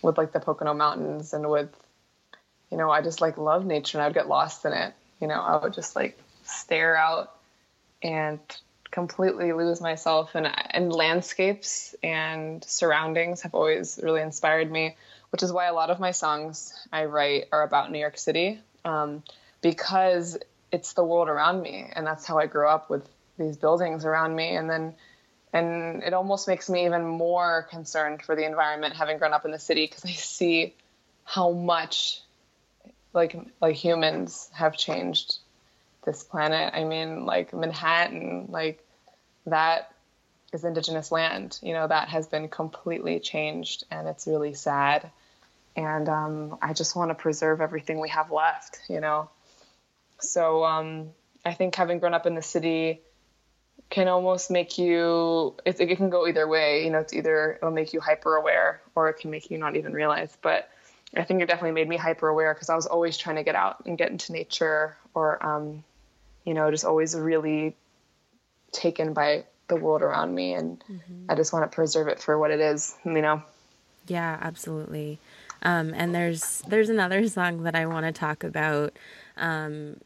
with 0.00 0.16
like 0.16 0.30
the 0.30 0.38
Pocono 0.38 0.74
Mountains 0.74 1.34
and 1.34 1.50
with, 1.50 1.70
you 2.70 2.78
know, 2.78 2.88
I 2.88 3.02
just 3.02 3.20
like 3.20 3.36
love 3.36 3.66
nature 3.66 3.98
and 3.98 4.04
I 4.04 4.06
would 4.06 4.14
get 4.14 4.28
lost 4.28 4.64
in 4.64 4.72
it. 4.72 4.94
You 5.20 5.26
know, 5.26 5.40
I 5.40 5.56
would 5.56 5.74
just 5.74 5.96
like 5.96 6.16
stare 6.44 6.96
out 6.96 7.36
and 8.00 8.38
completely 8.92 9.52
lose 9.52 9.80
myself 9.80 10.36
and 10.36 10.48
and 10.70 10.92
landscapes 10.92 11.96
and 12.00 12.62
surroundings 12.62 13.42
have 13.42 13.56
always 13.56 13.98
really 14.00 14.22
inspired 14.22 14.70
me, 14.70 14.94
which 15.30 15.42
is 15.42 15.52
why 15.52 15.66
a 15.66 15.74
lot 15.74 15.90
of 15.90 15.98
my 15.98 16.12
songs 16.12 16.72
I 16.92 17.06
write 17.06 17.46
are 17.50 17.64
about 17.64 17.90
New 17.90 17.98
York 17.98 18.18
City 18.18 18.60
um, 18.84 19.24
because 19.62 20.38
it's 20.70 20.92
the 20.92 21.02
world 21.02 21.28
around 21.28 21.60
me 21.60 21.90
and 21.92 22.06
that's 22.06 22.24
how 22.24 22.38
I 22.38 22.46
grew 22.46 22.68
up 22.68 22.88
with 22.88 23.08
these 23.38 23.56
buildings 23.56 24.04
around 24.04 24.34
me 24.34 24.56
and 24.56 24.68
then 24.68 24.94
and 25.52 26.02
it 26.02 26.12
almost 26.12 26.48
makes 26.48 26.68
me 26.68 26.84
even 26.84 27.06
more 27.06 27.66
concerned 27.70 28.22
for 28.22 28.36
the 28.36 28.44
environment 28.44 28.94
having 28.94 29.18
grown 29.18 29.32
up 29.32 29.44
in 29.44 29.50
the 29.50 29.58
city 29.58 29.86
because 29.86 30.04
I 30.04 30.12
see 30.12 30.74
how 31.24 31.50
much 31.52 32.20
like 33.12 33.36
like 33.60 33.74
humans 33.74 34.50
have 34.52 34.76
changed 34.76 35.38
this 36.04 36.22
planet. 36.22 36.72
I 36.74 36.84
mean, 36.84 37.26
like 37.26 37.52
Manhattan, 37.52 38.46
like 38.50 38.84
that 39.46 39.92
is 40.52 40.64
indigenous 40.64 41.10
land. 41.10 41.58
You 41.62 41.72
know, 41.72 41.86
that 41.86 42.08
has 42.08 42.26
been 42.26 42.48
completely 42.48 43.18
changed 43.20 43.84
and 43.90 44.06
it's 44.08 44.26
really 44.26 44.54
sad. 44.54 45.10
And 45.76 46.08
um, 46.08 46.58
I 46.62 46.72
just 46.72 46.96
want 46.96 47.10
to 47.10 47.14
preserve 47.14 47.60
everything 47.60 48.00
we 48.00 48.08
have 48.08 48.30
left, 48.30 48.80
you 48.88 49.00
know. 49.00 49.28
So 50.20 50.64
um, 50.64 51.10
I 51.44 51.52
think 51.52 51.74
having 51.74 51.98
grown 51.98 52.14
up 52.14 52.24
in 52.26 52.34
the 52.34 52.42
city 52.42 53.00
can 53.90 54.08
almost 54.08 54.50
make 54.50 54.78
you 54.78 55.54
it, 55.64 55.80
it 55.80 55.96
can 55.96 56.10
go 56.10 56.26
either 56.26 56.46
way 56.48 56.84
you 56.84 56.90
know 56.90 56.98
it's 56.98 57.12
either 57.12 57.54
it'll 57.54 57.70
make 57.70 57.92
you 57.92 58.00
hyper 58.00 58.36
aware 58.36 58.80
or 58.94 59.08
it 59.08 59.14
can 59.14 59.30
make 59.30 59.50
you 59.50 59.58
not 59.58 59.76
even 59.76 59.92
realize 59.92 60.36
but 60.42 60.68
i 61.16 61.22
think 61.22 61.40
it 61.40 61.46
definitely 61.46 61.72
made 61.72 61.88
me 61.88 61.96
hyper 61.96 62.28
aware 62.28 62.52
because 62.52 62.68
i 62.68 62.74
was 62.74 62.86
always 62.86 63.16
trying 63.16 63.36
to 63.36 63.44
get 63.44 63.54
out 63.54 63.84
and 63.86 63.96
get 63.96 64.10
into 64.10 64.32
nature 64.32 64.96
or 65.14 65.44
um, 65.44 65.84
you 66.44 66.54
know 66.54 66.70
just 66.70 66.84
always 66.84 67.14
really 67.14 67.76
taken 68.72 69.12
by 69.12 69.44
the 69.68 69.76
world 69.76 70.02
around 70.02 70.34
me 70.34 70.54
and 70.54 70.82
mm-hmm. 70.90 71.30
i 71.30 71.34
just 71.34 71.52
want 71.52 71.70
to 71.70 71.74
preserve 71.74 72.08
it 72.08 72.20
for 72.20 72.38
what 72.38 72.50
it 72.50 72.60
is 72.60 72.94
you 73.04 73.22
know 73.22 73.42
Yeah, 74.06 74.38
absolutely. 74.40 75.18
Um, 75.62 75.92
and 75.94 76.14
there's 76.14 76.62
there's 76.68 76.88
another 76.88 77.26
song 77.28 77.62
that 77.64 77.74
I 77.74 77.86
want 77.86 78.06
to 78.06 78.12
talk 78.12 78.44
about. 78.44 78.96
Um, 79.36 79.96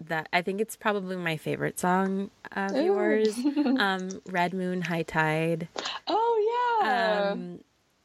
that 0.00 0.28
I 0.32 0.42
think 0.42 0.60
it's 0.60 0.76
probably 0.76 1.16
my 1.16 1.36
favorite 1.36 1.78
song 1.78 2.30
of 2.52 2.72
Ooh. 2.72 2.84
yours. 2.84 3.38
um, 3.78 4.08
Red 4.26 4.54
Moon, 4.54 4.82
High 4.82 5.02
Tide. 5.02 5.68
Oh 6.06 6.80
yeah. 6.82 7.30
Um, 7.32 7.60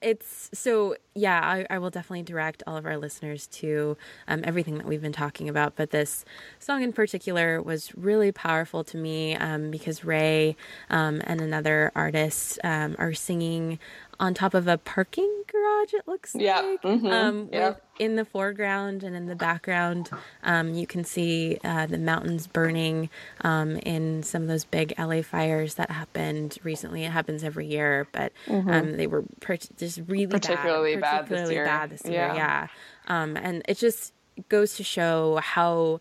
it's 0.06 0.52
so 0.54 0.96
yeah 1.16 1.42
I, 1.42 1.66
I, 1.76 1.80
will 1.80 1.90
definitely 1.90 2.22
direct 2.22 2.62
all 2.68 2.78
of 2.78 2.86
our 2.86 2.98
listeners 2.98 3.48
to 3.48 3.98
um, 4.28 4.42
everything 4.44 4.78
that 4.78 4.86
we've 4.86 5.02
been 5.02 5.12
talking 5.12 5.50
about 5.50 5.76
but 5.76 5.90
this 5.90 6.26
song 6.60 6.84
in 6.84 6.94
particular 6.94 7.62
was 7.62 7.92
really 7.96 8.32
powerful 8.32 8.84
to 8.84 8.98
me 8.98 9.36
um, 9.36 9.72
because 9.72 10.04
ray 10.04 10.56
um, 10.92 11.22
and 11.26 11.42
another 11.42 11.92
artist 11.96 12.60
um, 12.64 12.96
are 13.00 13.14
singing 13.14 13.80
on 14.20 14.34
top 14.34 14.54
of 14.54 14.68
a 14.68 14.78
parking 14.78 15.44
garage 15.52 15.94
it 15.94 16.08
looks 16.08 16.36
yeah. 16.36 16.60
like 16.60 16.82
mm-hmm. 16.82 17.08
um, 17.08 17.50
yeah. 17.52 17.76
in 18.00 18.16
the 18.16 18.26
foreground 18.26 19.04
and 19.04 19.16
in 19.16 19.26
the 19.26 19.36
background 19.36 20.10
um, 20.44 20.74
you 20.74 20.88
can 20.88 21.04
see 21.04 21.58
uh, 21.64 21.86
the 21.86 21.98
mountains 21.98 22.48
burning 22.48 23.10
um, 23.42 23.78
in 23.78 24.24
some 24.24 24.42
of 24.42 24.48
those 24.48 24.66
big 24.66 24.94
la 24.98 25.22
fires 25.22 25.76
that 25.76 25.92
happened 25.92 26.58
recently 26.64 27.04
it 27.04 27.12
happens 27.12 27.44
every 27.44 27.68
year 27.68 28.08
but 28.12 28.32
mm-hmm. 28.48 28.70
Um, 28.70 28.98
they 28.98 29.08
were 29.08 29.24
per- 29.42 29.58
just 29.58 30.02
really 30.08 30.28
particularly 30.28 30.96
bad, 30.96 31.28
particularly 31.28 31.28
bad 31.28 31.40
this 31.40 31.52
year, 31.52 31.66
bad 31.66 31.90
this 31.90 32.06
year 32.06 32.14
yeah, 32.14 32.36
yeah. 32.36 32.68
Um, 33.08 33.38
and 33.38 33.62
it 33.68 33.78
just 33.78 34.14
goes 34.50 34.76
to 34.76 34.84
show 34.84 35.40
how 35.42 36.00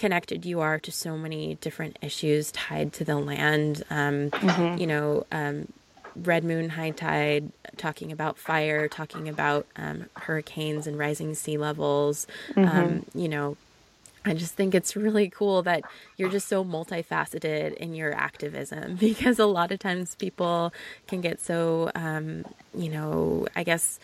connected 0.00 0.46
you 0.46 0.60
are 0.60 0.78
to 0.78 0.90
so 0.90 1.16
many 1.16 1.56
different 1.56 1.98
issues 2.00 2.50
tied 2.52 2.90
to 2.94 3.04
the 3.04 3.16
land. 3.16 3.84
Um, 3.90 4.30
mm-hmm. 4.30 4.80
You 4.80 4.86
know, 4.86 5.26
um, 5.30 5.68
Red 6.16 6.44
Moon, 6.44 6.70
High 6.70 6.90
Tide, 6.90 7.52
talking 7.76 8.12
about 8.12 8.38
fire, 8.38 8.88
talking 8.88 9.28
about 9.28 9.66
um, 9.76 10.06
hurricanes 10.16 10.86
and 10.86 10.98
rising 10.98 11.34
sea 11.34 11.56
levels. 11.56 12.26
Mm-hmm. 12.54 12.78
Um, 12.78 13.06
you 13.14 13.28
know, 13.28 13.56
I 14.24 14.34
just 14.34 14.54
think 14.54 14.74
it's 14.74 14.96
really 14.96 15.30
cool 15.30 15.62
that 15.62 15.82
you're 16.16 16.28
just 16.28 16.48
so 16.48 16.64
multifaceted 16.64 17.74
in 17.74 17.94
your 17.94 18.14
activism 18.14 18.96
because 19.00 19.38
a 19.38 19.46
lot 19.46 19.72
of 19.72 19.78
times 19.78 20.14
people 20.14 20.72
can 21.06 21.20
get 21.20 21.40
so, 21.40 21.90
um, 21.94 22.44
you 22.74 22.88
know, 22.88 23.46
I 23.56 23.62
guess 23.62 23.98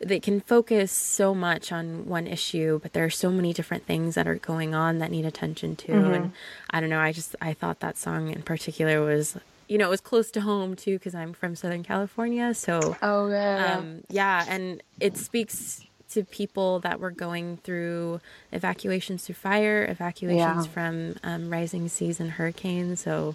they 0.00 0.20
can 0.20 0.40
focus 0.40 0.90
so 0.90 1.34
much 1.34 1.70
on 1.70 2.06
one 2.06 2.26
issue, 2.26 2.80
but 2.82 2.92
there 2.92 3.04
are 3.04 3.10
so 3.10 3.30
many 3.30 3.52
different 3.52 3.86
things 3.86 4.14
that 4.14 4.26
are 4.26 4.34
going 4.34 4.74
on 4.74 4.98
that 4.98 5.10
need 5.10 5.24
attention 5.24 5.76
to. 5.76 5.92
Mm-hmm. 5.92 6.12
And 6.12 6.32
I 6.70 6.80
don't 6.80 6.90
know, 6.90 7.00
I 7.00 7.12
just, 7.12 7.36
I 7.40 7.52
thought 7.52 7.80
that 7.80 7.96
song 7.96 8.30
in 8.30 8.42
particular 8.42 9.00
was 9.00 9.36
you 9.72 9.78
know, 9.78 9.86
it 9.86 9.90
was 9.90 10.02
close 10.02 10.30
to 10.32 10.42
home 10.42 10.76
too 10.76 10.98
because 10.98 11.14
I'm 11.14 11.32
from 11.32 11.56
Southern 11.56 11.82
California. 11.82 12.52
So, 12.52 12.94
oh 13.00 13.28
yeah, 13.28 13.78
um, 13.78 14.02
yeah, 14.10 14.44
and 14.46 14.82
it 15.00 15.16
speaks 15.16 15.82
to 16.10 16.24
people 16.24 16.80
that 16.80 17.00
were 17.00 17.10
going 17.10 17.56
through 17.56 18.20
evacuations 18.52 19.24
through 19.24 19.36
fire, 19.36 19.86
evacuations 19.88 20.66
yeah. 20.66 20.72
from 20.72 21.16
um, 21.22 21.48
rising 21.48 21.88
seas 21.88 22.20
and 22.20 22.32
hurricanes. 22.32 23.00
So, 23.00 23.34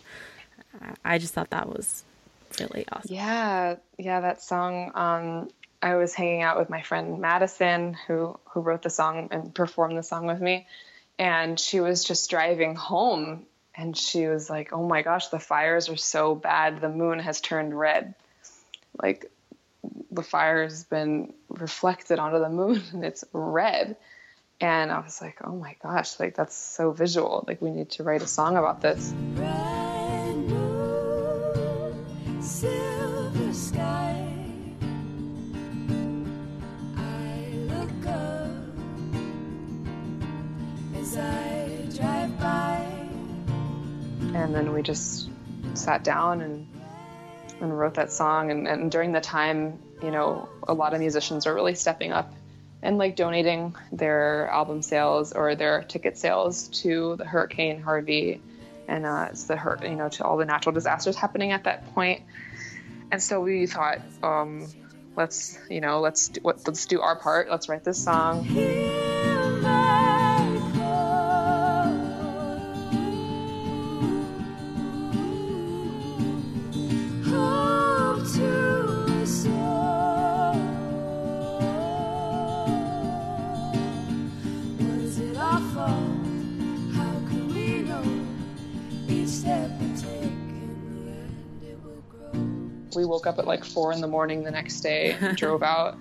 I 1.04 1.18
just 1.18 1.34
thought 1.34 1.50
that 1.50 1.70
was 1.70 2.04
really 2.60 2.86
awesome. 2.92 3.16
Yeah, 3.16 3.78
yeah, 3.98 4.20
that 4.20 4.44
song. 4.44 4.92
Um, 4.94 5.50
I 5.82 5.96
was 5.96 6.14
hanging 6.14 6.44
out 6.44 6.60
with 6.60 6.70
my 6.70 6.84
friend 6.84 7.20
Madison, 7.20 7.96
who 8.06 8.40
who 8.46 8.62
wrote 8.62 8.84
the 8.84 8.92
song 8.92 9.30
and 9.32 9.56
performed 9.56 9.98
the 9.98 10.04
song 10.04 10.28
with 10.28 10.40
me, 10.40 10.68
and 11.18 11.60
she 11.60 11.80
was 11.80 12.04
just 12.04 12.30
driving 12.30 12.76
home 12.76 13.48
and 13.78 13.96
she 13.96 14.28
was 14.28 14.50
like, 14.50 14.74
"Oh 14.74 14.86
my 14.86 15.04
gosh, 15.04 15.28
the 15.28 15.40
fires 15.40 15.88
are 15.90 15.96
so 15.96 16.36
bad. 16.36 16.82
The 16.82 16.90
moon 16.90 17.20
has 17.20 17.40
turned 17.40 17.78
red. 17.78 18.16
Like 19.02 19.32
the 20.12 20.24
fire 20.24 20.64
has 20.64 20.84
been 20.84 21.34
reflected 21.50 22.20
onto 22.20 22.40
the 22.40 22.50
moon 22.50 22.82
and 22.94 23.06
it's 23.06 23.24
red." 23.32 23.96
And 24.60 24.92
I 24.92 25.00
was 25.00 25.22
like, 25.22 25.38
"Oh 25.44 25.56
my 25.56 25.76
gosh, 25.84 26.20
like 26.20 26.36
that's 26.36 26.56
so 26.56 26.92
visual. 26.92 27.46
Like 27.48 27.62
we 27.62 27.70
need 27.70 27.92
to 27.92 28.04
write 28.04 28.24
a 28.24 28.28
song 28.28 28.58
about 28.58 28.82
this." 28.82 29.14
And 44.48 44.56
then 44.56 44.72
we 44.72 44.82
just 44.82 45.30
sat 45.74 46.06
down 46.06 46.42
and 46.42 46.68
and 47.60 47.78
wrote 47.78 47.96
that 47.96 48.12
song. 48.12 48.50
And, 48.50 48.68
and 48.68 48.90
during 48.90 49.12
the 49.12 49.22
time 49.22 49.80
you 50.02 50.10
know 50.10 50.48
a 50.68 50.74
lot 50.74 50.94
of 50.94 51.00
musicians 51.00 51.46
are 51.46 51.54
really 51.54 51.76
stepping 51.76 52.12
up 52.12 52.34
and 52.82 52.98
like 52.98 53.16
donating 53.16 53.76
their 53.92 54.48
album 54.48 54.82
sales 54.82 55.34
or 55.34 55.56
their 55.56 55.84
ticket 55.84 56.18
sales 56.18 56.70
to 56.70 57.16
the 57.18 57.26
hurricane 57.26 57.82
harvey. 57.82 58.42
And 58.88 59.06
uh, 59.06 59.28
it's 59.32 59.44
the 59.44 59.58
hurt 59.58 59.84
you 59.84 59.96
know 59.96 60.10
to 60.10 60.24
all 60.24 60.38
the 60.38 60.46
natural 60.46 60.74
disasters 60.74 61.18
happening 61.18 61.52
at 61.52 61.66
that 61.66 61.94
point. 61.94 62.22
And 63.12 63.22
so 63.22 63.42
we 63.42 63.68
thought 63.68 64.00
um, 64.24 64.66
let's 65.18 65.60
you 65.70 65.82
know 65.82 66.00
let's 66.00 66.30
do, 66.30 66.40
let's 66.44 66.86
do 66.86 67.02
our 67.02 67.18
part. 67.18 67.50
Let's 67.50 67.68
write 67.68 67.84
this 67.84 68.02
song 68.02 68.46
we 92.98 93.06
woke 93.06 93.28
up 93.28 93.40
at 93.40 93.48
like 93.48 93.64
four 93.64 93.94
in 93.94 94.02
the 94.02 94.08
morning 94.08 94.44
the 94.44 94.52
next 94.52 94.82
day 94.82 95.16
and 95.20 95.38
drove 95.44 95.64
out 95.64 95.98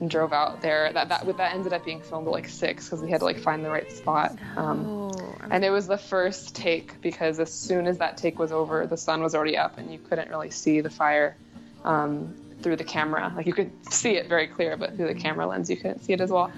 and 0.00 0.10
drove 0.10 0.32
out 0.32 0.62
there. 0.62 0.92
That 0.92 1.08
that 1.08 1.36
that 1.36 1.54
ended 1.54 1.72
up 1.72 1.84
being 1.84 2.00
filmed 2.00 2.26
at 2.26 2.32
like 2.32 2.48
six 2.48 2.84
because 2.84 3.02
we 3.02 3.10
had 3.10 3.20
to 3.20 3.24
like 3.24 3.38
find 3.38 3.64
the 3.64 3.70
right 3.70 3.90
spot. 3.90 4.38
Um, 4.56 4.86
oh, 4.86 5.34
and 5.50 5.64
it 5.64 5.70
was 5.70 5.86
the 5.86 5.98
first 5.98 6.54
take 6.54 7.00
because 7.02 7.40
as 7.40 7.52
soon 7.52 7.86
as 7.86 7.98
that 7.98 8.16
take 8.16 8.38
was 8.38 8.52
over, 8.52 8.86
the 8.86 8.96
sun 8.96 9.22
was 9.22 9.34
already 9.34 9.58
up 9.58 9.76
and 9.76 9.92
you 9.92 9.98
couldn't 9.98 10.30
really 10.30 10.50
see 10.50 10.80
the 10.80 10.90
fire 10.90 11.36
um, 11.84 12.34
through 12.62 12.76
the 12.76 12.84
camera. 12.84 13.32
Like 13.36 13.46
you 13.46 13.52
could 13.52 13.70
see 13.92 14.16
it 14.16 14.28
very 14.28 14.46
clear, 14.46 14.76
but 14.76 14.96
through 14.96 15.08
the 15.08 15.20
camera 15.20 15.46
lens 15.46 15.68
you 15.68 15.76
couldn't 15.76 16.04
see 16.04 16.12
it 16.12 16.20
as 16.20 16.30
well. 16.30 16.50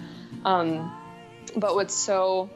Um, 0.45 0.95
but 1.57 1.75
what's 1.75 1.95
so 1.95 2.51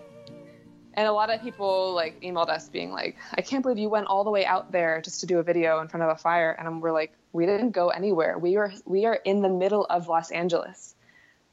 and 0.94 1.08
a 1.08 1.12
lot 1.12 1.30
of 1.30 1.40
people 1.42 1.94
like 1.94 2.20
emailed 2.20 2.48
us 2.48 2.68
being 2.68 2.92
like, 2.92 3.16
I 3.32 3.40
can't 3.40 3.62
believe 3.62 3.78
you 3.78 3.88
went 3.88 4.06
all 4.06 4.24
the 4.24 4.30
way 4.30 4.44
out 4.44 4.72
there 4.72 5.00
just 5.00 5.20
to 5.20 5.26
do 5.26 5.38
a 5.38 5.42
video 5.42 5.80
in 5.80 5.88
front 5.88 6.04
of 6.04 6.10
a 6.10 6.16
fire. 6.16 6.50
And 6.50 6.82
we're 6.82 6.92
like, 6.92 7.12
we 7.32 7.46
didn't 7.46 7.70
go 7.70 7.88
anywhere. 7.88 8.38
We 8.38 8.56
were 8.56 8.72
we 8.84 9.06
are 9.06 9.14
in 9.14 9.42
the 9.42 9.48
middle 9.48 9.84
of 9.84 10.08
Los 10.08 10.30
Angeles. 10.30 10.94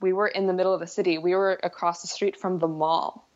We 0.01 0.13
were 0.13 0.27
in 0.27 0.47
the 0.47 0.53
middle 0.53 0.73
of 0.73 0.79
the 0.79 0.87
city. 0.87 1.17
We 1.17 1.35
were 1.35 1.59
across 1.63 2.01
the 2.01 2.07
street 2.07 2.37
from 2.37 2.59
the 2.59 2.67
mall. 2.67 3.27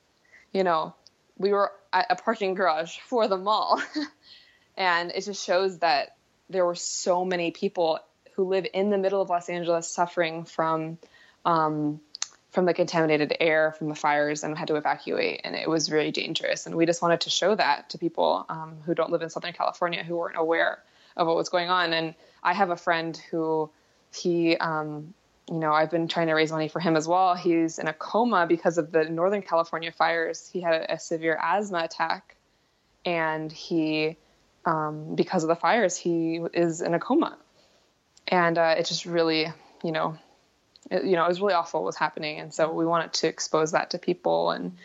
You 0.52 0.64
know, 0.64 0.94
we 1.38 1.52
were 1.52 1.72
at 1.92 2.08
a 2.10 2.16
parking 2.16 2.54
garage 2.54 2.98
for 3.06 3.28
the 3.28 3.38
mall. 3.38 3.82
and 4.78 5.12
it 5.12 5.24
just 5.26 5.46
shows 5.46 5.80
that 5.80 6.16
there 6.50 6.66
were 6.66 6.76
so 6.76 7.26
many 7.26 7.52
people 7.52 8.00
who 8.36 8.44
live 8.46 8.66
in 8.74 8.90
the 8.90 8.98
middle 8.98 9.22
of 9.22 9.30
Los 9.30 9.50
Angeles 9.50 9.88
suffering 9.88 10.46
from 10.46 10.98
um, 11.46 12.00
from 12.52 12.66
the 12.66 12.74
contaminated 12.74 13.36
air 13.40 13.72
from 13.72 13.90
the 13.90 13.96
fires 13.96 14.44
and 14.44 14.56
had 14.56 14.68
to 14.68 14.76
evacuate 14.76 15.42
and 15.44 15.56
it 15.56 15.68
was 15.68 15.92
really 15.92 16.12
dangerous 16.12 16.68
and 16.68 16.76
we 16.76 16.86
just 16.86 17.02
wanted 17.02 17.20
to 17.20 17.30
show 17.32 17.56
that 17.56 17.90
to 17.90 17.98
people 17.98 18.46
um, 18.48 18.78
who 18.86 18.94
don't 18.94 19.12
live 19.12 19.24
in 19.24 19.30
southern 19.30 19.54
california 19.54 20.04
who 20.04 20.16
weren't 20.16 20.38
aware 20.38 20.78
of 21.18 21.26
what 21.26 21.36
was 21.36 21.50
going 21.50 21.70
on 21.70 21.94
and 21.94 22.14
I 22.44 22.54
have 22.54 22.70
a 22.70 22.76
friend 22.76 23.16
who 23.32 23.70
he, 24.14 24.58
um, 24.58 25.14
you 25.50 25.58
know, 25.58 25.72
I've 25.72 25.90
been 25.90 26.08
trying 26.08 26.28
to 26.28 26.34
raise 26.34 26.52
money 26.52 26.68
for 26.68 26.80
him 26.80 26.96
as 26.96 27.08
well. 27.08 27.36
He's 27.36 27.80
in 27.80 27.88
a 27.88 27.94
coma 27.94 28.46
because 28.48 28.78
of 28.78 28.92
the 28.92 29.06
Northern 29.06 29.42
California 29.42 29.92
fires. 29.92 30.50
He 30.52 30.62
had 30.62 30.86
a, 30.90 31.00
severe 31.00 31.38
asthma 31.42 31.80
attack, 31.84 32.36
and 33.06 33.52
he, 33.52 34.18
um, 34.66 35.16
because 35.16 35.44
of 35.44 35.50
the 35.50 35.56
fires, 35.56 35.98
he 35.98 36.42
is 36.54 36.82
in 36.82 36.94
a 36.94 37.00
coma. 37.00 37.38
And 38.28 38.58
uh, 38.58 38.76
it 38.78 38.86
just 38.86 39.06
really, 39.06 39.48
you 39.84 39.92
know, 39.92 40.18
it, 40.92 41.04
you 41.06 41.16
know, 41.16 41.26
it 41.26 41.30
was 41.30 41.42
really 41.42 41.54
awful 41.54 41.82
what 41.82 41.88
was 41.88 41.98
happening, 41.98 42.40
and 42.40 42.54
so 42.54 42.72
we 42.72 42.86
wanted 42.86 43.14
to 43.14 43.28
expose 43.28 43.72
that 43.72 43.92
to 43.92 44.00
people, 44.00 44.52
and 44.52 44.78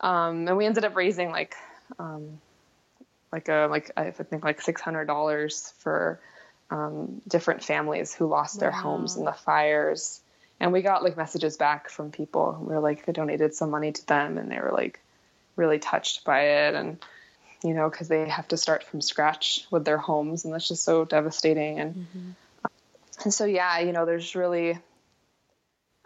um, 0.00 0.46
and 0.46 0.56
we 0.56 0.66
ended 0.66 0.84
up 0.84 0.94
raising 0.94 1.30
like, 1.30 1.56
um, 1.98 2.40
like 3.32 3.48
a 3.48 3.66
like 3.68 3.90
I 3.96 4.10
think 4.10 4.44
like 4.44 4.60
six 4.60 4.80
hundred 4.80 5.06
dollars 5.06 5.72
for 5.78 6.20
um, 6.70 7.22
different 7.26 7.64
families 7.64 8.14
who 8.14 8.26
lost 8.26 8.56
wow. 8.56 8.60
their 8.60 8.70
homes 8.70 9.16
in 9.16 9.24
the 9.24 9.32
fires. 9.32 10.20
And 10.60 10.72
we 10.72 10.82
got 10.82 11.02
like 11.02 11.16
messages 11.16 11.56
back 11.56 11.88
from 11.88 12.10
people 12.10 12.52
who 12.52 12.64
were 12.64 12.80
like, 12.80 13.06
they 13.06 13.12
donated 13.12 13.54
some 13.54 13.70
money 13.70 13.92
to 13.92 14.06
them 14.06 14.38
and 14.38 14.50
they 14.50 14.58
were 14.58 14.72
like 14.72 15.00
really 15.56 15.78
touched 15.78 16.24
by 16.24 16.40
it. 16.40 16.74
And, 16.74 16.98
you 17.62 17.74
know, 17.74 17.88
because 17.88 18.08
they 18.08 18.28
have 18.28 18.48
to 18.48 18.56
start 18.56 18.84
from 18.84 19.00
scratch 19.00 19.66
with 19.70 19.84
their 19.84 19.98
homes 19.98 20.44
and 20.44 20.52
that's 20.52 20.68
just 20.68 20.84
so 20.84 21.04
devastating. 21.04 21.80
And, 21.80 21.94
mm-hmm. 21.94 22.30
and 23.24 23.34
so, 23.34 23.44
yeah, 23.44 23.78
you 23.80 23.92
know, 23.92 24.04
there's 24.04 24.34
really, 24.34 24.78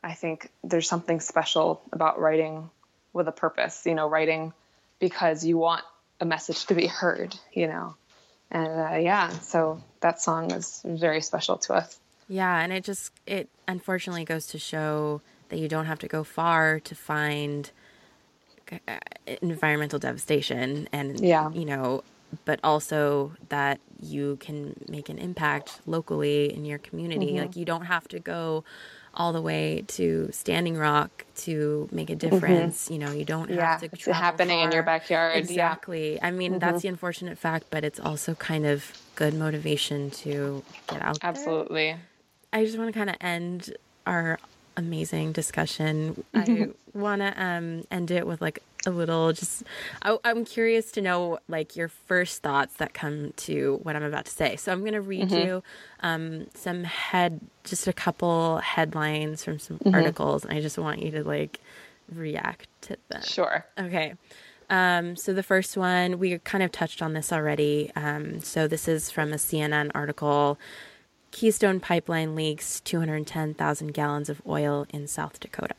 I 0.03 0.13
think 0.15 0.51
there's 0.63 0.89
something 0.89 1.21
special 1.21 1.83
about 1.93 2.21
writing 2.21 2.71
with 3.13 3.29
a 3.29 3.33
purpose, 3.33 3.85
you 3.87 3.95
know, 3.95 4.09
writing 4.09 4.53
because 4.99 5.45
you 5.45 5.59
want 5.59 5.85
a 6.21 6.25
message 6.25 6.67
to 6.67 6.75
be 6.75 6.87
heard, 6.87 7.35
you 7.53 7.67
know. 7.67 7.95
And 8.51 8.69
uh, 8.69 8.97
yeah, 8.97 9.31
so 9.31 9.83
that 10.03 10.21
song 10.21 10.51
is 10.53 10.83
very 10.85 11.21
special 11.21 11.57
to 11.59 11.75
us. 11.75 11.99
Yeah, 12.29 12.61
and 12.61 12.73
it 12.73 12.85
just 12.85 13.13
it 13.27 13.49
unfortunately 13.67 14.25
goes 14.25 14.47
to 14.49 14.59
show 14.59 15.21
that 15.49 15.59
you 15.59 15.69
don't 15.69 15.87
have 15.87 15.99
to 16.01 16.09
go 16.09 16.25
far 16.25 16.81
to 16.81 16.95
find 16.95 17.71
uh, 18.89 18.99
environmental 19.43 19.99
devastation 19.99 20.89
and 20.93 21.21
Yeah. 21.21 21.51
you 21.53 21.65
know 21.65 22.03
but 22.47 22.59
also 22.65 23.33
that 23.51 23.79
you 24.01 24.37
can 24.41 24.75
make 24.89 25.11
an 25.11 25.19
impact 25.19 25.81
locally 25.85 26.51
in 26.55 26.65
your 26.65 26.79
community 26.79 27.27
Mm-hmm. 27.33 27.37
like 27.39 27.57
you 27.57 27.67
don't 27.67 27.85
have 27.85 28.09
to 28.09 28.19
go 28.19 28.65
all 29.15 29.33
the 29.33 29.41
way 29.43 29.85
to 29.89 30.29
standing 30.33 30.77
rock 30.77 31.25
to 31.37 31.89
make 31.93 32.09
a 32.11 32.17
difference 32.17 32.91
you 32.91 32.99
know 32.99 33.11
you 33.13 33.25
don't 33.25 33.49
Mm-hmm. 33.49 33.59
Yeah, 33.59 33.71
have 33.73 33.81
to 33.81 33.91
it's 33.93 34.05
happening 34.07 34.61
in 34.61 34.73
your 34.73 34.83
far. 34.83 34.99
backyard, 34.99 35.33
yeah. 35.35 35.41
Mm-hmm. 35.43 35.51
exactly 35.53 36.23
i 36.23 36.31
mean 36.31 36.59
that's 36.59 36.83
the 36.83 36.89
unfortunate 36.89 37.37
fact 37.39 37.67
but 37.71 37.85
it's 37.85 38.01
also 38.01 38.35
kind 38.35 38.65
of 38.67 38.93
good 39.17 39.35
motivation 39.35 40.11
to 40.11 40.63
get 40.89 41.03
out 41.03 41.21
there. 41.21 41.29
Absolutely. 41.31 41.97
I 42.53 42.65
just 42.65 42.79
want 42.79 42.89
to 42.93 42.99
kind 42.99 43.11
of 43.11 43.17
end 43.21 43.75
our 44.07 44.39
amazing 44.77 45.33
discussion. 45.33 46.25
I 46.35 46.69
want 46.95 47.21
to 47.21 47.43
um, 47.43 47.85
end 47.91 48.11
it 48.11 48.27
with 48.27 48.41
like 48.41 48.63
a 48.87 48.91
little 48.91 49.33
just. 49.33 49.63
I, 50.03 50.17
I'm 50.25 50.45
curious 50.45 50.91
to 50.93 51.01
know 51.01 51.39
like 51.49 51.77
your 51.77 51.89
first 51.89 52.43
thoughts 52.43 52.75
that 52.75 52.95
come 52.95 53.33
to 53.39 53.81
what 53.83 53.97
I'm 53.97 54.03
about 54.03 54.27
to 54.27 54.31
say. 54.33 54.57
So 54.57 54.73
I'm 54.73 54.81
going 54.81 54.93
to 54.95 55.01
read 55.01 55.31
you 55.31 55.63
um, 56.01 56.47
some 56.55 56.85
head, 56.85 57.41
just 57.65 57.87
a 57.87 57.93
couple 57.93 58.59
headlines 58.59 59.45
from 59.45 59.59
some 59.59 59.81
articles, 59.93 60.45
and 60.45 60.57
I 60.57 60.61
just 60.61 60.79
want 60.79 61.03
you 61.03 61.11
to 61.13 61.25
like 61.25 61.61
react 62.13 62.69
to 62.83 62.97
them. 63.09 63.23
Sure. 63.23 63.67
Okay. 63.79 64.15
Um, 64.71 65.17
so 65.17 65.35
the 65.35 65.43
first 65.43 65.77
one, 65.77 66.19
we 66.19 66.39
kind 66.39 66.65
of 66.65 66.73
touched 66.73 67.03
on 67.03 67.13
this 67.13 67.33
already. 67.33 67.93
Um, 67.95 68.41
so 68.41 68.67
this 68.67 68.89
is 68.89 69.11
from 69.11 69.33
a 69.33 69.37
CNN 69.37 69.91
article. 69.95 70.59
Keystone 71.31 71.81
Pipeline 71.81 72.35
leaks 72.35 72.81
210,000 72.81 73.93
gallons 73.93 74.29
of 74.29 74.41
oil 74.47 74.87
in 74.91 75.07
South 75.09 75.41
Dakota. 75.41 75.75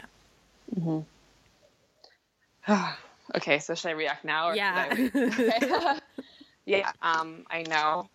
Okay, 3.35 3.59
so 3.59 3.73
should 3.73 3.87
I 3.87 3.93
react 3.93 4.25
now? 4.25 4.49
Or 4.49 4.55
Yeah. 4.55 4.89
I- 4.91 5.99
yeah, 6.65 6.91
um, 7.01 7.45
I 7.49 7.63
know. 7.63 8.09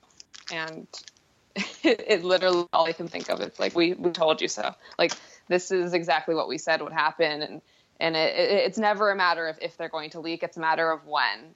And 0.53 0.87
it, 1.83 2.05
it 2.07 2.25
literally 2.25 2.67
all 2.73 2.87
I 2.87 2.93
can 2.93 3.09
think 3.09 3.31
of 3.31 3.41
is 3.41 3.59
like 3.59 3.75
we, 3.75 3.95
we 3.95 4.11
told 4.11 4.41
you 4.41 4.49
so. 4.49 4.75
Like 4.99 5.13
this 5.49 5.71
is 5.71 5.95
exactly 5.95 6.35
what 6.35 6.49
we 6.49 6.59
said 6.59 6.83
would 6.83 6.93
happen 6.93 7.43
and 7.43 7.63
and 8.01 8.15
it, 8.15 8.37
it, 8.37 8.51
it's 8.67 8.79
never 8.79 9.11
a 9.11 9.17
matter 9.17 9.49
of 9.49 9.59
if 9.61 9.77
they're 9.77 9.89
going 9.89 10.11
to 10.11 10.21
leak, 10.21 10.43
it's 10.43 10.57
a 10.57 10.61
matter 10.61 10.91
of 10.91 11.05
when. 11.07 11.55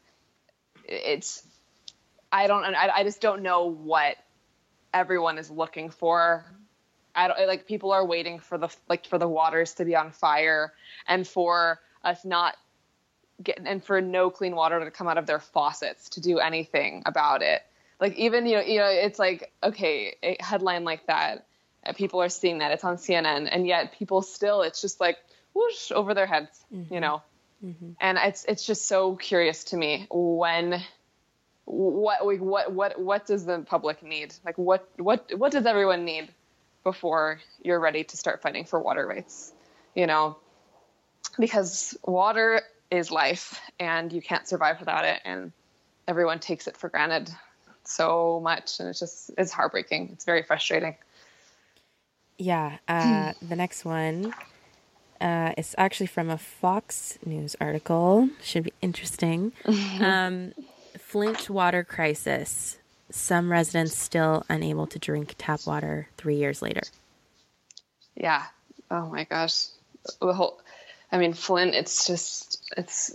It's 0.84 1.46
I 2.32 2.46
don't 2.46 2.64
I, 2.64 2.90
I 2.96 3.04
just 3.04 3.20
don't 3.20 3.42
know 3.42 3.70
what 3.70 4.16
everyone 4.92 5.38
is 5.38 5.50
looking 5.50 5.90
for. 5.90 6.44
I 7.14 7.28
don't 7.28 7.46
like 7.46 7.66
people 7.66 7.92
are 7.92 8.04
waiting 8.04 8.38
for 8.38 8.58
the 8.58 8.68
like 8.88 9.06
for 9.06 9.18
the 9.18 9.28
waters 9.28 9.74
to 9.74 9.84
be 9.84 9.94
on 9.94 10.10
fire 10.10 10.72
and 11.06 11.28
for 11.28 11.78
us 12.02 12.24
not 12.24 12.56
get 13.42 13.60
and 13.64 13.82
for 13.84 14.00
no 14.00 14.30
clean 14.30 14.54
water 14.54 14.84
to 14.84 14.90
come 14.90 15.08
out 15.08 15.18
of 15.18 15.26
their 15.26 15.40
faucets 15.40 16.10
to 16.10 16.20
do 16.20 16.38
anything 16.38 17.02
about 17.06 17.42
it. 17.42 17.62
Like 18.00 18.16
even 18.16 18.46
you 18.46 18.56
know 18.56 18.62
you 18.62 18.78
know 18.78 18.88
it's 18.88 19.18
like 19.18 19.52
okay 19.62 20.16
a 20.22 20.36
headline 20.40 20.84
like 20.84 21.06
that 21.06 21.46
uh, 21.86 21.92
people 21.92 22.20
are 22.22 22.28
seeing 22.28 22.58
that. 22.58 22.72
It's 22.72 22.84
on 22.84 22.96
CNN 22.96 23.48
and 23.50 23.66
yet 23.66 23.94
people 23.98 24.22
still 24.22 24.62
it's 24.62 24.80
just 24.80 25.00
like 25.00 25.18
whoosh 25.54 25.92
over 25.92 26.14
their 26.14 26.26
heads 26.26 26.64
you 26.90 27.00
know? 27.00 27.22
And 28.00 28.18
it's 28.18 28.44
it's 28.44 28.66
just 28.66 28.86
so 28.86 29.14
curious 29.16 29.64
to 29.64 29.76
me 29.76 30.06
when 30.10 30.82
what 31.64 32.26
like, 32.26 32.40
what 32.40 32.72
what 32.72 33.00
what 33.00 33.26
does 33.26 33.44
the 33.44 33.60
public 33.60 34.02
need? 34.02 34.34
Like 34.44 34.58
what 34.58 34.88
what 34.96 35.30
what 35.36 35.52
does 35.52 35.66
everyone 35.66 36.04
need 36.04 36.28
before 36.82 37.40
you're 37.62 37.78
ready 37.78 38.02
to 38.02 38.16
start 38.16 38.42
fighting 38.42 38.64
for 38.64 38.80
water 38.80 39.06
rights 39.06 39.52
you 39.94 40.06
know? 40.06 40.36
Because 41.38 41.96
water 42.04 42.62
is 42.92 43.10
life 43.10 43.60
and 43.80 44.12
you 44.12 44.20
can't 44.20 44.46
survive 44.46 44.78
without 44.78 45.04
it 45.04 45.20
and 45.24 45.50
everyone 46.06 46.38
takes 46.38 46.66
it 46.68 46.76
for 46.76 46.88
granted 46.88 47.30
so 47.84 48.38
much 48.42 48.78
and 48.78 48.88
it's 48.88 49.00
just 49.00 49.30
it's 49.38 49.50
heartbreaking 49.50 50.10
it's 50.12 50.24
very 50.24 50.42
frustrating 50.44 50.94
Yeah. 52.38 52.78
Uh, 52.88 53.32
the 53.40 53.54
next 53.56 53.84
one 53.84 54.34
uh, 55.20 55.52
is 55.56 55.74
actually 55.78 56.08
from 56.08 56.28
a 56.30 56.38
Fox 56.38 57.18
News 57.24 57.54
article. 57.60 58.28
Should 58.42 58.64
be 58.64 58.72
interesting. 58.82 59.52
um, 60.00 60.52
Flint 60.98 61.48
water 61.48 61.84
crisis. 61.84 62.78
Some 63.10 63.52
residents 63.52 63.96
still 63.96 64.44
unable 64.48 64.86
to 64.88 64.98
drink 64.98 65.34
tap 65.38 65.60
water 65.66 66.08
three 66.16 66.36
years 66.36 66.62
later. 66.62 66.82
yeah 68.16 68.44
oh 68.90 69.06
my 69.06 69.24
gosh 69.24 69.66
the 70.20 70.32
whole 70.34 70.60
i 71.12 71.18
mean 71.18 71.32
flint 71.32 71.74
it's 71.74 72.06
just 72.06 72.62
it's 72.76 73.14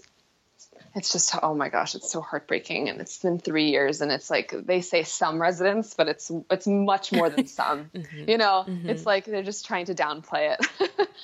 it's 0.97 1.11
just 1.11 1.35
oh 1.43 1.53
my 1.53 1.69
gosh 1.69 1.93
it's 1.93 2.11
so 2.11 2.21
heartbreaking. 2.21 2.89
And 2.89 2.99
it's 2.99 3.19
been 3.19 3.39
three 3.39 3.69
years 3.69 4.01
and 4.01 4.11
it's 4.11 4.29
like 4.31 4.51
they 4.51 4.81
say 4.81 5.03
some 5.03 5.39
residents 5.39 5.93
but 5.93 6.07
it's 6.07 6.31
it's 6.49 6.65
much 6.65 7.13
more 7.13 7.29
than 7.29 7.45
some 7.45 7.85
mm-hmm. 7.93 8.29
you 8.29 8.37
know? 8.37 8.65
Mm-hmm. 8.67 8.89
It's 8.89 9.05
like 9.05 9.25
they're 9.25 9.43
just 9.43 9.67
trying 9.67 9.85
to 9.85 9.95
downplay 9.95 10.57
it. 10.57 11.09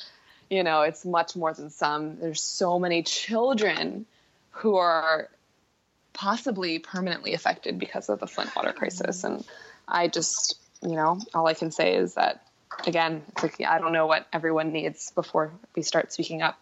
You 0.50 0.62
know 0.62 0.82
it's 0.82 1.04
much 1.04 1.36
more 1.36 1.52
than 1.52 1.72
some. 1.72 2.20
There's 2.20 2.44
so 2.44 2.78
many 2.78 3.02
children 3.02 4.06
who 4.52 4.76
are 4.76 5.30
possibly 6.12 6.78
permanently 6.78 7.34
affected 7.34 7.80
because 7.80 8.08
of 8.08 8.20
the 8.20 8.28
flint 8.28 8.56
water 8.56 8.72
crisis. 8.72 9.24
Mm-hmm. 9.24 9.36
And 9.36 9.46
i 9.88 10.08
just 10.08 10.60
you 10.84 10.96
know 10.96 11.20
all 11.34 11.48
i 11.48 11.56
can 11.56 11.72
say 11.72 11.96
is 11.96 12.14
that 12.16 12.46
again 12.86 13.22
it's 13.30 13.44
like 13.44 13.62
i 13.62 13.78
don't 13.80 13.92
know 13.94 14.06
what 14.08 14.28
everyone 14.34 14.72
needs 14.72 15.12
before 15.12 15.52
we 15.76 15.82
start 15.82 16.12
speaking 16.14 16.42
up 16.42 16.58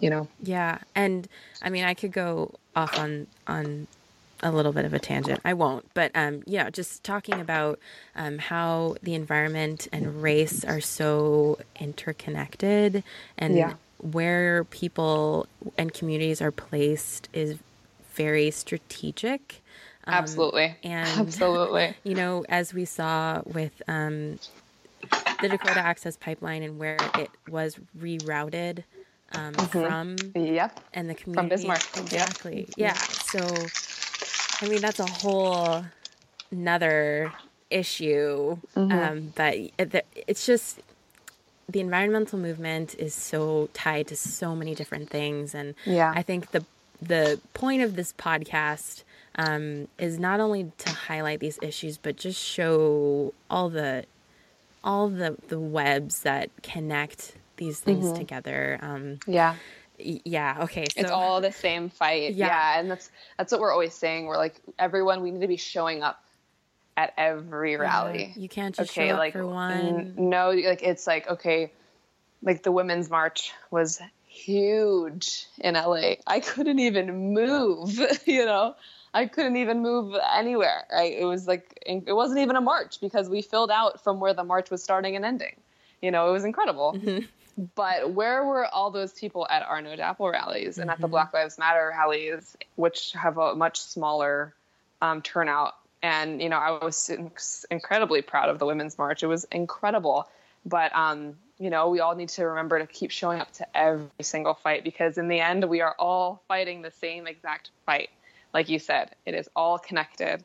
you 0.00 0.08
know 0.10 0.28
Yeah, 0.42 0.78
and 0.94 1.28
I 1.62 1.68
mean, 1.68 1.84
I 1.84 1.92
could 1.94 2.12
go 2.12 2.54
off 2.74 2.98
on 2.98 3.26
on 3.46 3.86
a 4.42 4.50
little 4.50 4.72
bit 4.72 4.86
of 4.86 4.94
a 4.94 4.98
tangent. 4.98 5.40
I 5.44 5.52
won't, 5.52 5.84
but 5.92 6.10
um, 6.14 6.42
yeah, 6.46 6.70
just 6.70 7.04
talking 7.04 7.38
about 7.38 7.78
um, 8.16 8.38
how 8.38 8.96
the 9.02 9.14
environment 9.14 9.86
and 9.92 10.22
race 10.22 10.64
are 10.64 10.80
so 10.80 11.58
interconnected, 11.78 13.04
and 13.36 13.54
Yeah. 13.56 13.74
where 13.98 14.64
people 14.64 15.46
and 15.76 15.92
communities 15.92 16.40
are 16.40 16.50
placed 16.52 17.28
is 17.34 17.58
very 18.14 18.50
strategic. 18.50 19.60
Um, 20.06 20.14
absolutely 20.14 20.76
and- 20.82 21.08
absolutely 21.20 21.94
You 22.04 22.14
know, 22.14 22.46
as 22.48 22.72
we 22.72 22.86
saw 22.86 23.42
with 23.44 23.82
um, 23.86 24.38
the 25.42 25.48
Dakota 25.48 25.80
Access 25.80 26.16
Pipeline 26.16 26.62
and 26.62 26.78
where 26.78 26.96
it 27.18 27.30
was 27.48 27.76
rerouted 27.98 28.84
um, 29.32 29.54
from 29.54 30.16
yep. 30.34 30.80
and 30.92 31.08
the 31.08 31.14
community 31.14 31.34
From 31.34 31.48
Bismarck, 31.48 31.82
yep. 31.96 32.04
exactly. 32.04 32.68
Yeah. 32.76 32.94
So 32.94 33.38
i 34.62 34.68
mean 34.68 34.80
that's 34.82 35.00
a 35.00 35.06
whole 35.06 35.84
another 36.50 37.32
issue 37.70 38.58
Mm-hmm. 38.76 38.92
um 38.92 39.32
but 39.34 39.54
it- 39.54 40.06
it's 40.26 40.44
just 40.46 40.80
the 41.68 41.80
environmental 41.80 42.38
movement 42.38 42.94
is 42.98 43.14
so 43.14 43.68
tied 43.72 44.08
to 44.08 44.16
so 44.16 44.56
many 44.56 44.74
different 44.74 45.08
things. 45.08 45.54
And 45.54 45.74
Yeah. 45.84 46.12
i 46.14 46.22
think 46.22 46.50
the 46.50 46.64
the 47.00 47.40
point 47.54 47.82
of 47.82 47.96
this 47.96 48.12
podcast 48.12 49.04
um, 49.36 49.88
is 49.98 50.18
not 50.18 50.38
only 50.40 50.70
to 50.78 50.90
highlight 50.90 51.40
these 51.40 51.58
issues 51.62 51.96
but 51.96 52.16
just 52.16 52.38
show 52.38 53.32
all 53.48 53.70
the 53.70 54.04
all 54.82 55.08
the 55.08 55.36
the 55.48 55.58
webs 55.58 56.22
that 56.22 56.50
connect 56.62 57.34
these 57.56 57.78
things 57.80 58.12
together 58.12 58.78
um, 58.80 59.18
yeah. 59.26 59.54
yeah 59.98 60.58
okay 60.62 60.86
so 60.86 61.00
it's 61.00 61.10
all 61.10 61.40
the 61.40 61.52
same 61.52 61.90
fight. 61.90 62.34
Yeah. 62.34 62.46
yeah. 62.46 62.80
and 62.80 62.90
that's 62.90 63.10
that's 63.36 63.52
what 63.52 63.60
we're 63.60 63.72
always 63.72 63.94
saying. 63.94 64.26
We're 64.26 64.36
like 64.38 64.60
everyone 64.78 65.22
we 65.22 65.30
need 65.30 65.42
to 65.42 65.48
be 65.48 65.56
showing 65.56 66.02
up 66.02 66.24
at 66.96 67.12
every 67.16 67.76
rally. 67.76 68.32
you 68.36 68.48
can't 68.48 68.74
just 68.74 68.90
okay 68.90 69.08
show 69.08 69.14
up 69.14 69.18
like 69.18 69.32
for 69.32 69.46
one. 69.46 69.70
n- 69.72 70.14
no 70.16 70.50
like 70.50 70.82
it's 70.82 71.06
like 71.06 71.28
okay 71.28 71.72
like 72.42 72.62
the 72.62 72.72
women's 72.72 73.08
march 73.10 73.52
was 73.70 74.00
huge 74.26 75.46
in 75.58 75.74
LA 75.74 76.14
I 76.26 76.40
couldn't 76.40 76.78
even 76.78 77.34
move 77.34 77.98
you 78.26 78.44
know 78.44 78.74
I 79.12 79.26
couldn't 79.26 79.56
even 79.56 79.80
move 79.80 80.14
anywhere 80.32 80.84
right 80.92 81.12
it 81.12 81.24
was 81.24 81.46
like 81.46 81.82
it 81.84 82.12
wasn't 82.12 82.40
even 82.40 82.56
a 82.56 82.60
march 82.60 83.00
because 83.00 83.28
we 83.28 83.42
filled 83.42 83.70
out 83.70 84.02
from 84.02 84.20
where 84.20 84.34
the 84.34 84.44
march 84.44 84.70
was 84.70 84.82
starting 84.82 85.16
and 85.16 85.24
ending 85.24 85.56
you 86.00 86.10
know 86.10 86.28
it 86.28 86.32
was 86.32 86.44
incredible 86.44 86.96
but 87.74 88.12
where 88.12 88.44
were 88.44 88.66
all 88.66 88.90
those 88.90 89.12
people 89.12 89.46
at 89.48 89.62
our 89.62 89.82
No 89.82 89.96
DAPL 89.96 90.32
rallies 90.32 90.78
and 90.78 90.90
at 90.90 91.00
the 91.00 91.08
Black 91.08 91.34
Lives 91.34 91.58
Matter 91.58 91.92
rallies, 91.94 92.56
which 92.76 93.12
have 93.12 93.38
a 93.38 93.54
much 93.54 93.80
smaller 93.80 94.54
um, 95.02 95.22
turnout? 95.22 95.74
And 96.02 96.40
you 96.40 96.48
know, 96.48 96.56
I 96.56 96.82
was 96.82 97.10
incredibly 97.70 98.22
proud 98.22 98.48
of 98.48 98.58
the 98.58 98.66
Women's 98.66 98.96
March. 98.96 99.22
It 99.22 99.26
was 99.26 99.44
incredible, 99.52 100.28
but 100.64 100.94
um, 100.94 101.36
you 101.58 101.68
know, 101.68 101.90
we 101.90 102.00
all 102.00 102.14
need 102.14 102.30
to 102.30 102.46
remember 102.46 102.78
to 102.78 102.86
keep 102.86 103.10
showing 103.10 103.40
up 103.40 103.52
to 103.54 103.76
every 103.76 104.08
single 104.22 104.54
fight 104.54 104.82
because 104.82 105.18
in 105.18 105.28
the 105.28 105.40
end, 105.40 105.64
we 105.64 105.82
are 105.82 105.94
all 105.98 106.42
fighting 106.48 106.80
the 106.80 106.90
same 106.90 107.26
exact 107.26 107.70
fight. 107.84 108.08
Like 108.52 108.68
you 108.68 108.78
said, 108.78 109.14
it 109.24 109.34
is 109.34 109.48
all 109.54 109.78
connected. 109.78 110.44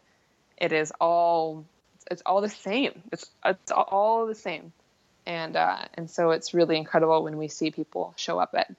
It 0.58 0.72
is 0.72 0.92
all 1.00 1.66
it's 2.10 2.22
all 2.26 2.42
the 2.42 2.50
same. 2.50 3.02
It's 3.12 3.30
it's 3.44 3.72
all 3.72 4.28
the 4.28 4.36
same, 4.36 4.74
and 5.26 5.56
uh, 5.56 5.80
and 5.96 6.10
so 6.10 6.32
it's 6.32 6.54
really 6.54 6.78
incredible 6.78 7.24
when 7.24 7.38
we 7.38 7.48
see 7.48 7.72
people 7.72 8.14
show 8.16 8.40
up 8.40 8.54
at 8.54 8.72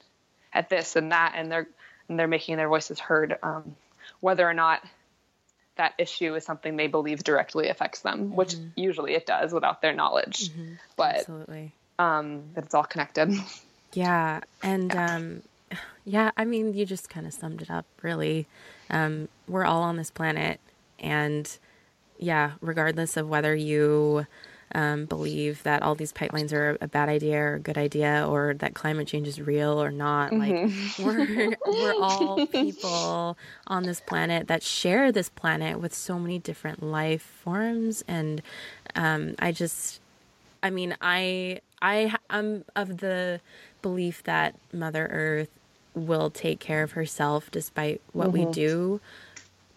at 0.53 0.69
this 0.69 0.95
and 0.95 1.11
that, 1.11 1.33
and 1.35 1.51
they're 1.51 1.67
and 2.09 2.17
they're 2.17 2.27
making 2.27 2.57
their 2.57 2.69
voices 2.69 2.99
heard, 2.99 3.37
um, 3.43 3.75
whether 4.21 4.47
or 4.47 4.53
not 4.53 4.81
that 5.75 5.93
issue 5.97 6.33
is 6.35 6.43
something 6.43 6.75
they 6.75 6.87
believe 6.87 7.23
directly 7.23 7.67
affects 7.67 8.01
them, 8.01 8.35
which 8.35 8.55
mm-hmm. 8.55 8.67
usually 8.75 9.13
it 9.13 9.25
does 9.25 9.53
without 9.53 9.81
their 9.81 9.93
knowledge. 9.93 10.49
Mm-hmm. 10.49 10.73
But 10.95 11.17
absolutely, 11.17 11.73
um, 11.99 12.43
that 12.53 12.65
it's 12.65 12.73
all 12.73 12.83
connected. 12.83 13.33
Yeah, 13.93 14.41
and 14.61 14.93
yeah. 14.93 15.15
Um, 15.15 15.41
yeah, 16.07 16.31
I 16.37 16.45
mean, 16.45 16.73
you 16.73 16.85
just 16.85 17.09
kind 17.09 17.27
of 17.27 17.33
summed 17.33 17.61
it 17.61 17.69
up. 17.69 17.85
Really, 18.01 18.47
um, 18.89 19.27
we're 19.45 19.65
all 19.65 19.83
on 19.83 19.97
this 19.97 20.09
planet, 20.09 20.61
and 20.99 21.57
yeah, 22.17 22.53
regardless 22.61 23.17
of 23.17 23.27
whether 23.27 23.53
you 23.53 24.25
um, 24.73 25.03
believe 25.03 25.63
that 25.63 25.83
all 25.83 25.95
these 25.95 26.13
pipelines 26.13 26.53
are 26.53 26.77
a 26.79 26.87
bad 26.87 27.09
idea 27.09 27.41
or 27.41 27.55
a 27.55 27.59
good 27.59 27.77
idea, 27.77 28.25
or 28.25 28.53
that 28.53 28.73
climate 28.73 29.09
change 29.09 29.27
is 29.27 29.41
real 29.41 29.83
or 29.83 29.91
not. 29.91 30.31
Mm-hmm. 30.31 31.03
Like 31.03 31.27
we're 31.27 31.55
we're 31.65 32.01
all 32.01 32.47
people 32.47 33.37
on 33.67 33.83
this 33.83 33.99
planet 33.99 34.47
that 34.47 34.63
share 34.63 35.11
this 35.11 35.27
planet 35.27 35.77
with 35.77 35.93
so 35.93 36.17
many 36.17 36.39
different 36.39 36.81
life 36.81 37.21
forms, 37.21 38.01
and 38.07 38.41
um, 38.95 39.35
I 39.39 39.51
just, 39.51 39.99
I 40.63 40.69
mean, 40.69 40.95
I 41.01 41.59
I 41.81 42.15
am 42.29 42.63
of 42.77 42.99
the 42.99 43.41
belief 43.81 44.23
that 44.23 44.55
Mother 44.71 45.07
Earth 45.11 45.49
will 45.97 46.29
take 46.29 46.59
care 46.59 46.83
of 46.83 46.91
herself 46.91 47.49
despite 47.51 48.01
what 48.13 48.29
mm-hmm. 48.29 48.45
we 48.47 48.51
do 48.51 49.01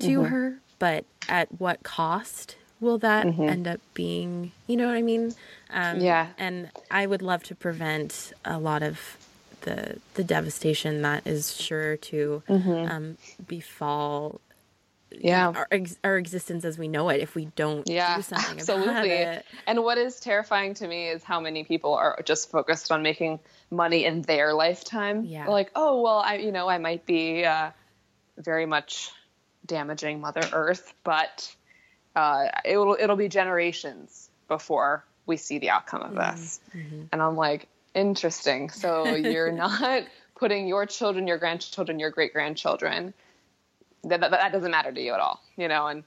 to 0.01 0.07
mm-hmm. 0.07 0.25
her, 0.25 0.59
but 0.79 1.05
at 1.29 1.61
what 1.61 1.83
cost? 1.83 2.57
will 2.81 2.99
that 2.99 3.27
mm-hmm. 3.27 3.43
end 3.43 3.69
up 3.69 3.81
being? 3.95 4.53
You 4.67 4.77
know 4.77 4.87
what 4.87 4.97
I 4.97 5.03
mean? 5.03 5.35
Um, 5.71 6.01
yeah. 6.01 6.29
And 6.39 6.71
I 6.91 7.07
would 7.07 7.23
love 7.23 7.45
to 7.45 7.55
prevent 7.55 8.33
a 8.45 8.59
lot 8.59 8.83
of 8.83 9.19
the 9.63 9.99
the 10.15 10.25
devastation 10.25 11.03
that 11.03 11.27
is 11.27 11.55
sure 11.55 11.97
to 11.99 12.43
mm-hmm. 12.49 12.91
um, 12.91 13.19
befall. 13.47 14.41
Yeah, 15.13 15.49
our, 15.49 15.69
our 16.05 16.17
existence 16.17 16.65
as 16.65 16.79
we 16.79 16.89
know 16.89 17.09
it 17.09 17.21
if 17.21 17.35
we 17.35 17.47
don't 17.57 17.89
yeah, 17.89 18.17
do 18.17 18.23
something 18.23 18.59
absolutely. 18.59 18.93
about 19.23 19.35
it. 19.37 19.47
And 19.67 19.83
what 19.83 19.99
is 19.99 20.21
terrifying 20.21 20.75
to 20.75 20.87
me 20.87 21.09
is 21.09 21.25
how 21.25 21.41
many 21.41 21.65
people 21.65 21.95
are 21.95 22.21
just 22.25 22.51
focused 22.51 22.93
on 22.93 23.03
making 23.03 23.41
money 23.71 24.05
in 24.05 24.23
their 24.23 24.55
lifetime. 24.55 25.25
Yeah, 25.25 25.49
like 25.49 25.71
oh 25.75 26.01
well, 26.01 26.19
I 26.19 26.37
you 26.37 26.53
know 26.53 26.69
I 26.69 26.79
might 26.79 27.07
be 27.07 27.45
uh, 27.45 27.71
very 28.39 28.67
much 28.67 29.11
damaging 29.67 30.21
Mother 30.21 30.49
Earth, 30.53 30.95
but 31.05 31.55
uh, 32.15 32.49
it'll 32.65 32.97
it'll 32.99 33.17
be 33.17 33.29
generations 33.29 34.31
before 34.49 35.05
we 35.27 35.37
see 35.37 35.59
the 35.59 35.71
outcome 35.71 36.03
of 36.03 36.15
this. 36.15 36.61
Mm-hmm. 36.71 36.79
mm-hmm. 36.79 37.03
And 37.13 37.23
I'm 37.23 37.37
like, 37.37 37.69
interesting. 37.95 38.71
So 38.71 39.05
you're 39.15 39.53
not 39.53 40.05
putting 40.35 40.67
your 40.67 40.87
children, 40.87 41.27
your 41.27 41.39
grandchildren, 41.39 41.99
your 41.99 42.11
great 42.11 42.33
grandchildren. 42.33 43.15
That, 44.05 44.21
that, 44.21 44.53
doesn't 44.53 44.71
matter 44.71 44.93
to 44.93 45.01
you 45.01 45.13
at 45.13 45.21
all, 45.21 45.41
you 45.57 45.69
know. 45.69 45.87
And 45.87 46.05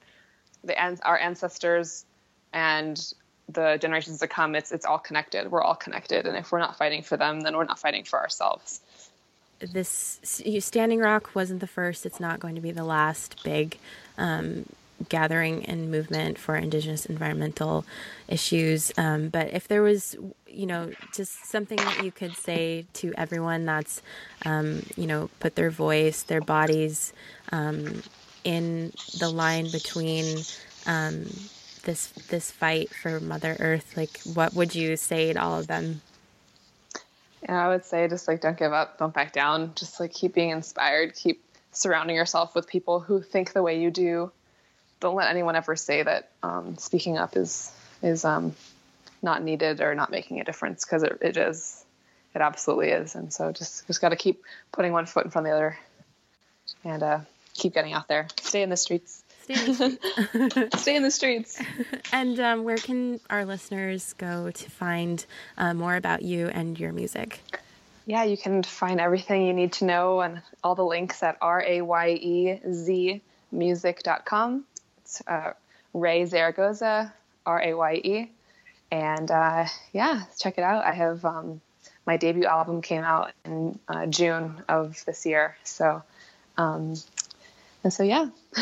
the 0.64 0.76
our 1.02 1.18
ancestors 1.18 2.04
and 2.52 3.14
the 3.48 3.78
generations 3.80 4.18
to 4.20 4.26
come, 4.26 4.54
it's 4.54 4.72
it's 4.72 4.84
all 4.84 4.98
connected. 4.98 5.50
We're 5.50 5.62
all 5.62 5.76
connected, 5.76 6.26
and 6.26 6.36
if 6.36 6.50
we're 6.50 6.58
not 6.58 6.76
fighting 6.76 7.02
for 7.02 7.16
them, 7.16 7.40
then 7.40 7.56
we're 7.56 7.64
not 7.64 7.78
fighting 7.78 8.04
for 8.04 8.20
ourselves. 8.20 8.80
This 9.60 10.20
Standing 10.60 11.00
Rock 11.00 11.34
wasn't 11.34 11.60
the 11.60 11.66
first. 11.66 12.04
It's 12.04 12.20
not 12.20 12.40
going 12.40 12.54
to 12.54 12.60
be 12.60 12.72
the 12.72 12.84
last 12.84 13.42
big 13.44 13.78
um, 14.18 14.66
gathering 15.08 15.64
and 15.66 15.90
movement 15.90 16.38
for 16.38 16.56
indigenous 16.56 17.06
environmental 17.06 17.84
issues. 18.28 18.92
Um, 18.96 19.28
but 19.28 19.52
if 19.52 19.68
there 19.68 19.82
was, 19.82 20.16
you 20.46 20.66
know, 20.66 20.90
just 21.12 21.46
something 21.46 21.76
that 21.76 22.04
you 22.04 22.12
could 22.12 22.36
say 22.36 22.86
to 22.94 23.12
everyone 23.16 23.64
that's, 23.64 24.02
um, 24.44 24.82
you 24.96 25.06
know, 25.06 25.30
put 25.40 25.56
their 25.56 25.70
voice, 25.70 26.22
their 26.22 26.40
bodies 26.40 27.12
um, 27.52 28.02
in 28.44 28.92
the 29.18 29.28
line 29.28 29.70
between 29.70 30.38
um, 30.86 31.24
this 31.84 32.08
this 32.28 32.50
fight 32.50 32.90
for 32.90 33.20
Mother 33.20 33.56
Earth, 33.58 33.96
like 33.96 34.20
what 34.34 34.54
would 34.54 34.74
you 34.74 34.96
say 34.96 35.32
to 35.32 35.42
all 35.42 35.58
of 35.58 35.66
them? 35.66 36.00
Yeah, 37.42 37.66
I 37.66 37.68
would 37.68 37.84
say 37.84 38.08
just 38.08 38.26
like 38.26 38.40
don't 38.40 38.56
give 38.56 38.72
up, 38.72 38.98
don't 38.98 39.12
back 39.12 39.32
down, 39.32 39.72
just 39.74 40.00
like 40.00 40.12
keep 40.12 40.34
being 40.34 40.50
inspired, 40.50 41.14
keep 41.14 41.44
surrounding 41.72 42.16
yourself 42.16 42.54
with 42.54 42.66
people 42.66 43.00
who 43.00 43.20
think 43.20 43.52
the 43.52 43.62
way 43.62 43.80
you 43.80 43.90
do 43.90 44.30
don't 45.00 45.14
let 45.14 45.28
anyone 45.28 45.56
ever 45.56 45.76
say 45.76 46.02
that 46.02 46.30
um, 46.42 46.76
speaking 46.78 47.18
up 47.18 47.36
is 47.36 47.72
is 48.02 48.24
um, 48.24 48.54
not 49.22 49.42
needed 49.42 49.80
or 49.80 49.94
not 49.94 50.10
making 50.10 50.40
a 50.40 50.44
difference 50.44 50.84
because 50.84 51.02
it, 51.02 51.18
it 51.20 51.36
is 51.36 51.84
it 52.34 52.42
absolutely 52.42 52.90
is. 52.90 53.14
And 53.14 53.32
so 53.32 53.52
just 53.52 53.86
just 53.86 54.00
got 54.00 54.10
to 54.10 54.16
keep 54.16 54.42
putting 54.72 54.92
one 54.92 55.06
foot 55.06 55.24
in 55.24 55.30
front 55.30 55.46
of 55.46 55.52
the 55.52 55.56
other 55.56 55.78
and 56.84 57.02
uh, 57.02 57.20
keep 57.54 57.74
getting 57.74 57.92
out 57.92 58.08
there. 58.08 58.28
Stay 58.40 58.62
in 58.62 58.70
the 58.70 58.76
streets. 58.76 59.22
Stay 59.42 59.54
in 59.54 59.66
the 59.66 59.74
streets, 59.74 60.80
stay 60.82 60.96
in 60.96 61.02
the 61.02 61.10
streets. 61.10 61.62
and 62.12 62.40
um, 62.40 62.64
where 62.64 62.76
can 62.76 63.20
our 63.28 63.44
listeners 63.44 64.14
go 64.14 64.50
to 64.50 64.70
find 64.70 65.26
uh, 65.58 65.74
more 65.74 65.96
about 65.96 66.22
you 66.22 66.48
and 66.48 66.80
your 66.80 66.92
music? 66.92 67.40
Yeah, 68.06 68.24
you 68.24 68.36
can 68.36 68.62
find 68.62 69.00
everything 69.00 69.46
you 69.46 69.52
need 69.52 69.72
to 69.74 69.84
know 69.84 70.20
and 70.20 70.42
all 70.62 70.74
the 70.74 70.84
links 70.84 71.22
at 71.22 71.36
r 71.40 71.62
a 71.62 71.82
music.com 75.14 75.48
uh, 75.48 75.52
Raye 75.92 76.26
Zaragoza, 76.26 77.12
R 77.46 77.62
A 77.62 77.74
Y 77.74 77.94
E. 78.04 78.30
And 78.90 79.30
uh, 79.30 79.66
yeah, 79.92 80.24
check 80.38 80.58
it 80.58 80.62
out. 80.62 80.84
I 80.84 80.92
have 80.92 81.24
um, 81.24 81.60
my 82.06 82.16
debut 82.16 82.44
album 82.44 82.82
came 82.82 83.02
out 83.02 83.32
in 83.44 83.78
uh, 83.88 84.06
June 84.06 84.62
of 84.68 85.04
this 85.04 85.24
year. 85.26 85.56
So, 85.64 86.02
um, 86.56 86.94
and 87.82 87.92
so 87.92 88.02
yeah, 88.02 88.28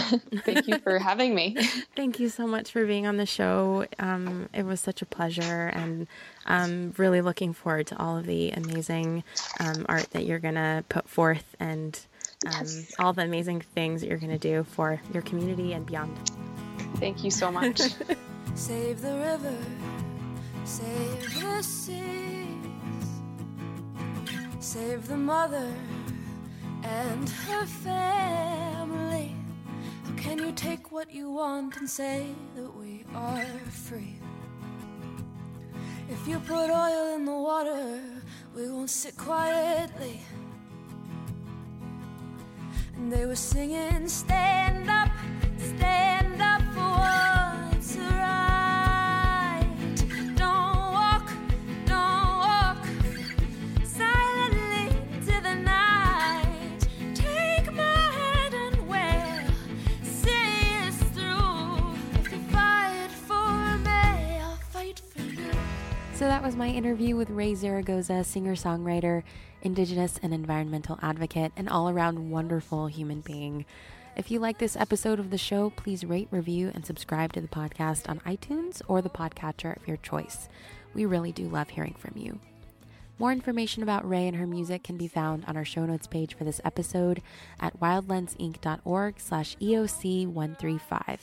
thank 0.44 0.66
you 0.66 0.78
for 0.78 0.98
having 0.98 1.34
me. 1.34 1.56
thank 1.96 2.18
you 2.18 2.28
so 2.28 2.46
much 2.46 2.72
for 2.72 2.86
being 2.86 3.06
on 3.06 3.18
the 3.18 3.26
show. 3.26 3.86
Um, 3.98 4.48
it 4.52 4.64
was 4.64 4.80
such 4.80 5.02
a 5.02 5.06
pleasure, 5.06 5.70
and 5.72 6.06
I'm 6.46 6.92
really 6.96 7.20
looking 7.20 7.52
forward 7.52 7.86
to 7.88 7.98
all 7.98 8.18
of 8.18 8.26
the 8.26 8.50
amazing 8.50 9.24
um, 9.60 9.86
art 9.88 10.10
that 10.10 10.26
you're 10.26 10.38
gonna 10.38 10.84
put 10.88 11.08
forth 11.08 11.54
and 11.60 11.98
um, 12.46 12.52
yes. 12.52 12.92
all 12.98 13.12
the 13.12 13.22
amazing 13.22 13.60
things 13.74 14.00
that 14.00 14.08
you're 14.08 14.18
going 14.18 14.32
to 14.32 14.38
do 14.38 14.64
for 14.64 15.00
your 15.12 15.22
community 15.22 15.72
and 15.72 15.86
beyond. 15.86 16.16
Thank 16.96 17.24
you 17.24 17.30
so 17.30 17.50
much. 17.50 17.80
save 18.54 19.00
the 19.00 19.14
river, 19.14 19.56
save 20.64 21.40
the 21.40 21.62
seas, 21.62 21.98
save 24.60 25.08
the 25.08 25.16
mother 25.16 25.72
and 26.82 27.28
her 27.28 27.66
family. 27.66 29.34
How 30.04 30.14
can 30.16 30.38
you 30.38 30.52
take 30.52 30.92
what 30.92 31.12
you 31.12 31.30
want 31.30 31.76
and 31.76 31.88
say 31.88 32.26
that 32.56 32.74
we 32.74 33.04
are 33.14 33.44
free? 33.70 34.16
If 36.08 36.28
you 36.28 36.38
put 36.40 36.70
oil 36.70 37.14
in 37.14 37.24
the 37.24 37.32
water, 37.32 38.00
we 38.54 38.68
won't 38.68 38.90
sit 38.90 39.16
quietly. 39.16 40.20
They 42.98 43.26
were 43.26 43.34
singing, 43.36 44.08
Stand 44.08 44.88
up, 44.88 45.08
stand 45.58 46.40
up 46.40 46.62
for 46.74 46.80
what's 46.80 47.96
right. 47.96 49.66
Don't 50.36 50.92
walk, 50.92 51.30
don't 51.86 52.38
walk 52.38 52.86
silently 53.84 54.96
into 55.12 55.40
the 55.42 55.54
night. 55.54 56.88
Take 57.14 57.72
my 57.72 57.82
hand 57.82 58.54
and 58.54 58.88
see 60.04 60.90
through. 61.14 61.94
If 62.20 62.32
you 62.32 62.38
fight 62.50 63.10
for 63.26 63.78
me, 63.78 64.38
I'll 64.40 64.56
fight 64.70 65.00
for 65.00 65.22
you. 65.22 65.52
So 66.14 66.26
that 66.26 66.42
was 66.42 66.56
my 66.56 66.68
interview 66.68 67.16
with 67.16 67.30
Raye 67.30 67.54
Zaragoza, 67.54 68.22
singer 68.24 68.54
songwriter. 68.54 69.22
Indigenous 69.62 70.18
and 70.22 70.34
environmental 70.34 70.98
advocate, 71.02 71.52
and 71.56 71.68
all 71.68 71.88
around 71.88 72.30
wonderful 72.30 72.88
human 72.88 73.20
being. 73.20 73.64
If 74.14 74.30
you 74.30 74.40
like 74.40 74.58
this 74.58 74.76
episode 74.76 75.18
of 75.18 75.30
the 75.30 75.38
show, 75.38 75.70
please 75.70 76.04
rate, 76.04 76.28
review, 76.30 76.70
and 76.74 76.84
subscribe 76.84 77.32
to 77.32 77.40
the 77.40 77.48
podcast 77.48 78.08
on 78.08 78.20
iTunes 78.20 78.82
or 78.86 79.00
the 79.00 79.08
podcatcher 79.08 79.76
of 79.76 79.88
your 79.88 79.96
choice. 79.96 80.48
We 80.92 81.06
really 81.06 81.32
do 81.32 81.48
love 81.48 81.70
hearing 81.70 81.94
from 81.94 82.16
you. 82.16 82.38
More 83.18 83.32
information 83.32 83.82
about 83.82 84.08
Raye 84.08 84.26
and 84.26 84.36
her 84.36 84.46
music 84.46 84.82
can 84.82 84.96
be 84.96 85.06
found 85.06 85.44
on 85.46 85.56
our 85.56 85.64
show 85.64 85.86
notes 85.86 86.06
page 86.06 86.34
for 86.34 86.44
this 86.44 86.60
episode 86.64 87.22
at 87.60 87.78
wildlensinc.org 87.78 89.20
slash 89.20 89.56
EOC135, 89.58 91.18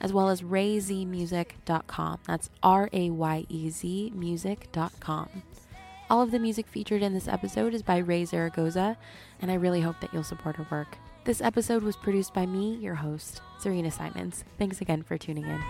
as 0.00 0.12
well 0.12 0.28
as 0.28 0.42
rayezmusic.com. 0.42 2.20
That's 2.26 2.50
R-A-Y-E-Z 2.62 4.12
music.com. 4.14 5.42
All 6.10 6.20
of 6.20 6.32
the 6.32 6.40
music 6.40 6.66
featured 6.66 7.02
in 7.02 7.14
this 7.14 7.28
episode 7.28 7.72
is 7.72 7.84
by 7.84 7.98
Raye 7.98 8.24
Zaragoza, 8.24 8.98
and 9.40 9.48
I 9.48 9.54
really 9.54 9.80
hope 9.80 10.00
that 10.00 10.12
you'll 10.12 10.24
support 10.24 10.56
her 10.56 10.66
work. 10.68 10.98
This 11.22 11.40
episode 11.40 11.84
was 11.84 11.94
produced 11.94 12.34
by 12.34 12.46
me, 12.46 12.74
your 12.78 12.96
host, 12.96 13.40
Serena 13.60 13.92
Simons. 13.92 14.42
Thanks 14.58 14.80
again 14.80 15.04
for 15.04 15.16
tuning 15.16 15.44
in. 15.46 15.62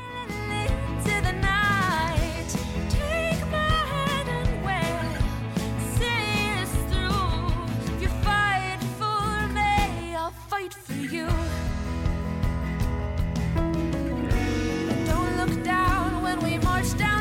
down 15.63 16.23
when 16.23 16.41
we 16.41 16.57
march 16.59 16.97
down. 16.97 17.20